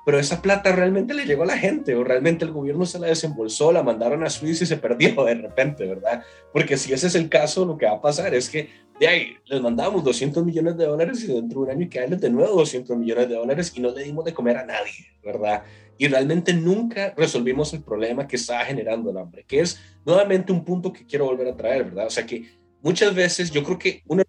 pero 0.05 0.19
esa 0.19 0.41
plata 0.41 0.71
realmente 0.71 1.13
le 1.13 1.25
llegó 1.25 1.43
a 1.43 1.47
la 1.47 1.57
gente 1.57 1.95
o 1.95 2.03
realmente 2.03 2.45
el 2.45 2.51
gobierno 2.51 2.85
se 2.85 2.99
la 2.99 3.07
desembolsó, 3.07 3.71
la 3.71 3.83
mandaron 3.83 4.23
a 4.23 4.29
Suiza 4.29 4.63
y 4.63 4.67
se 4.67 4.77
perdió 4.77 5.23
de 5.23 5.35
repente, 5.35 5.85
¿verdad? 5.85 6.23
Porque 6.51 6.77
si 6.77 6.93
ese 6.93 7.07
es 7.07 7.15
el 7.15 7.29
caso, 7.29 7.65
lo 7.65 7.77
que 7.77 7.85
va 7.85 7.93
a 7.93 8.01
pasar 8.01 8.33
es 8.33 8.49
que 8.49 8.69
de 8.99 9.07
ahí 9.07 9.35
les 9.45 9.61
mandamos 9.61 10.03
200 10.03 10.45
millones 10.45 10.77
de 10.77 10.85
dólares 10.85 11.23
y 11.23 11.27
dentro 11.27 11.61
de 11.61 11.65
un 11.65 11.69
año 11.71 11.89
quedan 11.89 12.19
de 12.19 12.29
nuevo 12.29 12.55
200 12.57 12.97
millones 12.97 13.29
de 13.29 13.35
dólares 13.35 13.71
y 13.75 13.81
no 13.81 13.91
le 13.91 14.03
dimos 14.03 14.25
de 14.25 14.33
comer 14.33 14.57
a 14.57 14.65
nadie, 14.65 15.07
¿verdad? 15.23 15.63
y 16.01 16.07
realmente 16.07 16.51
nunca 16.51 17.13
resolvimos 17.15 17.71
el 17.73 17.83
problema 17.83 18.27
que 18.27 18.35
estaba 18.35 18.65
generando 18.65 19.11
el 19.11 19.17
hambre, 19.19 19.45
que 19.47 19.59
es 19.59 19.79
nuevamente 20.03 20.51
un 20.51 20.65
punto 20.65 20.91
que 20.91 21.05
quiero 21.05 21.25
volver 21.25 21.47
a 21.47 21.55
traer, 21.55 21.83
¿verdad? 21.83 22.07
O 22.07 22.09
sea 22.09 22.25
que 22.25 22.43
muchas 22.81 23.13
veces 23.13 23.51
yo 23.51 23.63
creo 23.63 23.77
que 23.77 24.01
una 24.07 24.23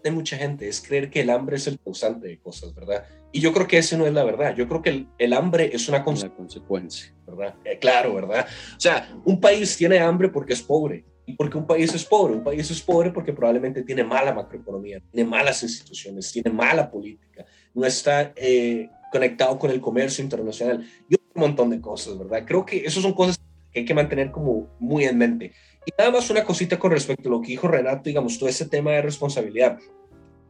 de 0.00 0.10
mucha 0.12 0.36
gente 0.36 0.68
es 0.68 0.80
creer 0.80 1.10
que 1.10 1.22
el 1.22 1.30
hambre 1.30 1.56
es 1.56 1.66
el 1.66 1.80
causante 1.80 2.28
de 2.28 2.38
cosas, 2.38 2.72
¿verdad? 2.72 3.04
Y 3.32 3.40
yo 3.40 3.52
creo 3.52 3.66
que 3.66 3.78
ese 3.78 3.96
no 3.96 4.06
es 4.06 4.12
la 4.12 4.24
verdad. 4.24 4.54
Yo 4.54 4.68
creo 4.68 4.82
que 4.82 5.06
el, 5.18 5.32
hambre 5.32 5.70
es 5.72 5.88
una, 5.88 6.02
consecuencia, 6.02 7.14
¿verdad? 7.26 7.54
Eh, 7.64 7.78
claro, 7.78 8.14
¿verdad? 8.14 8.46
O 8.76 8.80
sea, 8.80 9.08
un 9.24 9.40
país 9.40 9.76
tiene 9.76 9.98
hambre 9.98 10.28
porque 10.28 10.54
es 10.54 10.62
pobre. 10.62 11.04
¿Y 11.26 11.34
porque 11.34 11.58
un 11.58 11.66
país 11.66 11.94
es 11.94 12.06
pobre? 12.06 12.34
Un 12.34 12.42
país 12.42 12.70
es 12.70 12.80
pobre 12.80 13.10
porque 13.10 13.34
probablemente 13.34 13.82
tiene 13.82 14.02
mala 14.02 14.32
macroeconomía, 14.32 15.02
tiene 15.12 15.28
malas 15.28 15.62
instituciones, 15.62 16.32
tiene 16.32 16.50
mala 16.50 16.90
política, 16.90 17.44
no 17.74 17.84
está 17.84 18.32
eh, 18.34 18.88
conectado 19.12 19.58
con 19.58 19.70
el 19.70 19.78
comercio 19.78 20.24
internacional 20.24 20.86
y 21.06 21.16
un 21.16 21.20
montón 21.34 21.68
de 21.68 21.82
cosas, 21.82 22.18
¿verdad? 22.18 22.44
Creo 22.46 22.64
que 22.64 22.78
esas 22.78 23.02
son 23.02 23.12
cosas 23.12 23.38
que 23.70 23.80
hay 23.80 23.84
que 23.84 23.92
mantener 23.92 24.30
como 24.30 24.70
muy 24.78 25.04
en 25.04 25.18
mente. 25.18 25.52
Y 25.84 25.92
nada 25.98 26.10
más 26.10 26.30
una 26.30 26.44
cosita 26.44 26.78
con 26.78 26.92
respecto 26.92 27.28
a 27.28 27.32
lo 27.32 27.42
que 27.42 27.48
dijo 27.48 27.68
Renato, 27.68 28.04
digamos, 28.04 28.38
todo 28.38 28.48
ese 28.48 28.66
tema 28.66 28.92
de 28.92 29.02
responsabilidad. 29.02 29.78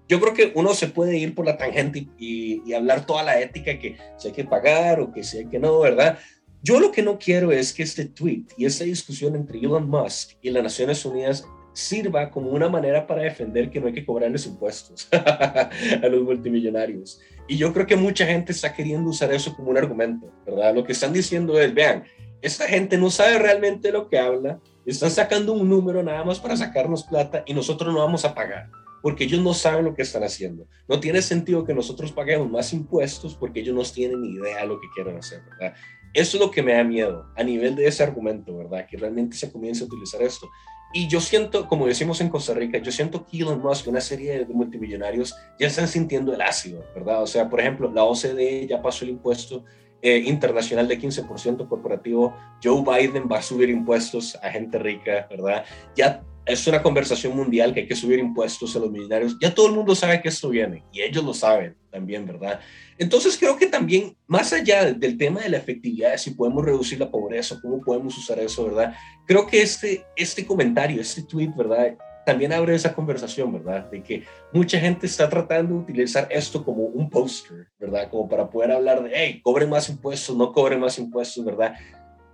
Yo 0.09 0.21
creo 0.21 0.35
que 0.35 0.53
uno 0.55 0.75
se 0.75 0.89
puede 0.89 1.19
ir 1.19 1.35
por 1.35 1.45
la 1.45 1.57
tangente 1.57 2.09
y, 2.19 2.63
y 2.65 2.73
hablar 2.73 3.07
toda 3.07 3.23
la 3.23 3.41
ética 3.41 3.79
que 3.79 3.97
si 4.17 4.29
hay 4.29 4.35
que 4.35 4.45
pagar 4.45 5.01
o 5.01 5.13
que 5.13 5.23
si 5.23 5.39
hay 5.39 5.47
que 5.47 5.59
no, 5.59 5.81
¿verdad? 5.81 6.19
Yo 6.63 6.81
lo 6.81 6.91
que 6.91 7.03
no 7.03 7.19
quiero 7.19 7.53
es 7.53 7.73
que 7.73 7.83
este 7.83 8.07
tweet 8.07 8.45
y 8.57 8.65
esta 8.65 8.85
discusión 8.85 9.37
entre 9.37 9.59
Elon 9.59 9.89
Musk 9.89 10.33
y 10.43 10.51
las 10.51 10.63
Naciones 10.63 11.05
Unidas 11.05 11.45
sirva 11.73 12.31
como 12.31 12.51
una 12.51 12.69
manera 12.69 13.07
para 13.07 13.23
defender 13.23 13.71
que 13.71 13.81
no 13.81 13.87
hay 13.87 13.93
que 13.93 14.05
cobrarles 14.05 14.47
impuestos 14.47 15.09
a 15.13 16.09
los 16.11 16.23
multimillonarios. 16.23 17.21
Y 17.47 17.57
yo 17.57 17.73
creo 17.73 17.87
que 17.87 17.95
mucha 17.95 18.27
gente 18.27 18.51
está 18.51 18.75
queriendo 18.75 19.11
usar 19.11 19.33
eso 19.33 19.55
como 19.55 19.71
un 19.71 19.79
argumento, 19.79 20.33
¿verdad? 20.45 20.75
Lo 20.75 20.83
que 20.83 20.93
están 20.93 21.13
diciendo 21.13 21.59
es, 21.61 21.73
vean, 21.73 22.05
esta 22.43 22.67
gente 22.67 22.99
no 22.99 23.11
sabe 23.11 23.39
realmente 23.39 23.93
lo 23.93 24.09
que 24.09 24.19
habla, 24.19 24.61
están 24.85 25.11
sacando 25.11 25.53
un 25.53 25.69
número 25.69 26.03
nada 26.03 26.25
más 26.25 26.41
para 26.41 26.57
sacarnos 26.57 27.05
plata 27.05 27.45
y 27.47 27.55
nosotros 27.55 27.93
no 27.95 28.01
vamos 28.01 28.25
a 28.25 28.35
pagar, 28.35 28.71
porque 29.03 29.25
ellos 29.25 29.43
no 29.43 29.55
saben 29.55 29.85
lo 29.85 29.95
que 29.95 30.03
están 30.03 30.25
haciendo. 30.25 30.67
No 30.89 31.01
tiene 31.01 31.23
sentido 31.23 31.65
que 31.65 31.75
nosotros 31.75 32.13
paguemos 32.13 32.51
más 32.51 32.73
impuestos 32.73 33.35
porque 33.35 33.61
ellos 33.61 33.75
no 33.75 33.83
tienen 33.83 34.21
ni 34.23 34.31
idea 34.31 34.63
de 34.63 34.67
lo 34.67 34.81
que 34.81 34.89
quieren 34.95 35.17
hacer, 35.17 35.43
¿verdad? 35.51 35.75
Eso 36.15 36.37
es 36.37 36.43
lo 36.43 36.51
que 36.51 36.63
me 36.63 36.73
da 36.73 36.85
miedo 36.85 37.27
a 37.37 37.43
nivel 37.43 37.77
de 37.77 37.87
ese 37.87 38.03
argumento, 38.03 38.57
¿verdad? 38.57 38.87
Que 38.89 38.97
realmente 38.97 39.37
se 39.37 39.53
comience 39.53 39.83
a 39.83 39.87
utilizar 39.87 40.23
esto. 40.23 40.49
Y 40.93 41.07
yo 41.07 41.21
siento, 41.21 41.69
como 41.69 41.87
decimos 41.87 42.21
en 42.23 42.31
Costa 42.31 42.55
Rica, 42.55 42.79
yo 42.79 42.91
siento 42.91 43.27
que 43.27 43.39
Elon 43.39 43.61
Musk 43.61 43.89
una 43.89 44.01
serie 44.01 44.45
de 44.45 44.55
multimillonarios 44.55 45.37
ya 45.61 45.67
están 45.67 45.87
sintiendo 45.87 46.33
el 46.33 46.41
ácido, 46.41 46.83
¿verdad? 46.95 47.23
O 47.23 47.27
sea, 47.27 47.49
por 47.51 47.61
ejemplo, 47.61 47.93
la 47.93 48.05
OCDE 48.05 48.67
ya 48.67 48.81
pasó 48.81 49.05
el 49.05 49.11
impuesto 49.11 49.65
eh, 50.01 50.23
internacional 50.25 50.87
de 50.89 50.99
15% 50.99 51.69
corporativo, 51.69 52.35
Joe 52.63 52.83
Biden 52.83 53.29
va 53.31 53.39
a 53.39 53.43
subir 53.43 53.69
impuestos 53.69 54.37
a 54.43 54.49
gente 54.49 54.79
rica, 54.79 55.27
¿verdad? 55.29 55.65
Ya 55.97 56.25
es 56.49 56.67
una 56.67 56.83
conversación 56.83 57.37
mundial 57.37 57.75
que 57.75 57.81
hay 57.81 57.87
que 57.87 57.95
subir 57.95 58.19
impuestos 58.19 58.75
a 58.75 58.79
los 58.79 58.91
millonarios. 58.91 59.37
Ya 59.41 59.55
todo 59.55 59.67
el 59.67 59.75
mundo 59.75 59.95
sabe 59.95 60.21
que 60.23 60.29
esto 60.29 60.49
viene 60.49 60.83
y 60.93 61.03
ellos 61.03 61.23
lo 61.23 61.35
saben 61.35 61.77
también, 61.91 62.27
¿verdad? 62.27 62.61
Entonces 62.97 63.37
creo 63.39 63.57
que 63.57 63.67
también, 63.67 64.17
más 64.27 64.53
allá 64.53 64.93
del 64.93 65.19
tema 65.19 65.41
de 65.41 65.51
la 65.51 65.59
efectividad, 65.59 66.17
si 66.17 66.31
podemos 66.31 66.65
reducir 66.65 66.99
la 66.99 67.11
pobreza, 67.11 67.59
cómo 67.61 67.81
podemos 67.81 68.17
usar 68.17 68.39
eso, 68.39 68.65
¿verdad? 68.65 68.95
Creo 69.27 69.47
que 69.47 69.63
este, 69.63 70.05
este 70.17 70.45
comentario, 70.47 71.01
este 71.01 71.23
tweet, 71.23 71.53
¿verdad? 71.57 71.97
También 72.25 72.53
abre 72.53 72.75
esa 72.75 72.95
conversación, 72.95 73.53
¿verdad? 73.53 73.91
De 73.91 74.03
que 74.03 74.25
mucha 74.53 74.79
gente 74.81 75.07
está 75.07 75.29
tratando 75.29 75.75
de 75.75 75.81
utilizar 75.81 76.29
esto 76.31 76.65
como 76.65 76.85
un 76.85 77.09
póster, 77.09 77.69
¿verdad? 77.79 78.11
Como 78.11 78.29
para 78.29 78.51
poder 78.51 78.73
hablar 78.73 79.03
de, 79.03 79.11
hey, 79.15 79.41
cobren 79.43 79.71
más 79.71 79.89
impuestos, 79.89 80.37
no 80.37 80.53
cobren 80.53 80.81
más 80.81 80.99
impuestos, 80.99 81.45
¿verdad? 81.45 81.75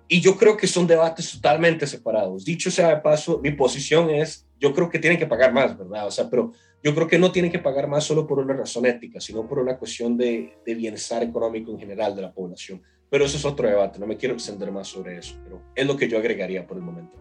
Y 0.06 0.20
yo 0.20 0.36
creo 0.36 0.56
que 0.56 0.66
son 0.66 0.86
debates 0.86 1.32
totalmente 1.32 1.86
separados. 1.86 2.44
Dicho 2.44 2.70
sea 2.70 2.88
de 2.88 2.96
paso, 2.98 3.40
mi 3.42 3.52
posición 3.52 4.10
es, 4.10 4.46
yo 4.60 4.74
creo 4.74 4.90
que 4.90 4.98
tienen 4.98 5.18
que 5.18 5.26
pagar 5.26 5.52
más, 5.52 5.76
¿verdad? 5.76 6.06
O 6.06 6.10
sea, 6.10 6.28
pero 6.28 6.52
yo 6.82 6.94
creo 6.94 7.06
que 7.06 7.18
no 7.18 7.32
tienen 7.32 7.50
que 7.50 7.58
pagar 7.58 7.88
más 7.88 8.04
solo 8.04 8.26
por 8.26 8.38
una 8.38 8.54
razón 8.54 8.84
ética, 8.84 9.18
sino 9.20 9.48
por 9.48 9.58
una 9.58 9.78
cuestión 9.78 10.16
de, 10.18 10.58
de 10.64 10.74
bienestar 10.74 11.22
económico 11.22 11.70
en 11.70 11.78
general 11.78 12.14
de 12.14 12.22
la 12.22 12.32
población. 12.32 12.82
Pero 13.08 13.24
eso 13.24 13.38
es 13.38 13.44
otro 13.44 13.66
debate, 13.66 13.98
no 13.98 14.06
me 14.06 14.16
quiero 14.16 14.34
extender 14.34 14.70
más 14.70 14.88
sobre 14.88 15.16
eso, 15.18 15.36
pero 15.44 15.62
es 15.74 15.86
lo 15.86 15.96
que 15.96 16.08
yo 16.08 16.18
agregaría 16.18 16.66
por 16.66 16.76
el 16.76 16.82
momento. 16.82 17.16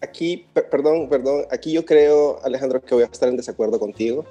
Aquí, 0.00 0.46
perdón, 0.70 1.08
perdón, 1.08 1.46
aquí 1.50 1.72
yo 1.72 1.84
creo, 1.84 2.38
Alejandro, 2.44 2.82
que 2.82 2.94
voy 2.94 3.04
a 3.04 3.06
estar 3.06 3.28
en 3.28 3.36
desacuerdo 3.36 3.78
contigo. 3.78 4.24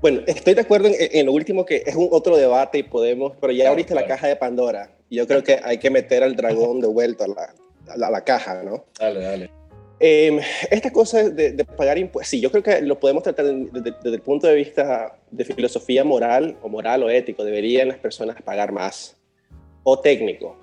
Bueno, 0.00 0.22
estoy 0.26 0.54
de 0.54 0.62
acuerdo 0.62 0.88
en, 0.92 1.26
lo 1.26 1.32
último 1.32 1.66
que 1.66 1.82
es 1.84 1.94
un 1.94 2.08
otro 2.10 2.36
debate 2.36 2.78
y 2.78 2.82
podemos, 2.82 3.34
pero 3.40 3.52
ya 3.52 3.68
abriste 3.68 3.94
la 3.94 4.06
caja 4.06 4.26
de 4.26 4.36
Pandora 4.36 4.96
yo 5.16 5.26
creo 5.26 5.42
que 5.42 5.60
hay 5.62 5.78
que 5.78 5.90
meter 5.90 6.22
al 6.22 6.36
dragón 6.36 6.80
de 6.80 6.86
vuelta 6.86 7.24
a 7.24 7.28
la, 7.28 8.06
a 8.06 8.10
la, 8.10 8.24
caja, 8.24 8.62
¿no? 8.62 8.84
Dale, 8.98 9.20
dale. 9.20 9.50
Eh, 9.98 10.40
esta 10.70 10.90
cosa 10.90 11.28
de, 11.28 11.52
de 11.52 11.64
pagar 11.64 11.98
impuestos, 11.98 12.30
sí, 12.30 12.40
yo 12.40 12.50
creo 12.50 12.62
que 12.62 12.80
lo 12.80 12.98
podemos 12.98 13.22
tratar 13.22 13.44
desde, 13.44 13.90
desde, 14.02 14.16
el 14.16 14.22
punto 14.22 14.46
de 14.46 14.54
vista 14.54 15.18
de 15.30 15.44
filosofía 15.44 16.04
moral 16.04 16.56
o 16.62 16.68
moral 16.68 17.02
o 17.02 17.10
ético. 17.10 17.44
Deberían 17.44 17.88
las 17.88 17.98
personas 17.98 18.40
pagar 18.42 18.72
más 18.72 19.16
o 19.82 19.98
técnico. 19.98 20.56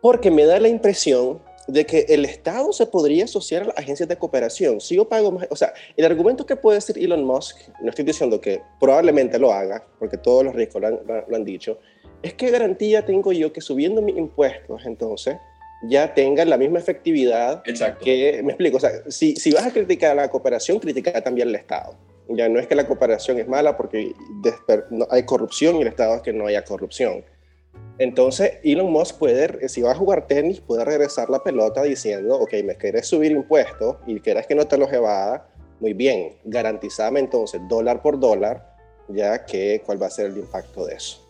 Porque 0.00 0.30
me 0.30 0.46
da 0.46 0.58
la 0.58 0.68
impresión 0.68 1.40
de 1.68 1.86
que 1.86 2.06
el 2.08 2.24
Estado 2.24 2.72
se 2.72 2.86
podría 2.86 3.24
asociar 3.24 3.62
a 3.62 3.66
las 3.66 3.78
agencias 3.78 4.08
de 4.08 4.16
cooperación. 4.16 4.80
Si 4.80 4.96
yo 4.96 5.08
pago 5.08 5.30
más, 5.32 5.46
o 5.50 5.56
sea, 5.56 5.72
el 5.96 6.04
argumento 6.04 6.44
que 6.46 6.56
puede 6.56 6.78
decir 6.78 6.98
Elon 6.98 7.24
Musk, 7.24 7.56
no 7.80 7.90
estoy 7.90 8.04
diciendo 8.04 8.40
que 8.40 8.62
probablemente 8.80 9.38
lo 9.38 9.52
haga, 9.52 9.84
porque 9.98 10.16
todos 10.16 10.44
los 10.44 10.54
ricos 10.54 10.80
lo 10.80 10.88
han, 10.88 11.00
lo 11.28 11.36
han 11.36 11.44
dicho, 11.44 11.78
es 12.22 12.34
que 12.34 12.50
garantía 12.50 13.04
tengo 13.04 13.32
yo 13.32 13.52
que 13.52 13.60
subiendo 13.60 14.02
mis 14.02 14.16
impuestos, 14.16 14.86
entonces, 14.86 15.36
ya 15.82 16.14
tengan 16.14 16.48
la 16.48 16.56
misma 16.56 16.78
efectividad 16.78 17.62
Exacto. 17.66 18.04
que, 18.04 18.40
me 18.44 18.52
explico, 18.52 18.76
o 18.76 18.80
sea, 18.80 18.90
si, 19.08 19.34
si 19.36 19.50
vas 19.52 19.66
a 19.66 19.72
criticar 19.72 20.12
a 20.12 20.14
la 20.14 20.28
cooperación, 20.30 20.78
critica 20.78 21.20
también 21.22 21.48
al 21.48 21.54
Estado. 21.56 21.96
Ya 22.28 22.48
no 22.48 22.60
es 22.60 22.68
que 22.68 22.76
la 22.76 22.86
cooperación 22.86 23.38
es 23.38 23.48
mala 23.48 23.76
porque 23.76 24.14
hay 25.10 25.22
corrupción 25.24 25.76
y 25.76 25.82
el 25.82 25.88
Estado 25.88 26.14
es 26.14 26.22
que 26.22 26.32
no 26.32 26.46
haya 26.46 26.64
corrupción. 26.64 27.24
Entonces, 27.98 28.58
Elon 28.62 28.90
Musk 28.90 29.18
puede, 29.18 29.68
si 29.68 29.82
va 29.82 29.92
a 29.92 29.94
jugar 29.94 30.26
tenis, 30.26 30.60
puede 30.60 30.84
regresar 30.84 31.28
la 31.30 31.42
pelota 31.42 31.82
diciendo, 31.82 32.38
ok, 32.38 32.54
me 32.64 32.76
querés 32.76 33.06
subir 33.06 33.32
impuestos 33.32 33.96
y 34.06 34.20
querés 34.20 34.46
que 34.46 34.54
no 34.54 34.66
te 34.66 34.78
los 34.78 34.92
evada, 34.92 35.48
muy 35.80 35.92
bien, 35.92 36.36
garantizame 36.44 37.20
entonces 37.20 37.60
dólar 37.68 38.02
por 38.02 38.18
dólar, 38.18 38.76
ya 39.08 39.44
que 39.44 39.82
cuál 39.84 40.00
va 40.00 40.06
a 40.06 40.10
ser 40.10 40.26
el 40.26 40.38
impacto 40.38 40.86
de 40.86 40.94
eso. 40.94 41.21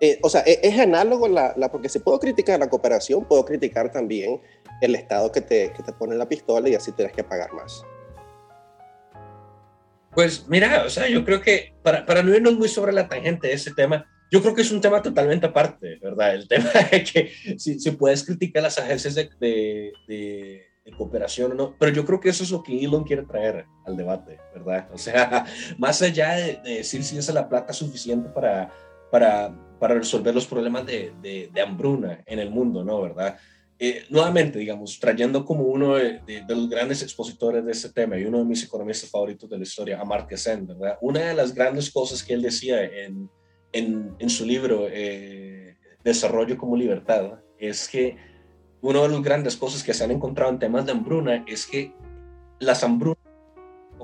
Eh, 0.00 0.18
o 0.22 0.30
sea, 0.30 0.42
e, 0.46 0.60
es, 0.62 0.78
análogo, 0.78 1.28
la, 1.28 1.54
porque 1.70 1.88
si 1.88 1.98
puedo 1.98 2.18
criticar 2.18 2.58
la 2.58 2.70
cooperación, 2.70 3.24
puedo 3.26 3.44
criticar 3.44 3.92
también 3.92 4.40
el 4.80 4.94
Estado 4.94 5.30
que 5.30 5.42
te, 5.42 5.72
que 5.72 5.82
te 5.82 5.92
pone 5.92 6.14
la 6.14 6.28
pistola 6.28 6.68
y 6.68 6.74
así 6.74 6.92
tienes 6.92 7.14
que 7.14 7.22
pagar 7.22 7.52
más. 7.52 7.84
Pues 10.12 10.48
mira, 10.48 10.84
o 10.84 10.90
sea, 10.90 11.08
yo 11.08 11.24
creo 11.24 11.40
que 11.40 11.74
para, 11.82 12.04
para 12.04 12.22
no 12.22 12.34
irnos 12.34 12.54
muy 12.54 12.68
sobre 12.68 12.92
la 12.92 13.08
tangente 13.08 13.48
de 13.48 13.54
ese 13.54 13.72
tema, 13.72 14.06
yo 14.30 14.40
creo 14.40 14.54
que 14.54 14.62
es 14.62 14.70
un 14.70 14.80
tema 14.80 15.02
totalmente 15.02 15.46
aparte, 15.46 15.98
¿verdad? 16.00 16.34
El 16.34 16.48
tema 16.48 16.70
de 16.90 17.04
que 17.04 17.30
si, 17.58 17.78
si 17.78 17.90
puedes 17.92 18.24
criticar 18.24 18.62
las 18.62 18.78
agencias 18.78 19.14
de, 19.14 19.30
de, 19.38 19.92
de, 20.06 20.66
cooperación 20.96 21.52
o 21.52 21.54
no, 21.54 21.76
pero 21.78 21.92
yo 21.92 22.04
creo 22.04 22.18
que 22.18 22.30
eso 22.30 22.42
es 22.42 22.50
lo 22.50 22.64
que 22.64 22.84
Elon 22.84 23.04
quiere 23.04 23.22
traer 23.22 23.64
al 23.86 23.96
debate, 23.96 24.40
¿verdad? 24.52 24.88
O 24.92 24.98
sea, 24.98 25.46
más 25.78 26.02
allá 26.02 26.32
de, 26.32 26.60
decir 26.64 27.04
si 27.04 27.16
es 27.16 27.32
la 27.32 27.48
plata 27.48 27.72
suficiente 27.72 28.28
para, 28.30 28.72
para, 29.12 29.54
para 29.80 29.94
resolver 29.94 30.34
los 30.34 30.46
problemas 30.46 30.86
de, 30.86 31.12
de, 31.22 31.60
hambruna 31.60 32.22
en 32.26 32.38
el 32.38 32.50
mundo, 32.50 32.84
¿no? 32.84 33.00
¿Verdad? 33.00 33.38
Eh, 33.78 34.04
nuevamente, 34.10 34.58
digamos, 34.58 35.00
trayendo 35.00 35.44
como 35.44 35.64
uno 35.64 35.94
de, 35.94 36.20
los 36.46 36.68
grandes 36.68 37.02
expositores 37.02 37.64
de 37.64 37.72
este 37.72 37.88
tema 37.88 38.18
y 38.18 38.26
uno 38.26 38.38
de 38.38 38.44
mis 38.44 38.62
economistas 38.62 39.08
favoritos 39.08 39.48
de 39.48 39.56
la 39.56 39.62
historia, 39.62 39.98
Amartya 39.98 40.36
Sen, 40.36 40.66
¿verdad? 40.66 40.98
Una 41.00 41.20
de 41.20 41.34
las 41.34 41.54
grandes 41.54 41.90
cosas 41.90 42.22
que 42.22 42.34
él 42.34 42.42
decía 42.42 42.84
en, 42.84 43.30
en, 43.72 44.14
en 44.18 44.30
su 44.30 44.44
libro 44.44 44.86
eh, 44.90 45.78
Desarrollo 46.04 46.58
como 46.58 46.76
Libertad 46.76 47.40
es 47.58 47.88
que 47.88 48.18
una 48.82 49.00
de 49.00 49.08
las 49.08 49.22
grandes 49.22 49.56
cosas 49.56 49.82
que 49.82 49.94
se 49.94 50.04
han 50.04 50.10
encontrado 50.10 50.52
en 50.52 50.58
temas 50.58 50.84
de 50.84 50.92
hambruna 50.92 51.44
es 51.46 51.66
que 51.66 51.94
las 52.58 52.84
hambrunas 52.84 53.18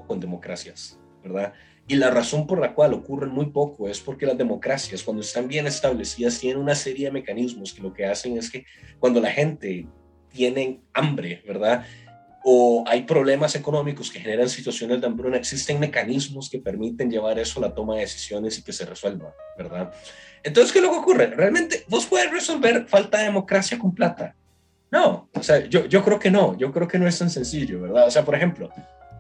con 0.07 0.21
democracias, 0.21 0.99
¿verdad? 1.23 1.53
Y 1.89 1.95
la 1.97 2.11
razón 2.11 2.47
por 2.47 2.61
la 2.61 2.75
cual 2.75 2.95
ocurren 2.95 3.31
muy 3.31 3.47
poco 3.47 3.89
es 3.89 4.01
porque 4.01 4.27
las 4.27 4.37
democracias, 4.37 5.05
cuando 5.05 5.23
están 5.23 5.47
bien 5.47 5.67
establecidas, 5.67 6.39
tienen 6.41 6.61
una 6.61 6.75
serie 6.75 7.07
de 7.07 7.13
mecanismos 7.13 7.73
que 7.73 7.83
lo 7.83 7.93
que 7.93 8.07
hacen 8.07 8.37
es 8.37 8.51
que 8.51 8.65
cuando 8.99 9.21
la 9.21 9.31
gente 9.31 9.87
tiene 10.33 10.81
hambre, 10.93 11.43
¿verdad? 11.47 11.85
O 12.43 12.85
hay 12.87 13.03
problemas 13.03 13.55
económicos 13.55 14.11
que 14.11 14.19
generan 14.19 14.49
situaciones 14.49 15.01
de 15.01 15.07
hambruna, 15.07 15.37
existen 15.37 15.79
mecanismos 15.79 16.51
que 16.51 16.59
permiten 16.59 17.11
llevar 17.11 17.39
eso 17.39 17.61
a 17.61 17.69
la 17.69 17.75
toma 17.75 17.95
de 17.95 18.01
decisiones 18.01 18.59
y 18.59 18.63
que 18.63 18.73
se 18.73 18.85
resuelva, 18.85 19.33
¿verdad? 19.57 19.93
Entonces, 20.43 20.73
¿qué 20.73 20.81
que 20.81 20.87
ocurre? 20.87 21.29
¿Realmente 21.29 21.85
vos 21.89 22.07
puedes 22.07 22.31
resolver 22.31 22.87
falta 22.89 23.19
de 23.19 23.25
democracia 23.25 23.79
con 23.79 23.95
plata? 23.95 24.35
No, 24.91 25.29
o 25.35 25.43
sea, 25.43 25.67
yo, 25.67 25.87
yo 25.87 26.05
creo 26.05 26.19
que 26.19 26.31
no, 26.31 26.57
yo 26.57 26.73
creo 26.73 26.87
que 26.87 26.99
no 26.99 27.07
es 27.07 27.19
tan 27.19 27.31
sencillo, 27.31 27.81
¿verdad? 27.81 28.07
O 28.07 28.11
sea, 28.11 28.25
por 28.25 28.35
ejemplo, 28.35 28.71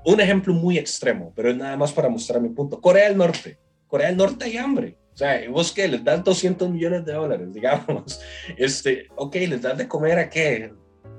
un 0.06 0.20
ejemplo 0.20 0.54
muy 0.54 0.78
extremo, 0.78 1.32
pero 1.34 1.50
es 1.50 1.56
nada 1.56 1.76
más 1.76 1.92
para 1.92 2.08
mostrar 2.08 2.40
mi 2.40 2.48
punto. 2.50 2.80
Corea 2.80 3.08
del 3.08 3.18
Norte. 3.18 3.58
Corea 3.88 4.06
del 4.06 4.16
Norte 4.16 4.44
hay 4.44 4.56
hambre. 4.56 4.96
O 5.12 5.16
sea, 5.16 5.40
vos 5.50 5.72
que 5.72 5.88
les 5.88 6.04
dan 6.04 6.22
200 6.22 6.70
millones 6.70 7.04
de 7.04 7.12
dólares, 7.12 7.48
digamos. 7.52 8.20
Este, 8.56 9.08
ok, 9.16 9.34
les 9.34 9.62
dan 9.62 9.76
de 9.76 9.88
comer 9.88 10.18
a 10.18 10.30
qué? 10.30 10.72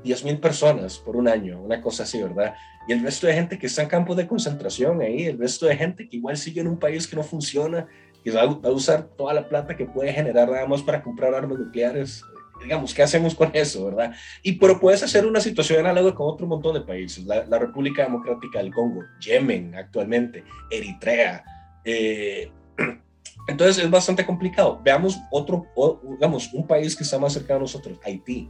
10 0.03 0.23
mil 0.23 0.39
personas 0.39 0.99
por 0.99 1.17
un 1.17 1.27
año, 1.27 1.61
una 1.61 1.81
cosa 1.81 2.03
así, 2.03 2.21
¿verdad? 2.21 2.55
Y 2.88 2.93
el 2.93 3.03
resto 3.03 3.27
de 3.27 3.33
gente 3.33 3.59
que 3.59 3.67
está 3.67 3.81
en 3.81 3.89
campos 3.89 4.15
de 4.15 4.25
concentración 4.25 5.01
ahí, 5.01 5.25
el 5.25 5.38
resto 5.38 5.65
de 5.65 5.75
gente 5.75 6.07
que 6.07 6.15
igual 6.15 6.38
sigue 6.38 6.61
en 6.61 6.67
un 6.67 6.79
país 6.79 7.07
que 7.07 7.17
no 7.17 7.23
funciona, 7.23 7.88
que 8.23 8.31
va 8.31 8.41
a 8.41 8.71
usar 8.71 9.03
toda 9.17 9.33
la 9.33 9.49
plata 9.49 9.75
que 9.75 9.85
puede 9.85 10.13
generar 10.13 10.49
nada 10.49 10.65
más 10.65 10.81
para 10.81 11.03
comprar 11.03 11.33
armas 11.33 11.59
nucleares 11.59 12.23
digamos, 12.62 12.93
¿qué 12.93 13.03
hacemos 13.03 13.36
con 13.36 13.51
eso, 13.53 13.86
verdad? 13.86 14.14
Y 14.43 14.53
pero 14.53 14.80
puedes 14.80 15.03
hacer 15.03 15.26
una 15.26 15.39
situación 15.39 15.86
análoga 15.86 16.14
con 16.14 16.28
otro 16.28 16.47
montón 16.47 16.74
de 16.74 16.82
países, 16.82 17.26
la, 17.26 17.60
República 17.60 18.03
Democrática 18.03 18.60
del 18.60 18.74
Congo, 18.74 19.03
Yemen 19.20 19.76
actualmente, 19.76 20.43
Eritrea. 20.70 21.43
Eh, 21.84 22.51
entonces 23.47 23.84
es 23.84 23.89
bastante 23.89 24.26
complicado. 24.26 24.80
Veamos 24.84 25.18
otro, 25.32 25.66
digamos, 26.12 26.53
un 26.53 26.66
país 26.66 26.95
que 26.95 27.03
está 27.03 27.20
más 27.20 27.34
cercano 27.34 27.60
a 27.60 27.62
nosotros, 27.62 27.99
Haití. 28.03 28.49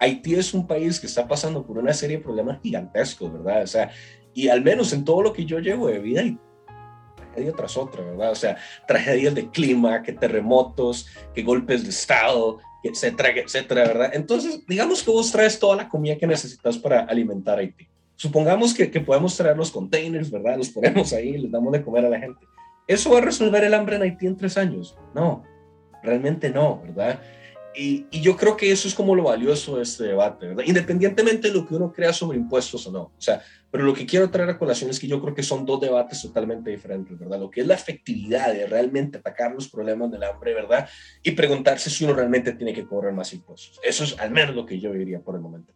Haití 0.00 0.34
es 0.34 0.52
un 0.52 0.66
país 0.66 1.00
que 1.00 1.06
está 1.06 1.26
pasando 1.26 1.64
por 1.64 1.78
una 1.78 1.92
serie 1.94 2.18
de 2.18 2.22
problemas 2.22 2.60
gigantescos, 2.62 3.32
¿verdad? 3.32 3.62
O 3.62 3.66
sea, 3.66 3.90
y 4.34 4.48
al 4.48 4.62
menos 4.62 4.92
en 4.92 5.04
todo 5.04 5.22
lo 5.22 5.32
que 5.32 5.44
yo 5.44 5.60
llevo 5.60 5.86
de 5.86 6.00
vida, 6.00 6.20
hay 6.20 6.38
tragedia 7.16 7.52
tras 7.52 7.76
otra, 7.76 8.04
¿verdad? 8.04 8.32
O 8.32 8.34
sea, 8.34 8.56
tragedias 8.86 9.34
de 9.34 9.48
clima, 9.48 10.02
que 10.02 10.12
terremotos, 10.12 11.08
que 11.34 11.42
golpes 11.42 11.84
de 11.84 11.90
Estado, 11.90 12.58
etcétera, 12.84 13.30
etcétera, 13.30 13.84
¿verdad? 13.84 14.10
Entonces, 14.12 14.64
digamos 14.66 15.02
que 15.02 15.10
vos 15.10 15.32
traes 15.32 15.58
toda 15.58 15.76
la 15.76 15.88
comida 15.88 16.16
que 16.16 16.26
necesitas 16.26 16.76
para 16.78 17.00
alimentar 17.00 17.58
a 17.58 17.62
Haití. 17.62 17.88
Supongamos 18.16 18.74
que, 18.74 18.90
que 18.90 19.00
podemos 19.00 19.36
traer 19.36 19.56
los 19.56 19.70
containers, 19.70 20.30
¿verdad? 20.30 20.56
Los 20.56 20.68
ponemos 20.70 21.12
ahí 21.12 21.38
les 21.38 21.50
damos 21.50 21.72
de 21.72 21.82
comer 21.82 22.04
a 22.06 22.10
la 22.10 22.20
gente. 22.20 22.46
¿Eso 22.86 23.10
va 23.10 23.18
a 23.18 23.22
resolver 23.22 23.64
el 23.64 23.74
hambre 23.74 23.96
en 23.96 24.02
Haití 24.02 24.26
en 24.26 24.36
tres 24.36 24.56
años? 24.58 24.96
No, 25.14 25.42
realmente 26.02 26.50
no, 26.50 26.82
¿verdad? 26.82 27.20
Y, 27.74 28.06
y, 28.12 28.20
yo 28.20 28.36
creo 28.36 28.56
que 28.56 28.70
eso 28.70 28.86
es 28.86 28.94
como 28.94 29.16
lo 29.16 29.24
valioso 29.24 29.76
de 29.76 29.82
este 29.82 30.04
debate, 30.04 30.46
¿verdad? 30.46 30.62
Independientemente 30.64 31.48
de 31.48 31.54
lo 31.54 31.66
que 31.66 31.74
uno 31.74 31.92
crea 31.92 32.12
sobre 32.12 32.38
impuestos 32.38 32.86
o 32.86 32.92
no. 32.92 33.00
O 33.00 33.12
sea, 33.18 33.42
pero 33.74 33.86
lo 33.86 33.92
que 33.92 34.06
quiero 34.06 34.30
traer 34.30 34.50
a 34.50 34.56
colación 34.56 34.88
es 34.88 35.00
que 35.00 35.08
yo 35.08 35.20
creo 35.20 35.34
que 35.34 35.42
son 35.42 35.66
dos 35.66 35.80
debates 35.80 36.22
totalmente 36.22 36.70
diferentes, 36.70 37.18
¿verdad? 37.18 37.40
Lo 37.40 37.50
que 37.50 37.62
es 37.62 37.66
la 37.66 37.74
efectividad 37.74 38.54
de 38.54 38.68
realmente 38.68 39.18
atacar 39.18 39.52
los 39.52 39.68
problemas 39.68 40.12
del 40.12 40.22
hambre, 40.22 40.54
¿verdad? 40.54 40.88
Y 41.24 41.32
preguntarse 41.32 41.90
si 41.90 42.04
uno 42.04 42.14
realmente 42.14 42.52
tiene 42.52 42.72
que 42.72 42.86
cobrar 42.86 43.12
más 43.12 43.32
impuestos. 43.32 43.80
Eso 43.82 44.04
es 44.04 44.16
al 44.20 44.30
menos 44.30 44.54
lo 44.54 44.64
que 44.64 44.78
yo 44.78 44.92
diría 44.92 45.18
por 45.18 45.34
el 45.34 45.40
momento. 45.40 45.72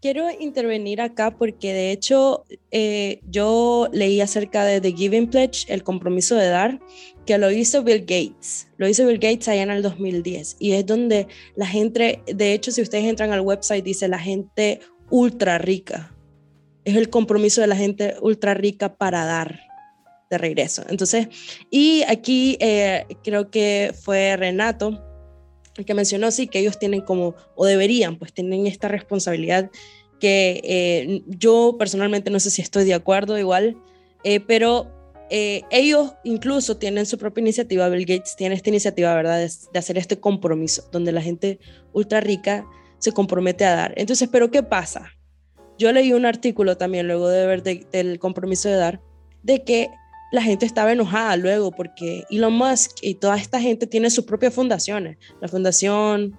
Quiero 0.00 0.28
intervenir 0.38 1.00
acá 1.00 1.32
porque 1.36 1.72
de 1.72 1.90
hecho 1.90 2.44
eh, 2.70 3.18
yo 3.28 3.88
leí 3.90 4.20
acerca 4.20 4.64
de 4.64 4.80
The 4.80 4.92
Giving 4.92 5.30
Pledge, 5.30 5.66
el 5.72 5.82
compromiso 5.82 6.36
de 6.36 6.46
dar, 6.46 6.78
que 7.26 7.38
lo 7.38 7.50
hizo 7.50 7.82
Bill 7.82 8.02
Gates. 8.02 8.68
Lo 8.76 8.86
hizo 8.86 9.04
Bill 9.04 9.18
Gates 9.18 9.48
allá 9.48 9.62
en 9.62 9.72
el 9.72 9.82
2010 9.82 10.58
y 10.60 10.74
es 10.74 10.86
donde 10.86 11.26
la 11.56 11.66
gente, 11.66 12.22
de 12.26 12.52
hecho 12.52 12.70
si 12.70 12.82
ustedes 12.82 13.06
entran 13.06 13.32
al 13.32 13.40
website 13.40 13.82
dice 13.82 14.06
la 14.06 14.20
gente 14.20 14.78
ultra 15.10 15.58
rica, 15.58 16.13
es 16.84 16.96
el 16.96 17.10
compromiso 17.10 17.60
de 17.60 17.66
la 17.66 17.76
gente 17.76 18.16
ultra 18.20 18.54
rica 18.54 18.96
para 18.96 19.24
dar 19.24 19.60
de 20.30 20.38
regreso. 20.38 20.84
Entonces, 20.88 21.28
y 21.70 22.02
aquí 22.08 22.56
eh, 22.60 23.06
creo 23.22 23.50
que 23.50 23.94
fue 23.98 24.36
Renato 24.36 25.02
el 25.76 25.84
que 25.84 25.94
mencionó, 25.94 26.30
sí, 26.30 26.46
que 26.46 26.60
ellos 26.60 26.78
tienen 26.78 27.00
como, 27.00 27.34
o 27.56 27.66
deberían, 27.66 28.16
pues 28.16 28.32
tienen 28.32 28.66
esta 28.68 28.86
responsabilidad 28.86 29.70
que 30.20 30.60
eh, 30.62 31.22
yo 31.26 31.74
personalmente 31.78 32.30
no 32.30 32.38
sé 32.38 32.50
si 32.50 32.62
estoy 32.62 32.84
de 32.84 32.94
acuerdo 32.94 33.38
igual, 33.38 33.76
eh, 34.22 34.40
pero 34.40 34.90
ellos 35.30 36.12
incluso 36.22 36.76
tienen 36.76 37.06
su 37.06 37.18
propia 37.18 37.40
iniciativa, 37.42 37.88
Bill 37.88 38.06
Gates 38.06 38.36
tiene 38.36 38.54
esta 38.54 38.68
iniciativa, 38.68 39.12
¿verdad?, 39.16 39.38
de, 39.38 39.50
de, 39.72 39.78
hacer 39.80 39.98
este 39.98 40.20
compromiso, 40.20 40.88
donde 40.92 41.10
la 41.10 41.22
gente 41.22 41.58
ultra 41.92 42.20
rica 42.20 42.64
se 42.98 43.10
compromete 43.10 43.64
a 43.64 43.74
dar. 43.74 43.94
Entonces, 43.96 44.28
¿pero 44.30 44.52
qué 44.52 44.62
pasa? 44.62 45.13
Yo 45.78 45.92
leí 45.92 46.12
un 46.12 46.26
artículo 46.26 46.76
también 46.76 47.06
luego 47.06 47.28
de 47.28 47.46
ver 47.46 47.62
del 47.62 48.18
compromiso 48.18 48.68
de 48.68 48.76
dar, 48.76 49.00
de 49.42 49.64
que 49.64 49.90
la 50.32 50.42
gente 50.42 50.66
estaba 50.66 50.92
enojada 50.92 51.36
luego 51.36 51.70
porque 51.70 52.24
Elon 52.30 52.54
Musk 52.54 52.90
y 53.02 53.14
toda 53.14 53.36
esta 53.36 53.60
gente 53.60 53.86
tiene 53.86 54.10
sus 54.10 54.24
propias 54.24 54.52
fundaciones. 54.52 55.16
La 55.40 55.48
fundación 55.48 56.36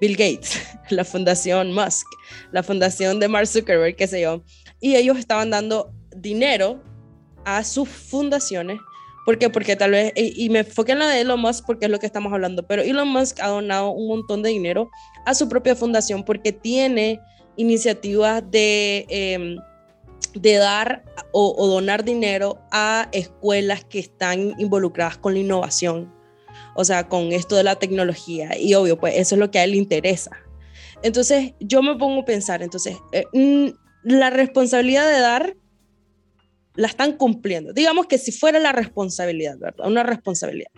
Bill 0.00 0.16
Gates, 0.16 0.62
la 0.90 1.04
fundación 1.04 1.72
Musk, 1.72 2.06
la 2.52 2.62
fundación 2.62 3.20
de 3.20 3.28
Mark 3.28 3.46
Zuckerberg, 3.46 3.96
qué 3.96 4.06
sé 4.06 4.22
yo. 4.22 4.42
Y 4.80 4.96
ellos 4.96 5.18
estaban 5.18 5.50
dando 5.50 5.92
dinero 6.16 6.82
a 7.44 7.64
sus 7.64 7.88
fundaciones. 7.88 8.78
¿Por 9.24 9.38
qué? 9.38 9.48
Porque 9.48 9.76
tal 9.76 9.92
vez, 9.92 10.12
y, 10.16 10.50
me 10.50 10.60
enfoqué 10.60 10.92
en 10.92 10.98
la 10.98 11.08
de 11.08 11.22
Elon 11.22 11.40
Musk 11.40 11.64
porque 11.66 11.86
es 11.86 11.90
lo 11.90 11.98
que 11.98 12.06
estamos 12.06 12.32
hablando, 12.32 12.66
pero 12.66 12.82
Elon 12.82 13.08
Musk 13.08 13.40
ha 13.40 13.48
donado 13.48 13.90
un 13.90 14.08
montón 14.08 14.42
de 14.42 14.50
dinero 14.50 14.90
a 15.24 15.34
su 15.34 15.48
propia 15.48 15.74
fundación 15.74 16.24
porque 16.24 16.52
tiene 16.52 17.20
iniciativas 17.56 18.42
de, 18.50 19.06
em, 19.08 19.56
de 20.34 20.54
dar 20.54 21.04
o, 21.32 21.66
donar 21.66 22.04
dinero 22.04 22.58
a 22.70 23.08
escuelas 23.12 23.84
que 23.84 23.98
están 23.98 24.54
involucradas 24.58 25.18
con 25.18 25.34
la 25.34 25.40
innovación, 25.40 26.12
o 26.74 26.84
sea, 26.84 27.08
con 27.08 27.32
esto 27.32 27.56
de 27.56 27.64
la 27.64 27.76
tecnología. 27.76 28.58
Y 28.58 28.74
obvio, 28.74 28.98
pues 28.98 29.14
eso 29.16 29.34
es 29.34 29.38
lo 29.38 29.50
que 29.50 29.58
a 29.58 29.64
él 29.64 29.72
le 29.72 29.76
interesa. 29.76 30.30
Entonces, 31.02 31.52
yo 31.60 31.82
me 31.82 31.96
pongo 31.96 32.22
a 32.22 32.24
pensar, 32.24 32.62
entonces, 32.62 32.96
eh, 33.12 33.24
mm, 33.32 33.68
la 34.04 34.30
responsabilidad 34.30 35.06
de 35.06 35.20
dar 35.20 35.56
la 36.76 36.88
están 36.88 37.12
cumpliendo. 37.12 37.72
Digamos 37.72 38.06
que 38.06 38.18
si 38.18 38.32
fuera 38.32 38.58
la 38.58 38.72
responsabilidad, 38.72 39.58
¿verdad? 39.58 39.86
Una 39.86 40.02
responsabilidad. 40.02 40.70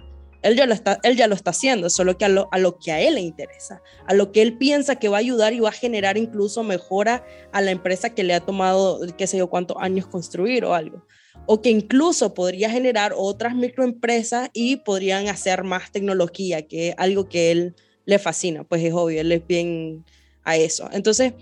Él 0.42 0.56
ya 0.56 0.66
lo 0.66 0.74
está, 0.74 0.98
él 1.02 1.16
ya 1.16 1.26
lo 1.26 1.34
está 1.34 1.50
haciendo, 1.50 1.90
solo 1.90 2.18
que 2.18 2.24
a 2.24 2.28
lo, 2.28 2.48
a 2.52 2.58
lo 2.58 2.78
que 2.78 2.92
a 2.92 3.00
él 3.00 3.14
le 3.14 3.20
interesa, 3.20 3.82
a 4.06 4.14
lo 4.14 4.32
que 4.32 4.42
él 4.42 4.56
piensa 4.56 4.96
que 4.96 5.08
va 5.08 5.16
a 5.16 5.20
ayudar 5.20 5.52
y 5.52 5.60
va 5.60 5.70
a 5.70 5.72
generar 5.72 6.16
incluso 6.16 6.62
mejora 6.62 7.24
a 7.52 7.60
la 7.60 7.70
empresa 7.70 8.14
que 8.14 8.24
le 8.24 8.34
ha 8.34 8.40
tomado, 8.40 9.00
qué 9.16 9.26
sé 9.26 9.38
yo, 9.38 9.48
cuántos 9.48 9.76
años 9.80 10.06
construir 10.06 10.64
o 10.64 10.74
algo. 10.74 11.06
O 11.46 11.62
que 11.62 11.70
incluso 11.70 12.34
podría 12.34 12.70
generar 12.70 13.12
otras 13.16 13.54
microempresas 13.54 14.50
y 14.52 14.76
podrían 14.76 15.28
hacer 15.28 15.64
más 15.64 15.92
tecnología, 15.92 16.66
que 16.66 16.88
es 16.88 16.94
algo 16.98 17.28
que 17.28 17.50
él 17.50 17.74
le 18.04 18.18
fascina, 18.18 18.64
pues 18.64 18.82
es 18.82 18.92
obvio, 18.92 19.20
él 19.20 19.32
es 19.32 19.46
bien 19.46 20.04
a 20.44 20.56
eso. 20.56 20.88
Entonces, 20.92 21.34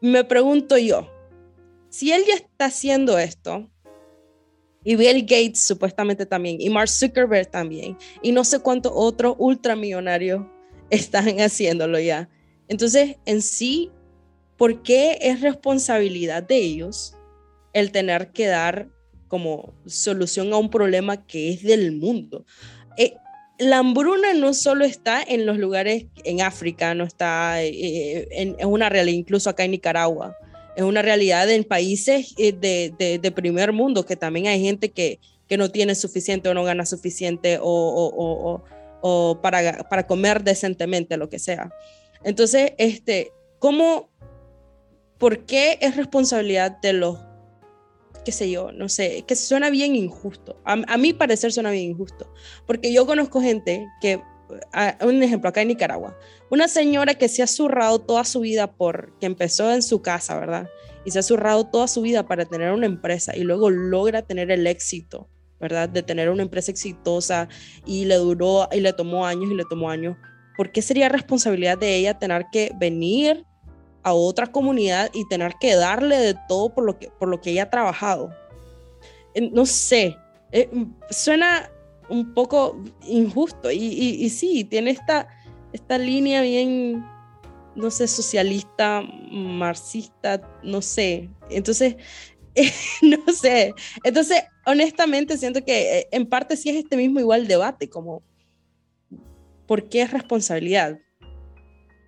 me 0.00 0.24
pregunto 0.24 0.78
yo, 0.78 1.10
si 1.88 2.12
él 2.12 2.22
ya 2.26 2.34
está 2.34 2.66
haciendo 2.66 3.18
esto, 3.18 3.68
y 4.84 4.96
Bill 4.96 5.22
Gates 5.22 5.60
supuestamente 5.60 6.26
también, 6.26 6.60
y 6.60 6.70
Mark 6.70 6.88
Zuckerberg 6.88 7.50
también, 7.50 7.96
y 8.22 8.32
no 8.32 8.44
sé 8.44 8.60
cuántos 8.60 8.92
otros 8.94 9.36
ultramillonarios 9.38 10.46
están 10.90 11.40
haciéndolo 11.40 11.98
ya. 12.00 12.28
Entonces, 12.68 13.16
en 13.26 13.42
sí, 13.42 13.90
¿por 14.56 14.82
qué 14.82 15.18
es 15.20 15.40
responsabilidad 15.40 16.42
de 16.42 16.56
ellos 16.56 17.14
el 17.72 17.92
tener 17.92 18.32
que 18.32 18.46
dar 18.46 18.88
como 19.28 19.72
solución 19.86 20.52
a 20.52 20.56
un 20.56 20.70
problema 20.70 21.26
que 21.26 21.50
es 21.50 21.62
del 21.62 21.92
mundo? 21.92 22.44
Eh, 22.96 23.14
la 23.58 23.78
hambruna 23.78 24.32
no 24.34 24.54
solo 24.54 24.84
está 24.84 25.22
en 25.22 25.44
los 25.44 25.58
lugares 25.58 26.06
en 26.24 26.40
África, 26.40 26.94
no 26.94 27.04
está 27.04 27.62
eh, 27.62 28.26
en, 28.30 28.56
en, 28.58 28.68
una 28.68 28.88
realidad, 28.88 29.18
incluso 29.18 29.50
acá 29.50 29.64
en 29.64 29.72
Nicaragua 29.72 30.36
es 30.80 30.86
una 30.86 31.02
realidad 31.02 31.50
en 31.50 31.64
países 31.64 32.34
eh, 32.38 32.52
de, 32.52 33.18
de, 33.20 33.30
primer 33.32 33.72
mundo, 33.72 34.06
que 34.06 34.16
también 34.16 34.46
hay 34.46 34.62
gente 34.62 34.90
que, 34.90 35.20
que, 35.46 35.58
no 35.58 35.70
tiene 35.70 35.94
suficiente 35.94 36.48
o 36.48 36.54
no 36.54 36.64
gana 36.64 36.86
suficiente 36.86 37.58
o, 37.60 37.64
o, 37.64 38.62
o, 39.02 39.40
para, 39.42 39.86
para, 39.90 40.06
comer 40.06 40.42
decentemente, 40.42 41.18
lo 41.18 41.28
que 41.28 41.38
sea. 41.38 41.70
Entonces, 42.24 42.72
este, 42.78 43.30
¿cómo, 43.58 44.08
por 45.18 45.44
qué 45.44 45.78
es 45.82 45.96
responsabilidad 45.96 46.80
de 46.80 46.94
los, 46.94 47.18
qué 48.24 48.32
sé 48.32 48.50
yo, 48.50 48.72
no 48.72 48.88
sé, 48.88 49.24
que 49.26 49.36
suena 49.36 49.68
bien 49.68 49.94
injusto? 49.94 50.62
A, 50.64 50.82
a 50.86 50.96
mi 50.96 51.12
parecer 51.12 51.52
suena 51.52 51.70
bien 51.70 51.90
injusto, 51.90 52.32
porque 52.66 52.90
yo 52.90 53.04
conozco 53.04 53.42
gente 53.42 53.86
que, 54.00 54.22
un 55.02 55.22
ejemplo, 55.22 55.48
acá 55.48 55.62
en 55.62 55.68
Nicaragua, 55.68 56.16
una 56.50 56.68
señora 56.68 57.14
que 57.14 57.28
se 57.28 57.42
ha 57.42 57.46
zurrado 57.46 58.00
toda 58.00 58.24
su 58.24 58.40
vida 58.40 58.72
por 58.72 59.16
que 59.18 59.26
empezó 59.26 59.72
en 59.72 59.82
su 59.82 60.02
casa, 60.02 60.38
¿verdad? 60.38 60.68
Y 61.04 61.10
se 61.10 61.18
ha 61.18 61.22
zurrado 61.22 61.66
toda 61.66 61.88
su 61.88 62.02
vida 62.02 62.26
para 62.26 62.44
tener 62.44 62.72
una 62.72 62.86
empresa 62.86 63.36
y 63.36 63.40
luego 63.40 63.70
logra 63.70 64.22
tener 64.22 64.50
el 64.50 64.66
éxito, 64.66 65.28
¿verdad? 65.58 65.88
De 65.88 66.02
tener 66.02 66.30
una 66.30 66.42
empresa 66.42 66.70
exitosa 66.70 67.48
y 67.86 68.04
le 68.04 68.16
duró 68.16 68.68
y 68.72 68.80
le 68.80 68.92
tomó 68.92 69.26
años 69.26 69.50
y 69.50 69.54
le 69.54 69.64
tomó 69.68 69.90
años. 69.90 70.16
¿Por 70.56 70.72
qué 70.72 70.82
sería 70.82 71.08
responsabilidad 71.08 71.78
de 71.78 71.96
ella 71.96 72.18
tener 72.18 72.46
que 72.52 72.72
venir 72.78 73.44
a 74.02 74.12
otra 74.12 74.46
comunidad 74.46 75.10
y 75.14 75.26
tener 75.28 75.54
que 75.60 75.74
darle 75.74 76.18
de 76.18 76.36
todo 76.48 76.74
por 76.74 76.84
lo 76.84 76.98
que, 76.98 77.10
por 77.18 77.28
lo 77.28 77.40
que 77.40 77.50
ella 77.50 77.64
ha 77.64 77.70
trabajado? 77.70 78.30
No 79.52 79.64
sé, 79.64 80.16
eh, 80.52 80.68
suena 81.10 81.70
un 82.10 82.34
poco 82.34 82.82
injusto 83.06 83.70
y, 83.70 83.78
y, 83.78 84.24
y 84.24 84.30
sí, 84.30 84.64
tiene 84.64 84.90
esta 84.90 85.28
esta 85.72 85.98
línea 85.98 86.42
bien, 86.42 87.04
no 87.74 87.90
sé, 87.90 88.08
socialista, 88.08 89.02
marxista, 89.30 90.40
no 90.62 90.82
sé. 90.82 91.30
Entonces, 91.48 91.96
no 93.02 93.32
sé. 93.32 93.74
Entonces, 94.04 94.42
honestamente, 94.66 95.38
siento 95.38 95.64
que 95.64 95.98
eh, 95.98 96.08
en 96.10 96.26
parte 96.26 96.56
sí 96.56 96.70
es 96.70 96.76
este 96.76 96.96
mismo 96.96 97.20
igual 97.20 97.46
debate, 97.46 97.88
como, 97.88 98.22
¿por 99.66 99.88
qué 99.88 100.02
es 100.02 100.12
responsabilidad? 100.12 100.98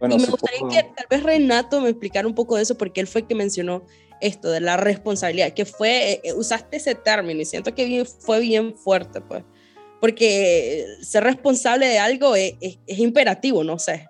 Bueno, 0.00 0.16
y 0.16 0.18
me 0.18 0.26
gustaría 0.26 0.68
que 0.68 0.88
tal 0.96 1.06
vez 1.08 1.22
Renato 1.22 1.80
me 1.80 1.90
explicara 1.90 2.26
un 2.26 2.34
poco 2.34 2.56
de 2.56 2.62
eso, 2.62 2.76
porque 2.76 3.00
él 3.00 3.06
fue 3.06 3.20
el 3.20 3.26
que 3.28 3.36
mencionó 3.36 3.84
esto 4.20 4.50
de 4.50 4.60
la 4.60 4.76
responsabilidad, 4.76 5.52
que 5.52 5.64
fue, 5.64 6.20
eh, 6.24 6.32
usaste 6.34 6.76
ese 6.76 6.96
término 6.96 7.40
y 7.40 7.44
siento 7.44 7.74
que 7.74 8.04
fue 8.04 8.40
bien 8.40 8.74
fuerte, 8.76 9.20
pues 9.20 9.44
porque 10.02 10.84
ser 11.00 11.22
responsable 11.22 11.86
de 11.86 12.00
algo 12.00 12.34
es, 12.34 12.56
imperativo, 12.88 13.62
no 13.62 13.78
sé. 13.78 14.08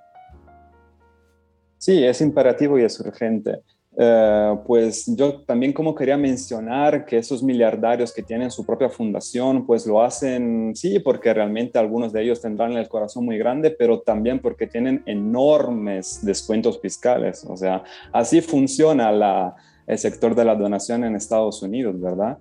Sí, 1.76 2.02
es 2.02 2.22
imperativo 2.22 2.78
y 2.78 2.84
es 2.84 2.98
urgente. 2.98 3.58
Eh, 3.98 4.56
pues 4.66 5.04
yo 5.14 5.42
también 5.42 5.74
como 5.74 5.94
quería 5.94 6.16
mencionar 6.16 7.04
que 7.04 7.18
esos 7.18 7.42
miliardarios 7.42 8.10
que 8.10 8.22
tienen 8.22 8.50
su 8.50 8.64
propia 8.64 8.88
fundación, 8.88 9.66
pues 9.66 9.86
lo 9.86 10.02
hacen, 10.02 10.72
sí, 10.74 10.98
porque 10.98 11.34
realmente 11.34 11.78
algunos 11.78 12.10
de 12.10 12.22
ellos 12.22 12.40
tendrán 12.40 12.72
el 12.72 12.88
corazón 12.88 13.26
muy 13.26 13.36
grande, 13.36 13.70
pero 13.70 14.00
también 14.00 14.38
porque 14.38 14.66
tienen 14.66 15.02
enormes 15.04 16.24
descuentos 16.24 16.80
fiscales. 16.80 17.44
O 17.46 17.54
sea, 17.58 17.84
así 18.12 18.40
funciona 18.40 19.12
la, 19.12 19.56
el 19.86 19.98
sector 19.98 20.34
de 20.34 20.46
la 20.46 20.54
donación 20.54 21.04
en 21.04 21.16
Estados 21.16 21.62
Unidos, 21.62 22.00
¿verdad? 22.00 22.38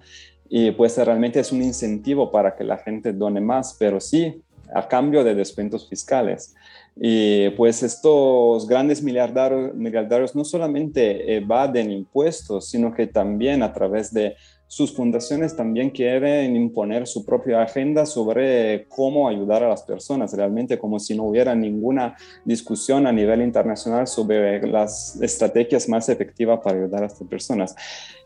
Y 0.53 0.71
pues 0.71 0.97
realmente 0.97 1.39
es 1.39 1.53
un 1.53 1.61
incentivo 1.61 2.29
para 2.29 2.57
que 2.57 2.65
la 2.65 2.77
gente 2.77 3.13
done 3.13 3.39
más, 3.39 3.77
pero 3.79 4.01
sí 4.01 4.43
a 4.75 4.85
cambio 4.85 5.23
de 5.23 5.33
descuentos 5.33 5.87
fiscales. 5.87 6.53
Y 6.93 7.51
pues 7.51 7.81
estos 7.83 8.67
grandes 8.67 9.01
miliardarios, 9.01 9.73
miliardarios 9.73 10.35
no 10.35 10.43
solamente 10.43 11.37
evaden 11.37 11.89
impuestos, 11.89 12.69
sino 12.69 12.93
que 12.93 13.07
también 13.07 13.63
a 13.63 13.71
través 13.71 14.13
de 14.13 14.35
sus 14.67 14.93
fundaciones 14.93 15.55
también 15.55 15.89
quieren 15.89 16.55
imponer 16.57 17.07
su 17.07 17.25
propia 17.25 17.61
agenda 17.61 18.05
sobre 18.05 18.87
cómo 18.89 19.29
ayudar 19.29 19.63
a 19.63 19.69
las 19.69 19.83
personas, 19.83 20.33
realmente 20.33 20.77
como 20.77 20.99
si 20.99 21.15
no 21.15 21.23
hubiera 21.23 21.55
ninguna 21.55 22.17
discusión 22.43 23.07
a 23.07 23.13
nivel 23.13 23.41
internacional 23.41 24.07
sobre 24.07 24.65
las 24.67 25.21
estrategias 25.21 25.87
más 25.87 26.09
efectivas 26.09 26.59
para 26.61 26.77
ayudar 26.77 27.03
a 27.03 27.07
estas 27.07 27.27
personas. 27.27 27.75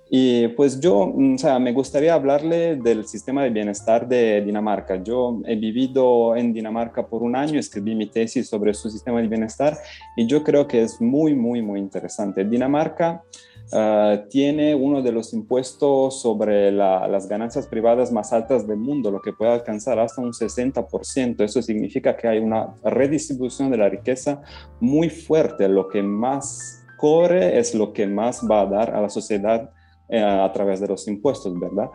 Y 0.10 0.50
pues 0.50 0.80
yo, 0.80 1.08
mm, 1.08 1.36
o 1.36 1.38
sea, 1.38 1.58
me 1.58 1.72
gustaría 1.72 2.14
hablarle 2.14 2.76
del 2.76 3.08
sistema 3.08 3.44
de 3.44 3.50
bienestar 3.50 4.08
de 4.08 4.42
Dinamarca. 4.42 5.02
Yo 5.02 5.42
he 5.46 5.56
vivido 5.56 6.36
en 6.36 6.54
Dinamarca 6.54 7.08
por 7.08 7.24
un 7.24 7.36
año, 7.36 7.60
escribí 7.60 7.96
mi 7.96 8.06
tesis 8.08 8.48
sobre 8.48 8.74
su 8.74 8.90
sistema 8.90 9.20
de 9.22 9.28
bienestar 9.28 9.78
y 10.16 10.28
yo 10.28 10.44
creo 10.44 10.68
que 10.68 10.84
es 10.84 11.02
muy, 11.02 11.34
muy, 11.34 11.62
muy 11.64 11.80
interesante. 11.80 12.46
Dinamarca 12.46 13.24
uh, 13.72 14.30
tiene 14.30 14.76
uno 14.76 15.02
de 15.02 15.12
los 15.12 15.34
impuestos 15.34 16.22
sobre 16.22 16.72
la, 16.72 17.08
las 17.08 17.28
ganancias 17.28 17.66
privadas 17.66 18.12
más 18.12 18.32
altas 18.32 18.68
del 18.68 18.78
mundo, 18.78 19.10
lo 19.10 19.22
que 19.22 19.34
puede 19.34 19.54
alcanzar 19.54 19.98
hasta 19.98 20.22
un 20.22 20.34
60%. 20.34 21.44
Eso 21.44 21.64
significa 21.64 22.16
que 22.16 22.28
hay 22.28 22.38
una 22.38 22.76
redistribución 22.84 23.72
de 23.72 23.78
la 23.78 23.90
riqueza 23.90 24.44
muy 24.80 25.10
fuerte. 25.10 25.68
Lo 25.68 25.88
que 25.88 26.04
más 26.04 26.86
corre 26.98 27.58
es 27.58 27.74
lo 27.74 27.92
que 27.92 28.06
más 28.06 28.48
va 28.50 28.62
a 28.62 28.66
dar 28.68 28.96
a 28.96 29.02
la 29.02 29.10
sociedad 29.10 29.72
eh, 30.10 30.22
a 30.22 30.52
través 30.52 30.80
de 30.80 30.88
los 30.88 31.08
impuestos, 31.08 31.60
¿verdad? 31.60 31.90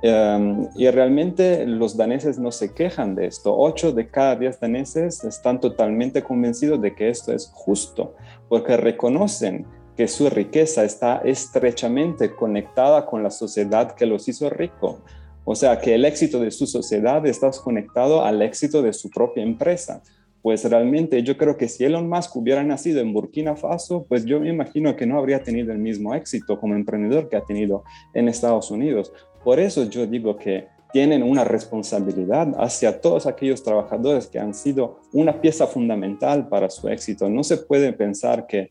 Em, 0.00 0.68
y 0.76 0.88
realmente 0.90 1.66
los 1.66 1.96
daneses 1.96 2.38
no 2.38 2.52
se 2.52 2.72
quejan 2.72 3.16
de 3.16 3.26
esto. 3.26 3.56
Ocho 3.56 3.92
de 3.92 4.08
cada 4.08 4.36
diez 4.36 4.60
daneses 4.60 5.24
están 5.24 5.58
totalmente 5.58 6.22
convencidos 6.22 6.80
de 6.80 6.94
que 6.94 7.08
esto 7.08 7.32
es 7.32 7.50
justo, 7.52 8.14
porque 8.48 8.76
reconocen 8.76 9.66
que 9.96 10.06
su 10.06 10.30
riqueza 10.30 10.84
está 10.84 11.16
estrechamente 11.24 12.32
conectada 12.36 13.06
con 13.06 13.24
la 13.24 13.30
sociedad 13.30 13.96
que 13.96 14.06
los 14.06 14.28
hizo 14.28 14.48
rico. 14.48 15.00
O 15.44 15.56
sea, 15.56 15.80
que 15.80 15.96
el 15.96 16.04
éxito 16.04 16.38
de 16.38 16.52
su 16.52 16.66
sociedad 16.66 17.26
está 17.26 17.50
conectado 17.50 18.24
al 18.24 18.42
éxito 18.42 18.82
de 18.82 18.92
su 18.92 19.10
propia 19.10 19.42
empresa 19.42 20.02
pues 20.42 20.64
realmente 20.64 21.22
yo 21.22 21.36
creo 21.36 21.56
que 21.56 21.68
si 21.68 21.84
Elon 21.84 22.08
Musk 22.08 22.36
hubiera 22.36 22.62
nacido 22.62 23.00
en 23.00 23.12
Burkina 23.12 23.56
Faso, 23.56 24.06
pues 24.08 24.24
yo 24.24 24.40
me 24.40 24.48
imagino 24.48 24.96
que 24.96 25.06
no 25.06 25.18
habría 25.18 25.42
tenido 25.42 25.72
el 25.72 25.78
mismo 25.78 26.14
éxito 26.14 26.58
como 26.60 26.74
emprendedor 26.74 27.28
que 27.28 27.36
ha 27.36 27.44
tenido 27.44 27.84
en 28.14 28.28
Estados 28.28 28.70
Unidos. 28.70 29.12
Por 29.44 29.58
eso 29.58 29.88
yo 29.88 30.06
digo 30.06 30.36
que 30.36 30.68
tienen 30.92 31.22
una 31.22 31.44
responsabilidad 31.44 32.54
hacia 32.58 33.00
todos 33.00 33.26
aquellos 33.26 33.62
trabajadores 33.62 34.26
que 34.26 34.38
han 34.38 34.54
sido 34.54 35.00
una 35.12 35.40
pieza 35.40 35.66
fundamental 35.66 36.48
para 36.48 36.70
su 36.70 36.88
éxito. 36.88 37.28
No 37.28 37.44
se 37.44 37.58
puede 37.58 37.92
pensar 37.92 38.46
que, 38.46 38.70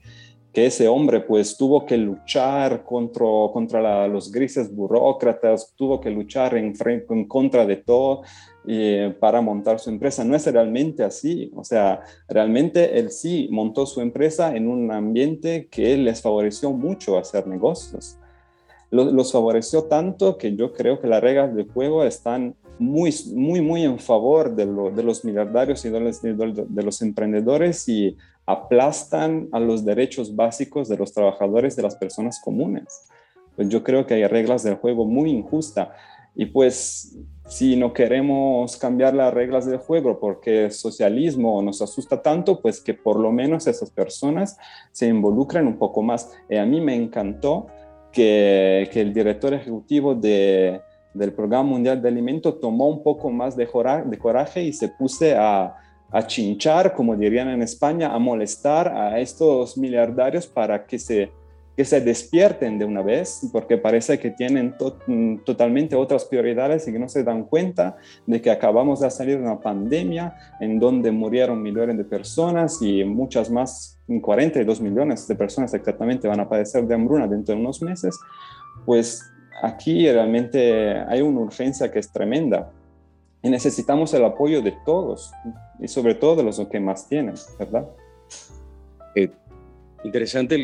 que 0.58 0.66
ese 0.66 0.88
hombre 0.88 1.20
pues 1.20 1.56
tuvo 1.56 1.86
que 1.86 1.96
luchar 1.98 2.84
contra, 2.84 3.28
contra 3.54 4.08
los 4.08 4.32
grises 4.32 4.74
burócratas, 4.74 5.72
tuvo 5.76 6.02
que 6.02 6.10
luchar 6.10 6.56
en, 6.58 6.74
en 6.84 7.28
contra 7.28 7.64
de 7.64 7.76
todo 7.76 8.24
eh, 8.66 9.16
para 9.20 9.40
montar 9.40 9.80
su 9.80 9.92
empresa. 9.92 10.24
No 10.24 10.36
es 10.36 10.52
realmente 10.52 11.04
así. 11.04 11.52
O 11.56 11.64
sea, 11.64 12.02
realmente 12.28 12.98
él 12.98 13.12
sí 13.12 13.48
montó 13.52 13.86
su 13.86 14.02
empresa 14.02 14.56
en 14.56 14.68
un 14.68 14.92
ambiente 14.92 15.68
que 15.70 15.96
les 15.96 16.24
favoreció 16.24 16.72
mucho 16.72 17.20
hacer 17.20 17.46
negocios. 17.46 18.18
Los, 18.90 19.32
favoreció 19.32 19.84
tanto 19.84 20.40
que 20.40 20.56
yo 20.56 20.74
creo 20.74 21.00
que 21.00 21.06
las 21.06 21.22
reglas 21.22 21.54
del 21.54 21.70
juego 21.70 22.04
están 22.04 22.56
muy, 22.80 23.14
muy, 23.32 23.62
muy 23.62 23.84
en 23.84 24.00
favor 24.00 24.56
de, 24.56 24.66
de 24.66 25.04
los 25.04 25.24
miliardarios 25.24 25.86
y 25.86 25.90
de 25.92 26.00
los, 26.00 26.22
de 26.24 26.84
los 26.84 27.02
emprendedores 27.04 27.88
y 27.88 28.18
aplastan 28.48 29.50
a 29.52 29.60
los 29.60 29.84
derechos 29.84 30.36
básicos 30.36 30.88
de 30.88 30.98
los 30.98 31.14
trabajadores, 31.14 31.76
de 31.76 31.84
las 31.84 31.98
personas 31.98 32.40
comunes. 32.40 33.06
Pues 33.56 33.68
yo 33.70 33.84
creo 33.84 34.08
que 34.08 34.14
hay 34.14 34.26
reglas 34.26 34.64
del 34.64 34.76
juego 34.76 35.06
muy 35.06 35.32
injustas 35.32 35.90
Y 36.34 36.46
pues 36.46 37.18
si 37.48 37.76
no 37.76 37.92
queremos 37.92 38.78
cambiar 38.78 39.16
las 39.16 39.34
reglas 39.34 39.66
del 39.66 39.80
juego 39.80 40.20
porque 40.20 40.66
el 40.66 40.72
socialismo 40.72 41.62
nos 41.62 41.82
asusta 41.82 42.22
tanto, 42.22 42.62
pues 42.62 42.80
que 42.80 42.94
por 42.94 43.20
lo 43.20 43.32
menos 43.32 43.68
esas 43.68 43.90
personas 43.90 44.58
se 44.92 45.08
involucren 45.08 45.68
un 45.68 45.78
poco 45.78 46.02
más. 46.02 46.32
Y 46.50 46.56
a 46.56 46.66
mí 46.66 46.80
me 46.80 46.96
encantó 46.96 47.68
que, 48.14 48.90
el 48.94 49.14
director 49.14 49.54
ejecutivo 49.54 50.16
de, 50.16 50.80
del 51.14 51.34
Programa 51.34 51.64
Mundial 51.64 52.02
de 52.02 52.08
Alimentos 52.08 52.60
tomó 52.62 52.88
un 52.88 53.04
poco 53.04 53.30
más 53.30 53.58
de, 53.58 53.68
de 54.06 54.18
coraje 54.18 54.64
y 54.64 54.72
se 54.72 54.90
puse 54.90 55.36
a, 55.36 55.76
a 56.12 56.26
chinchar, 56.26 56.94
como 56.94 57.16
dirían 57.16 57.50
en 57.50 57.62
España, 57.62 58.14
a 58.14 58.20
molestar 58.20 58.88
a 58.88 59.20
estos 59.20 59.78
miliardarios 59.78 60.48
para 60.48 60.86
que 60.86 61.00
se 61.00 61.32
que 61.78 61.86
se 61.86 62.02
despierten 62.02 62.80
de 62.80 62.86
una 62.86 63.04
vez, 63.04 63.48
porque 63.52 63.78
parece 63.78 64.18
que 64.18 64.32
tienen 64.32 64.74
mm, 65.06 65.44
totalmente 65.46 65.96
otras 65.96 66.26
prioridades 66.26 66.88
y 66.88 66.92
que 66.92 66.98
no 66.98 67.08
se 67.08 67.24
dan 67.24 67.44
cuenta 67.44 67.98
de 68.26 68.42
que 68.42 68.50
acabamos 68.50 69.02
de 69.02 69.12
salir 69.12 69.38
de 69.38 69.44
una 69.44 69.60
pandemia 69.60 70.36
en 70.60 70.80
donde 70.80 71.12
murieron 71.12 71.62
millones 71.62 71.96
de 71.96 72.04
personas 72.04 72.82
y 72.82 73.04
muchas 73.04 73.52
más, 73.52 74.00
42 74.22 74.82
millones 74.82 75.28
de 75.28 75.36
personas 75.36 75.72
exactamente 75.76 76.28
van 76.28 76.40
a 76.40 76.50
padecer 76.50 76.88
de 76.88 76.96
hambruna 76.96 77.28
dentro 77.28 77.54
de 77.54 77.62
unos 77.62 77.80
meses, 77.84 78.20
pues 78.84 79.22
aquí 79.62 80.12
realmente 80.12 80.98
hay 81.08 81.22
una 81.22 81.42
urgencia 81.42 81.92
que 81.92 82.00
es 82.00 82.12
tremenda 82.12 82.72
y 83.44 83.52
necesitamos 83.52 84.16
el 84.16 84.26
apoyo 84.26 84.64
de 84.64 84.76
todos 84.84 85.32
y 85.80 85.88
sobre 85.88 86.16
todo 86.16 86.38
de 86.38 86.44
los 86.44 86.60
que 86.68 86.80
más 86.80 87.08
tienen, 87.08 87.36
¿verdad? 87.60 87.88
Eh, 89.16 89.30
Interesante 90.04 90.58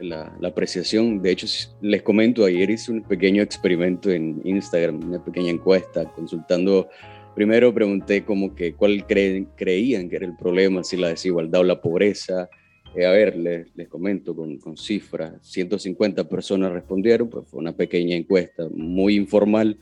la, 0.00 0.32
apreciación. 0.44 1.22
De 1.22 1.30
hecho, 1.30 1.46
les 1.80 2.02
comento, 2.02 2.44
ayer 2.44 2.68
hice 2.70 2.90
un 2.90 3.02
pequeño 3.02 3.42
experimento 3.42 4.10
en 4.10 4.40
Instagram, 4.44 5.08
una 5.08 5.24
pequeña 5.24 5.50
encuesta, 5.50 6.04
consultando. 6.12 6.88
Primero 7.34 7.72
pregunté 7.72 8.24
como 8.24 8.54
que 8.54 8.74
cuál 8.74 9.06
creían 9.06 10.08
que 10.08 10.16
era 10.16 10.26
el 10.26 10.36
problema, 10.36 10.82
si 10.82 10.96
la 10.96 11.08
desigualdad 11.08 11.60
o 11.60 11.64
la 11.64 11.80
pobreza. 11.80 12.50
Eh, 12.96 13.06
a 13.06 13.10
ver, 13.12 13.36
les, 13.36 13.68
les 13.76 13.88
comento 13.88 14.34
con, 14.34 14.58
con, 14.58 14.76
cifras. 14.76 15.34
150 15.42 16.28
personas 16.28 16.72
respondieron, 16.72 17.30
pues 17.30 17.46
fue 17.46 17.60
una 17.60 17.72
pequeña 17.72 18.16
encuesta 18.16 18.66
muy 18.70 19.14
informal. 19.14 19.78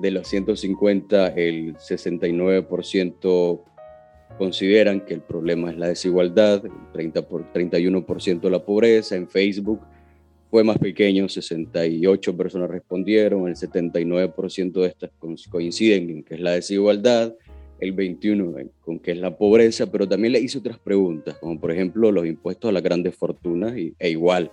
De 0.00 0.10
los 0.10 0.28
150, 0.28 1.28
el 1.28 1.74
69% 1.76 3.64
consideran 4.38 5.00
que 5.00 5.14
el 5.14 5.20
problema 5.20 5.70
es 5.70 5.78
la 5.78 5.88
desigualdad, 5.88 6.64
el 6.64 6.72
30 6.92 7.28
por, 7.28 7.52
31% 7.52 8.50
la 8.50 8.64
pobreza. 8.64 9.16
En 9.16 9.28
Facebook 9.28 9.80
fue 10.50 10.62
más 10.62 10.78
pequeño, 10.78 11.28
68 11.28 12.36
personas 12.36 12.70
respondieron, 12.70 13.48
el 13.48 13.56
79% 13.56 14.72
de 14.72 14.86
estas 14.86 15.10
coinciden 15.50 16.10
en 16.10 16.22
que 16.22 16.34
es 16.34 16.40
la 16.40 16.52
desigualdad, 16.52 17.34
el 17.80 17.94
21% 17.94 18.70
con 18.80 18.98
que 18.98 19.12
es 19.12 19.18
la 19.18 19.36
pobreza, 19.36 19.90
pero 19.90 20.08
también 20.08 20.32
le 20.32 20.40
hice 20.40 20.58
otras 20.58 20.78
preguntas, 20.78 21.36
como 21.38 21.60
por 21.60 21.72
ejemplo 21.72 22.10
los 22.12 22.26
impuestos 22.26 22.68
a 22.68 22.72
las 22.72 22.82
grandes 22.82 23.14
fortunas, 23.14 23.74
e 23.76 24.10
igual, 24.10 24.50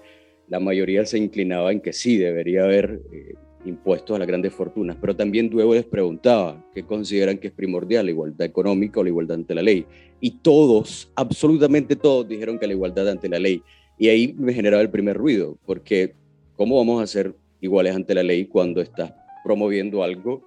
la 0.49 0.59
mayoría 0.59 1.05
se 1.05 1.17
inclinaba 1.17 1.71
en 1.71 1.79
que 1.79 1.93
sí, 1.93 2.17
debería 2.17 2.63
haber 2.63 3.01
eh, 3.11 3.35
impuestos 3.65 4.15
a 4.15 4.19
las 4.19 4.27
grandes 4.27 4.53
fortunas, 4.53 4.97
pero 4.99 5.15
también 5.15 5.49
luego 5.51 5.73
les 5.73 5.85
preguntaba 5.85 6.63
qué 6.73 6.83
consideran 6.83 7.37
que 7.37 7.47
es 7.47 7.53
primordial, 7.53 8.05
la 8.05 8.11
igualdad 8.11 8.45
económica 8.45 8.99
o 8.99 9.03
la 9.03 9.09
igualdad 9.09 9.35
ante 9.35 9.55
la 9.55 9.61
ley. 9.61 9.85
Y 10.19 10.31
todos, 10.41 11.11
absolutamente 11.15 11.95
todos, 11.95 12.27
dijeron 12.27 12.59
que 12.59 12.67
la 12.67 12.73
igualdad 12.73 13.09
ante 13.09 13.29
la 13.29 13.39
ley. 13.39 13.63
Y 13.97 14.09
ahí 14.09 14.35
me 14.37 14.53
generaba 14.53 14.81
el 14.81 14.89
primer 14.89 15.17
ruido, 15.17 15.57
porque 15.65 16.15
¿cómo 16.55 16.77
vamos 16.77 17.01
a 17.01 17.07
ser 17.07 17.35
iguales 17.61 17.95
ante 17.95 18.15
la 18.15 18.23
ley 18.23 18.45
cuando 18.45 18.81
estás 18.81 19.13
promoviendo 19.43 20.03
algo 20.03 20.41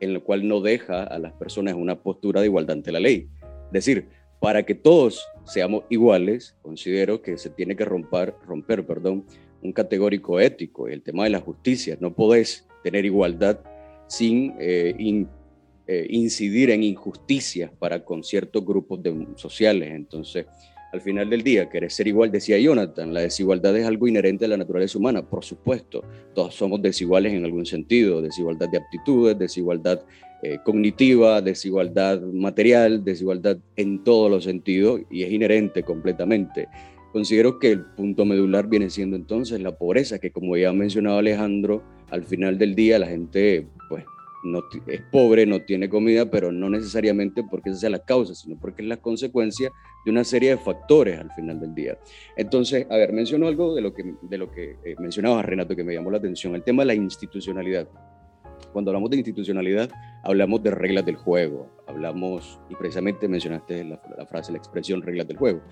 en 0.00 0.12
lo 0.12 0.22
cual 0.22 0.46
no 0.46 0.60
deja 0.60 1.02
a 1.02 1.18
las 1.18 1.32
personas 1.32 1.74
una 1.74 2.00
postura 2.00 2.40
de 2.40 2.46
igualdad 2.46 2.76
ante 2.76 2.92
la 2.92 3.00
ley? 3.00 3.28
Es 3.66 3.72
decir, 3.72 4.08
para 4.40 4.62
que 4.62 4.74
todos 4.74 5.26
seamos 5.44 5.84
iguales, 5.88 6.54
considero 6.60 7.22
que 7.22 7.38
se 7.38 7.48
tiene 7.48 7.76
que 7.76 7.84
romper, 7.84 8.34
romper 8.46 8.84
perdón, 8.86 9.24
un 9.64 9.72
categórico 9.72 10.38
ético, 10.38 10.86
el 10.88 11.02
tema 11.02 11.24
de 11.24 11.30
la 11.30 11.40
justicia. 11.40 11.96
No 11.98 12.14
podés 12.14 12.66
tener 12.82 13.04
igualdad 13.04 13.58
sin 14.06 14.54
eh, 14.60 14.94
eh, 15.86 16.06
incidir 16.10 16.70
en 16.70 16.82
injusticias 16.82 17.70
para 17.78 18.04
con 18.04 18.22
ciertos 18.22 18.64
grupos 18.64 19.02
de, 19.02 19.26
sociales. 19.36 19.90
Entonces, 19.92 20.46
al 20.92 21.00
final 21.00 21.28
del 21.28 21.42
día, 21.42 21.68
querer 21.68 21.90
ser 21.90 22.06
igual, 22.06 22.30
decía 22.30 22.58
Jonathan, 22.58 23.12
la 23.12 23.20
desigualdad 23.20 23.76
es 23.76 23.84
algo 23.84 24.06
inherente 24.06 24.44
a 24.44 24.48
la 24.48 24.56
naturaleza 24.56 24.96
humana, 24.96 25.28
por 25.28 25.44
supuesto, 25.44 26.04
todos 26.34 26.54
somos 26.54 26.80
desiguales 26.80 27.32
en 27.32 27.44
algún 27.44 27.66
sentido, 27.66 28.22
desigualdad 28.22 28.68
de 28.68 28.78
aptitudes, 28.78 29.36
desigualdad 29.36 30.04
eh, 30.44 30.58
cognitiva, 30.62 31.40
desigualdad 31.40 32.20
material, 32.20 33.02
desigualdad 33.02 33.56
en 33.74 34.04
todos 34.04 34.30
los 34.30 34.44
sentidos 34.44 35.00
y 35.10 35.24
es 35.24 35.32
inherente 35.32 35.82
completamente. 35.82 36.68
Considero 37.14 37.60
que 37.60 37.70
el 37.70 37.84
punto 37.84 38.24
medular 38.24 38.66
viene 38.66 38.90
siendo 38.90 39.14
entonces 39.14 39.60
la 39.60 39.78
pobreza, 39.78 40.18
que 40.18 40.32
como 40.32 40.56
ya 40.56 40.70
ha 40.70 40.72
mencionado 40.72 41.18
Alejandro, 41.18 41.80
al 42.10 42.24
final 42.24 42.58
del 42.58 42.74
día 42.74 42.98
la 42.98 43.06
gente 43.06 43.68
pues 43.88 44.04
no, 44.42 44.64
es 44.88 45.00
pobre, 45.12 45.46
no 45.46 45.62
tiene 45.62 45.88
comida, 45.88 46.28
pero 46.28 46.50
no 46.50 46.68
necesariamente 46.68 47.44
porque 47.48 47.70
esa 47.70 47.78
sea 47.78 47.90
la 47.90 48.00
causa, 48.00 48.34
sino 48.34 48.58
porque 48.58 48.82
es 48.82 48.88
la 48.88 48.96
consecuencia 48.96 49.70
de 50.04 50.10
una 50.10 50.24
serie 50.24 50.50
de 50.50 50.56
factores 50.56 51.20
al 51.20 51.30
final 51.34 51.60
del 51.60 51.72
día. 51.72 51.96
Entonces, 52.36 52.84
a 52.90 52.96
ver, 52.96 53.12
menciono 53.12 53.46
algo 53.46 53.76
de 53.76 53.82
lo 53.82 53.94
que, 53.94 54.16
de 54.20 54.36
lo 54.36 54.50
que 54.50 54.76
eh, 54.84 54.96
mencionaba 54.98 55.40
Renato 55.40 55.76
que 55.76 55.84
me 55.84 55.94
llamó 55.94 56.10
la 56.10 56.18
atención, 56.18 56.56
el 56.56 56.64
tema 56.64 56.82
de 56.82 56.86
la 56.86 56.94
institucionalidad. 56.94 57.86
Cuando 58.72 58.90
hablamos 58.90 59.10
de 59.10 59.18
institucionalidad, 59.18 59.88
hablamos 60.24 60.64
de 60.64 60.72
reglas 60.72 61.06
del 61.06 61.14
juego, 61.14 61.70
hablamos, 61.86 62.58
y 62.68 62.74
precisamente 62.74 63.28
mencionaste 63.28 63.84
la, 63.84 64.02
la 64.18 64.26
frase, 64.26 64.50
la 64.50 64.58
expresión 64.58 65.00
reglas 65.00 65.28
del 65.28 65.36
juego. 65.36 65.62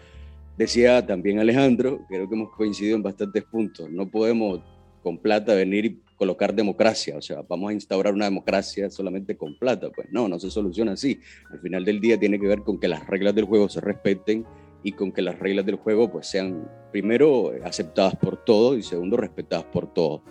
Decía 0.56 1.04
también 1.06 1.38
Alejandro, 1.38 2.04
creo 2.08 2.28
que 2.28 2.34
hemos 2.34 2.50
coincidido 2.54 2.96
en 2.96 3.02
bastantes 3.02 3.42
puntos, 3.44 3.90
no 3.90 4.10
podemos 4.10 4.60
con 5.02 5.18
plata 5.18 5.54
venir 5.54 5.84
y 5.84 6.00
colocar 6.16 6.54
democracia, 6.54 7.16
o 7.16 7.22
sea, 7.22 7.42
vamos 7.48 7.70
a 7.70 7.72
instaurar 7.72 8.14
una 8.14 8.26
democracia 8.26 8.88
solamente 8.90 9.36
con 9.36 9.58
plata, 9.58 9.90
pues 9.90 10.08
no, 10.12 10.28
no 10.28 10.38
se 10.38 10.50
soluciona 10.50 10.92
así. 10.92 11.18
Al 11.50 11.58
final 11.60 11.84
del 11.84 12.00
día 12.00 12.18
tiene 12.20 12.38
que 12.38 12.46
ver 12.46 12.60
con 12.62 12.78
que 12.78 12.86
las 12.86 13.04
reglas 13.08 13.34
del 13.34 13.46
juego 13.46 13.68
se 13.68 13.80
respeten 13.80 14.44
y 14.84 14.92
con 14.92 15.10
que 15.10 15.22
las 15.22 15.38
reglas 15.38 15.66
del 15.66 15.76
juego 15.76 16.10
pues 16.10 16.28
sean 16.28 16.68
primero 16.92 17.52
aceptadas 17.64 18.14
por 18.16 18.44
todos 18.44 18.78
y 18.78 18.82
segundo 18.82 19.16
respetadas 19.16 19.64
por 19.64 19.92
todos. 19.92 20.22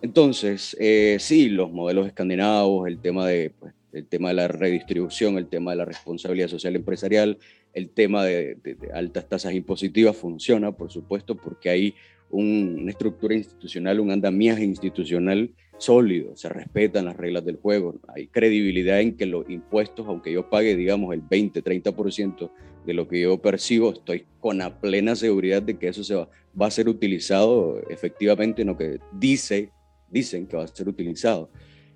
Entonces, 0.00 0.76
eh, 0.80 1.16
sí, 1.20 1.48
los 1.48 1.70
modelos 1.70 2.06
escandinavos, 2.06 2.88
el 2.88 3.00
tema 3.00 3.26
de 3.26 3.50
pues, 3.58 3.74
el 3.98 4.06
tema 4.06 4.28
de 4.28 4.34
la 4.34 4.48
redistribución, 4.48 5.38
el 5.38 5.48
tema 5.48 5.72
de 5.72 5.78
la 5.78 5.84
responsabilidad 5.84 6.48
social 6.48 6.76
empresarial, 6.76 7.38
el 7.74 7.90
tema 7.90 8.24
de, 8.24 8.56
altas 8.94 9.28
tasas 9.28 9.54
impositivas 9.54 10.16
funciona, 10.16 10.72
por 10.72 10.90
supuesto, 10.90 11.36
porque 11.36 11.70
hay 11.70 11.94
una 12.30 12.90
estructura 12.90 13.34
institucional, 13.34 14.00
un 14.00 14.10
andamiaje 14.10 14.64
institucional 14.64 15.50
sólido, 15.78 16.36
se 16.36 16.48
respetan 16.48 17.04
las 17.04 17.16
reglas 17.16 17.44
del 17.44 17.56
juego, 17.56 17.94
hay 18.08 18.26
credibilidad 18.26 19.00
en 19.00 19.16
que 19.16 19.26
los 19.26 19.48
impuestos, 19.48 20.06
aunque 20.08 20.32
yo 20.32 20.50
pague, 20.50 20.76
digamos, 20.76 21.14
el 21.14 21.22
20, 21.22 21.62
30% 21.62 22.50
de 22.84 22.94
lo 22.94 23.06
que 23.06 23.20
yo 23.20 23.40
percibo, 23.40 23.92
estoy 23.92 24.24
con 24.40 24.58
la 24.58 24.80
plena 24.80 25.14
seguridad 25.14 25.62
de 25.62 25.78
que 25.78 25.88
eso 25.88 26.02
se 26.02 26.14
va, 26.14 26.28
va 26.60 26.66
a 26.66 26.70
ser 26.70 26.88
utilizado 26.88 27.80
efectivamente 27.88 28.62
en 28.62 28.68
lo 28.68 28.76
que 28.76 28.98
dice, 29.12 29.70
dicen 30.10 30.46
que 30.46 30.56
va 30.56 30.64
a 30.64 30.68
ser 30.68 30.88
utilizado. 30.88 31.50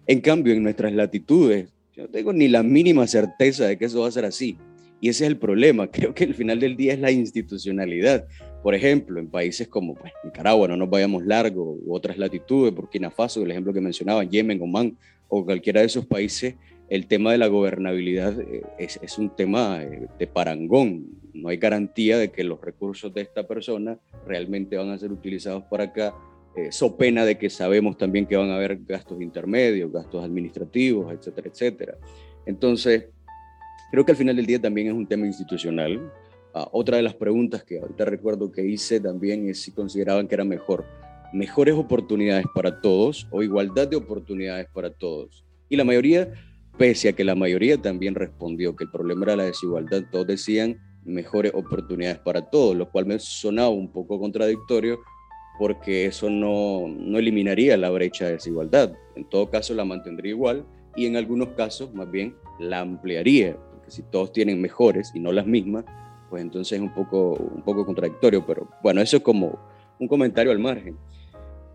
En 0.07 0.21
cambio, 0.21 0.53
en 0.53 0.63
nuestras 0.63 0.93
latitudes, 0.93 1.73
yo 1.95 2.05
no 2.05 2.09
tengo 2.09 2.33
ni 2.33 2.49
la 2.49 2.63
mínima 2.63 3.07
certeza 3.07 3.67
de 3.67 3.77
que 3.77 3.85
eso 3.85 4.01
va 4.01 4.09
a 4.09 4.13
ser 4.13 4.25
así. 4.25 4.57
Y 5.01 5.09
ese 5.09 5.25
es 5.25 5.31
el 5.31 5.37
problema. 5.37 5.87
Creo 5.91 6.15
que 6.15 6.25
al 6.25 6.35
final 6.35 6.61
del 6.61 6.77
día 6.77 6.95
es 6.95 7.01
la 7.01 7.11
institucionalidad. 7.11 8.27
Por 8.63 8.75
ejemplo, 8.75 9.19
en 9.19 9.29
países 9.29 9.69
como 9.69 9.95
pues, 9.95 10.13
Nicaragua, 10.25 10.69
no 10.69 10.77
nos 10.77 10.89
vayamos 10.89 11.27
largo, 11.27 11.77
u 11.85 11.95
otras 11.95 12.17
latitudes, 12.17 12.75
Burkina 12.75 13.11
Faso, 13.11 13.43
el 13.43 13.51
ejemplo 13.51 13.73
que 13.73 13.81
mencionaba, 13.81 14.25
Yemen, 14.25 14.63
Oman, 14.63 14.97
o 15.29 15.45
cualquiera 15.45 15.81
de 15.81 15.87
esos 15.87 16.07
países, 16.07 16.55
el 16.89 17.07
tema 17.07 17.33
de 17.33 17.39
la 17.39 17.47
gobernabilidad 17.49 18.39
eh, 18.41 18.63
es, 18.79 19.01
es 19.03 19.19
un 19.19 19.35
tema 19.35 19.83
eh, 19.83 20.09
de 20.19 20.27
parangón. 20.27 21.07
No 21.35 21.49
hay 21.49 21.57
garantía 21.57 22.19
de 22.19 22.31
que 22.31 22.45
los 22.45 22.61
recursos 22.61 23.13
de 23.13 23.23
esta 23.23 23.47
persona 23.47 23.99
realmente 24.27 24.77
van 24.77 24.91
a 24.91 24.99
ser 24.99 25.11
utilizados 25.11 25.65
por 25.65 25.81
acá 25.81 26.15
eh, 26.55 26.71
so 26.71 26.97
pena 26.97 27.25
de 27.25 27.39
que 27.39 27.49
sabemos 27.49 27.97
también 27.97 28.27
que 28.27 28.37
van 28.37 28.51
a 28.51 28.57
haber 28.57 28.79
gastos 28.85 29.21
intermedios, 29.21 29.91
gastos 29.91 30.25
administrativos, 30.25 31.13
etcétera, 31.13 31.49
etcétera. 31.49 31.99
Entonces, 32.45 33.07
creo 33.91 34.05
que 34.05 34.13
al 34.13 34.19
final 34.19 34.37
del 34.37 34.47
día 34.47 34.61
también 34.61 34.89
es 34.89 34.93
un 34.93 35.07
tema 35.07 35.27
institucional. 35.27 36.13
Ah, 36.55 36.69
otra 36.73 36.99
de 36.99 37.03
las 37.03 37.15
preguntas 37.15 37.65
que 37.65 37.79
ahorita 37.79 38.05
recuerdo 38.05 38.53
que 38.53 38.65
hice 38.65 39.01
también 39.01 39.49
es 39.49 39.63
si 39.63 39.73
consideraban 39.73 40.29
que 40.29 40.35
era 40.35 40.45
mejor 40.45 40.85
mejores 41.33 41.75
oportunidades 41.75 42.45
para 42.55 42.81
todos 42.81 43.27
o 43.31 43.43
igualdad 43.43 43.89
de 43.89 43.97
oportunidades 43.97 44.67
para 44.73 44.91
todos. 44.91 45.45
Y 45.69 45.77
la 45.77 45.85
mayoría, 45.85 46.31
pese 46.77 47.09
a 47.09 47.13
que 47.15 47.25
la 47.25 47.35
mayoría 47.35 47.81
también 47.81 48.15
respondió 48.15 48.77
que 48.77 48.85
el 48.85 48.91
problema 48.91 49.25
era 49.25 49.37
la 49.37 49.45
desigualdad, 49.45 50.03
todos 50.11 50.27
decían 50.27 50.79
mejores 51.05 51.53
oportunidades 51.55 52.19
para 52.19 52.51
todos, 52.51 52.77
lo 52.77 52.91
cual 52.91 53.07
me 53.07 53.19
sonaba 53.19 53.71
un 53.71 53.91
poco 53.91 54.21
contradictorio 54.21 55.01
porque 55.59 56.07
eso 56.07 56.31
no, 56.31 56.89
no 56.89 57.19
eliminaría 57.19 57.77
la 57.77 57.91
brecha 57.91 58.27
de 58.27 58.33
desigualdad. 58.33 58.93
En 59.17 59.25
todo 59.25 59.51
caso, 59.51 59.75
la 59.75 59.85
mantendría 59.85 60.31
igual 60.31 60.67
y 60.97 61.07
en 61.07 61.17
algunos 61.17 61.51
casos, 61.51 61.93
más 61.95 62.11
bien, 62.11 62.35
la 62.59 62.81
ampliaría, 62.81 63.57
porque 63.71 63.91
si 63.91 64.03
todos 64.03 64.33
tienen 64.33 64.61
mejores 64.61 65.13
y 65.15 65.21
no 65.21 65.33
las 65.33 65.47
mismas, 65.47 65.85
pues 66.31 66.43
entonces 66.43 66.79
es 66.79 66.81
un 66.81 66.95
poco, 66.95 67.33
un 67.33 67.63
poco 67.63 67.85
contradictorio, 67.85 68.45
pero 68.47 68.69
bueno, 68.83 69.01
eso 69.01 69.19
es 69.19 69.23
como 69.23 69.59
un 69.99 70.09
comentario 70.09 70.53
al 70.53 70.59
margen. 70.59 70.97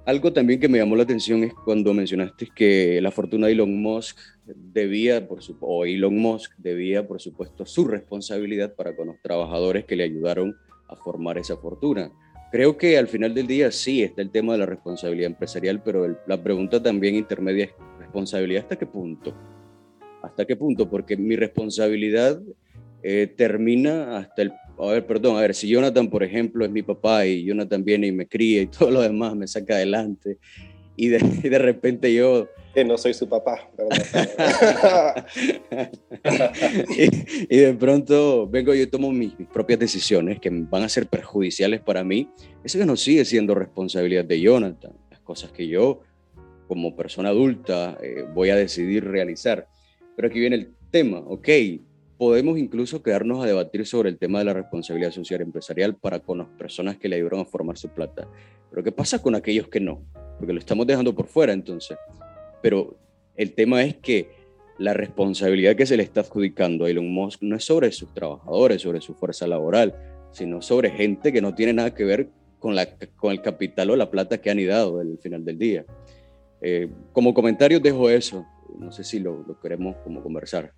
Algo 0.06 0.32
también 0.32 0.60
que 0.60 0.70
me 0.70 0.78
llamó 0.78 0.96
la 0.96 1.04
atención 1.04 1.44
es 1.44 1.54
cuando 1.54 1.94
mencionaste 1.94 2.48
que 2.56 3.02
la 3.02 3.12
fortuna 3.12 3.48
de 3.48 3.54
Elon 3.54 3.82
Musk 3.82 4.18
debía, 4.46 5.28
por 5.28 5.40
o 5.60 5.86
Elon 5.86 6.18
Musk 6.18 6.54
debía, 6.58 7.06
por 7.06 7.20
supuesto, 7.20 7.66
su 7.66 7.86
responsabilidad 7.86 8.74
para 8.74 8.96
con 8.96 9.08
los 9.08 9.22
trabajadores 9.22 9.84
que 9.84 9.98
le 9.98 10.06
ayudaron 10.06 10.56
a 10.88 10.96
formar 10.96 11.38
esa 11.38 11.58
fortuna. 11.58 12.10
Creo 12.52 12.78
que 12.78 12.98
al 12.98 13.08
final 13.08 13.34
del 13.34 13.46
día 13.46 13.72
sí 13.72 14.04
está 14.04 14.22
el 14.22 14.30
tema 14.30 14.54
de 14.54 14.60
la 14.60 14.66
responsabilidad 14.66 15.28
empresarial, 15.32 15.82
pero 15.84 16.18
la 16.28 16.42
pregunta 16.42 16.82
también 16.82 17.16
intermedia 17.16 17.66
es 17.66 17.72
responsabilidad 18.00 18.64
hasta 18.64 18.78
qué 18.78 18.86
punto. 18.86 19.36
¿Hasta 20.24 20.46
qué 20.46 20.56
punto? 20.56 20.90
Porque 20.90 21.18
mi 21.18 21.36
responsabilidad 21.36 22.42
eh, 23.04 23.34
termina 23.36 24.18
hasta 24.18 24.44
el... 24.44 24.54
A 24.80 24.92
ver, 24.92 25.06
perdón, 25.06 25.38
a 25.38 25.42
ver, 25.42 25.56
si 25.56 25.68
Jonathan, 25.68 26.10
por 26.10 26.24
ejemplo, 26.24 26.64
es 26.64 26.72
mi 26.72 26.84
papá 26.84 27.26
y 27.26 27.44
Jonathan 27.44 27.84
viene 27.84 28.08
y 28.08 28.12
me 28.12 28.28
cría 28.28 28.62
y 28.62 28.68
todo 28.80 28.92
lo 28.92 29.02
demás 29.02 29.36
me 29.36 29.48
saca 29.48 29.76
adelante 29.76 30.38
y 30.96 31.10
de, 31.10 31.20
de 31.20 31.60
repente 31.60 32.14
yo... 32.14 32.48
No 32.86 32.98
soy 32.98 33.14
su 33.14 33.28
papá, 33.28 33.70
y, 36.98 37.56
y, 37.56 37.58
de 37.58 37.74
pronto 37.74 38.48
vengo 38.48 38.74
yo 38.74 38.88
tomo 38.90 39.12
mis, 39.12 39.38
mis, 39.40 39.48
propias 39.48 39.80
decisiones 39.80 40.40
que 40.40 40.50
van 40.52 40.84
a 40.84 40.90
ser 40.90 41.08
perjudiciales 41.08 41.82
para 41.82 42.04
mí. 42.04 42.30
Eso 42.64 42.78
que 42.78 42.86
no 42.86 42.96
sigue 42.96 43.26
siendo 43.26 43.56
responsabilidad 43.56 44.26
de 44.26 44.40
Jonathan. 44.40 44.94
Las 45.10 45.20
cosas 45.22 45.52
que 45.52 45.68
yo, 45.68 46.02
como 46.68 46.96
persona 46.96 47.30
adulta, 47.30 47.98
eh, 48.02 48.26
voy 48.34 48.50
a 48.52 48.56
decidir 48.56 49.06
realizar. 49.06 49.68
Pero 50.16 50.28
aquí 50.28 50.40
viene 50.40 50.58
el 50.58 50.74
tema, 50.92 51.20
ok, 51.20 51.50
podemos 52.18 52.58
incluso 52.58 53.02
quedarnos 53.02 53.44
a 53.44 53.48
debatir 53.48 53.86
sobre 53.86 54.10
el 54.10 54.18
tema 54.18 54.40
de 54.40 54.46
la 54.46 54.54
responsabilidad 54.54 55.12
social 55.12 55.42
empresarial 55.42 55.96
para 55.96 56.20
con 56.20 56.40
las 56.40 56.48
personas 56.48 56.98
que 56.98 57.08
le 57.08 57.16
ayudaron 57.16 57.42
a 57.42 57.46
formar 57.46 57.78
su 57.78 57.90
plata. 57.90 58.28
Pero 58.70 58.84
¿qué 58.84 58.92
pasa 58.92 59.22
con 59.22 59.36
aquellos 59.36 59.68
que 59.68 59.80
no? 59.80 60.04
Porque 60.38 60.54
lo 60.54 60.60
estamos 60.60 60.86
dejando 60.86 61.16
por 61.16 61.28
fuera 61.28 61.54
entonces. 61.54 61.98
Pero 62.68 62.98
el 63.38 63.54
tema 63.54 63.82
es 63.82 63.96
que 63.96 64.30
la 64.78 64.94
responsabilidad 64.94 65.78
que 65.78 65.86
se 65.86 65.96
le 65.96 66.04
está 66.04 66.20
adjudicando 66.20 66.84
a 66.84 66.90
Elon 66.90 67.10
Musk 67.10 67.42
no 67.42 67.56
es 67.56 67.64
sobre 67.64 67.94
sus 67.94 68.14
trabajadores, 68.14 68.82
sobre 68.82 69.00
su 69.00 69.14
fuerza 69.14 69.48
laboral, 69.48 69.96
sino 70.34 70.62
sobre 70.62 70.92
gente 70.92 71.32
que 71.32 71.40
no 71.42 71.56
tiene 71.56 71.72
nada 71.72 71.94
que 71.94 72.04
ver 72.04 72.28
con, 72.60 72.76
la, 72.76 72.86
con 73.16 73.32
el 73.32 73.42
capital 73.42 73.92
o 73.92 73.96
la 73.96 74.12
plata 74.12 74.40
que 74.40 74.50
han 74.50 74.68
dado 74.68 75.00
al 75.00 75.18
final 75.18 75.46
del 75.46 75.58
día. 75.58 75.86
Eh, 76.60 76.90
como 77.14 77.34
comentario 77.34 77.80
dejo 77.80 78.10
eso, 78.10 78.46
no 78.78 78.92
sé 78.92 79.06
si 79.06 79.20
lo, 79.20 79.46
lo 79.48 79.58
queremos 79.62 79.96
como 80.04 80.22
conversar 80.22 80.74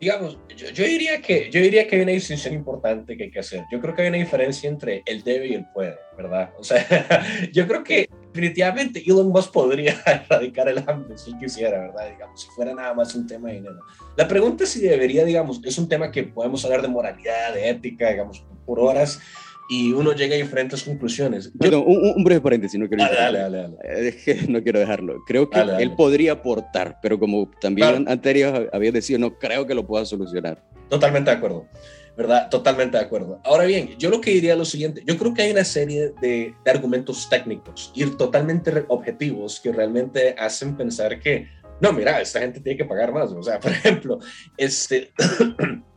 digamos, 0.00 0.36
yo, 0.56 0.68
yo, 0.70 0.84
diría 0.84 1.22
que, 1.22 1.48
yo 1.48 1.60
diría 1.60 1.86
que 1.86 1.94
hay 1.94 2.02
una 2.02 2.10
distinción 2.10 2.54
importante 2.54 3.16
que 3.16 3.22
hay 3.22 3.30
que 3.30 3.38
hacer. 3.38 3.62
Yo 3.70 3.80
creo 3.80 3.94
que 3.94 4.02
hay 4.02 4.08
una 4.08 4.16
diferencia 4.16 4.68
entre 4.68 5.04
el 5.06 5.22
debe 5.22 5.46
y 5.46 5.54
el 5.54 5.64
puede, 5.72 5.94
¿verdad? 6.16 6.52
O 6.58 6.64
sea, 6.64 6.84
yo 7.52 7.68
creo 7.68 7.84
que 7.84 8.08
definitivamente 8.32 9.02
Elon 9.06 9.28
Musk 9.28 9.52
podría 9.52 9.94
erradicar 10.06 10.68
el 10.68 10.78
hambre 10.86 11.18
si 11.18 11.36
quisiera, 11.38 11.80
¿verdad? 11.80 12.10
Digamos, 12.10 12.40
si 12.40 12.48
fuera 12.50 12.74
nada 12.74 12.94
más 12.94 13.14
un 13.14 13.26
tema 13.26 13.48
de 13.48 13.56
dinero. 13.56 13.80
La 14.16 14.26
pregunta 14.26 14.64
es 14.64 14.70
si 14.70 14.80
debería, 14.80 15.24
digamos, 15.24 15.60
es 15.64 15.78
un 15.78 15.88
tema 15.88 16.10
que 16.10 16.24
podemos 16.24 16.64
hablar 16.64 16.82
de 16.82 16.88
moralidad, 16.88 17.54
de 17.54 17.68
ética, 17.68 18.10
digamos, 18.10 18.44
por 18.64 18.80
horas 18.80 19.20
y 19.68 19.92
uno 19.92 20.12
llega 20.12 20.34
a 20.34 20.38
diferentes 20.38 20.82
conclusiones. 20.82 21.52
Yo, 21.54 21.82
un, 21.82 22.12
un, 22.16 22.24
breve 22.24 22.40
paréntesis, 22.40 22.78
no 22.78 22.88
quiero, 22.88 23.04
dale, 23.04 23.38
dale, 23.38 23.58
dale, 23.58 23.76
eh, 23.84 24.46
no 24.48 24.62
quiero 24.62 24.80
dejarlo. 24.80 25.22
Creo 25.26 25.48
que 25.48 25.60
él 25.60 25.92
podría 25.94 26.32
aportar, 26.32 26.98
pero 27.02 27.18
como 27.18 27.50
también 27.60 27.88
claro. 27.88 28.10
anterior 28.10 28.70
había 28.72 28.92
decidido, 28.92 29.20
no 29.20 29.38
creo 29.38 29.66
que 29.66 29.74
lo 29.74 29.86
pueda 29.86 30.04
solucionar. 30.04 30.62
Totalmente 30.88 31.30
de 31.30 31.36
acuerdo, 31.36 31.66
¿verdad? 32.16 32.48
Totalmente 32.50 32.98
de 32.98 33.04
acuerdo. 33.04 33.40
Ahora 33.44 33.64
bien, 33.64 33.96
yo 33.98 34.10
lo 34.10 34.20
que 34.20 34.32
diría 34.32 34.52
es 34.52 34.58
lo 34.58 34.64
siguiente, 34.64 35.02
yo 35.06 35.16
creo 35.16 35.32
que 35.34 35.42
hay 35.42 35.52
una 35.52 35.64
serie 35.64 36.12
de, 36.20 36.54
de 36.64 36.70
argumentos 36.70 37.28
técnicos 37.28 37.92
y 37.94 38.04
totalmente 38.06 38.84
objetivos 38.88 39.60
que 39.60 39.72
realmente 39.72 40.34
hacen 40.38 40.76
pensar 40.76 41.18
que, 41.18 41.48
no, 41.80 41.92
mira, 41.92 42.20
esta 42.20 42.40
gente 42.40 42.60
tiene 42.60 42.76
que 42.76 42.84
pagar 42.84 43.12
más. 43.12 43.32
O 43.32 43.42
sea, 43.42 43.58
por 43.60 43.70
ejemplo, 43.70 44.18
este... 44.56 45.12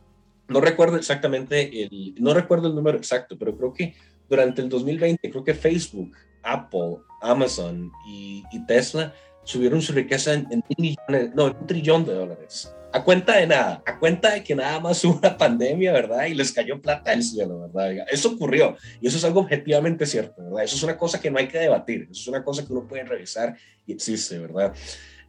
no 0.48 0.60
recuerdo 0.60 0.96
exactamente 0.96 1.82
el, 1.82 2.14
no 2.18 2.32
recuerdo 2.32 2.68
el 2.68 2.74
número 2.74 2.96
exacto, 2.96 3.36
pero 3.38 3.56
creo 3.56 3.72
que 3.72 3.94
durante 4.28 4.62
el 4.62 4.68
2020, 4.68 5.30
creo 5.30 5.44
que 5.44 5.54
Facebook, 5.54 6.12
Apple, 6.42 6.98
Amazon 7.20 7.90
y, 8.08 8.44
y 8.52 8.64
Tesla 8.66 9.12
subieron 9.44 9.80
su 9.82 9.92
riqueza 9.92 10.34
en, 10.34 10.46
en 10.50 10.62
millones, 10.76 11.34
no, 11.34 11.48
en 11.48 11.56
un 11.56 11.66
trillón 11.66 12.04
de 12.04 12.14
dólares. 12.14 12.72
A 12.92 13.04
cuenta 13.04 13.36
de 13.36 13.46
nada, 13.46 13.82
a 13.84 13.98
cuenta 13.98 14.30
de 14.32 14.42
que 14.42 14.54
nada 14.54 14.80
más 14.80 15.04
hubo 15.04 15.18
una 15.18 15.36
pandemia, 15.36 15.92
¿verdad? 15.92 16.26
Y 16.26 16.34
les 16.34 16.52
cayó 16.52 16.80
plata 16.80 17.10
del 17.10 17.22
cielo, 17.22 17.68
¿verdad? 17.68 18.06
Eso 18.10 18.30
ocurrió 18.30 18.76
y 19.00 19.08
eso 19.08 19.18
es 19.18 19.24
algo 19.24 19.40
objetivamente 19.40 20.06
cierto, 20.06 20.42
¿verdad? 20.44 20.64
Eso 20.64 20.76
es 20.76 20.82
una 20.82 20.96
cosa 20.96 21.20
que 21.20 21.30
no 21.30 21.38
hay 21.38 21.48
que 21.48 21.58
debatir, 21.58 22.08
eso 22.10 22.20
es 22.22 22.28
una 22.28 22.42
cosa 22.42 22.64
que 22.64 22.72
uno 22.72 22.86
puede 22.86 23.04
revisar 23.04 23.56
y 23.86 23.92
existe, 23.92 24.38
¿verdad? 24.38 24.72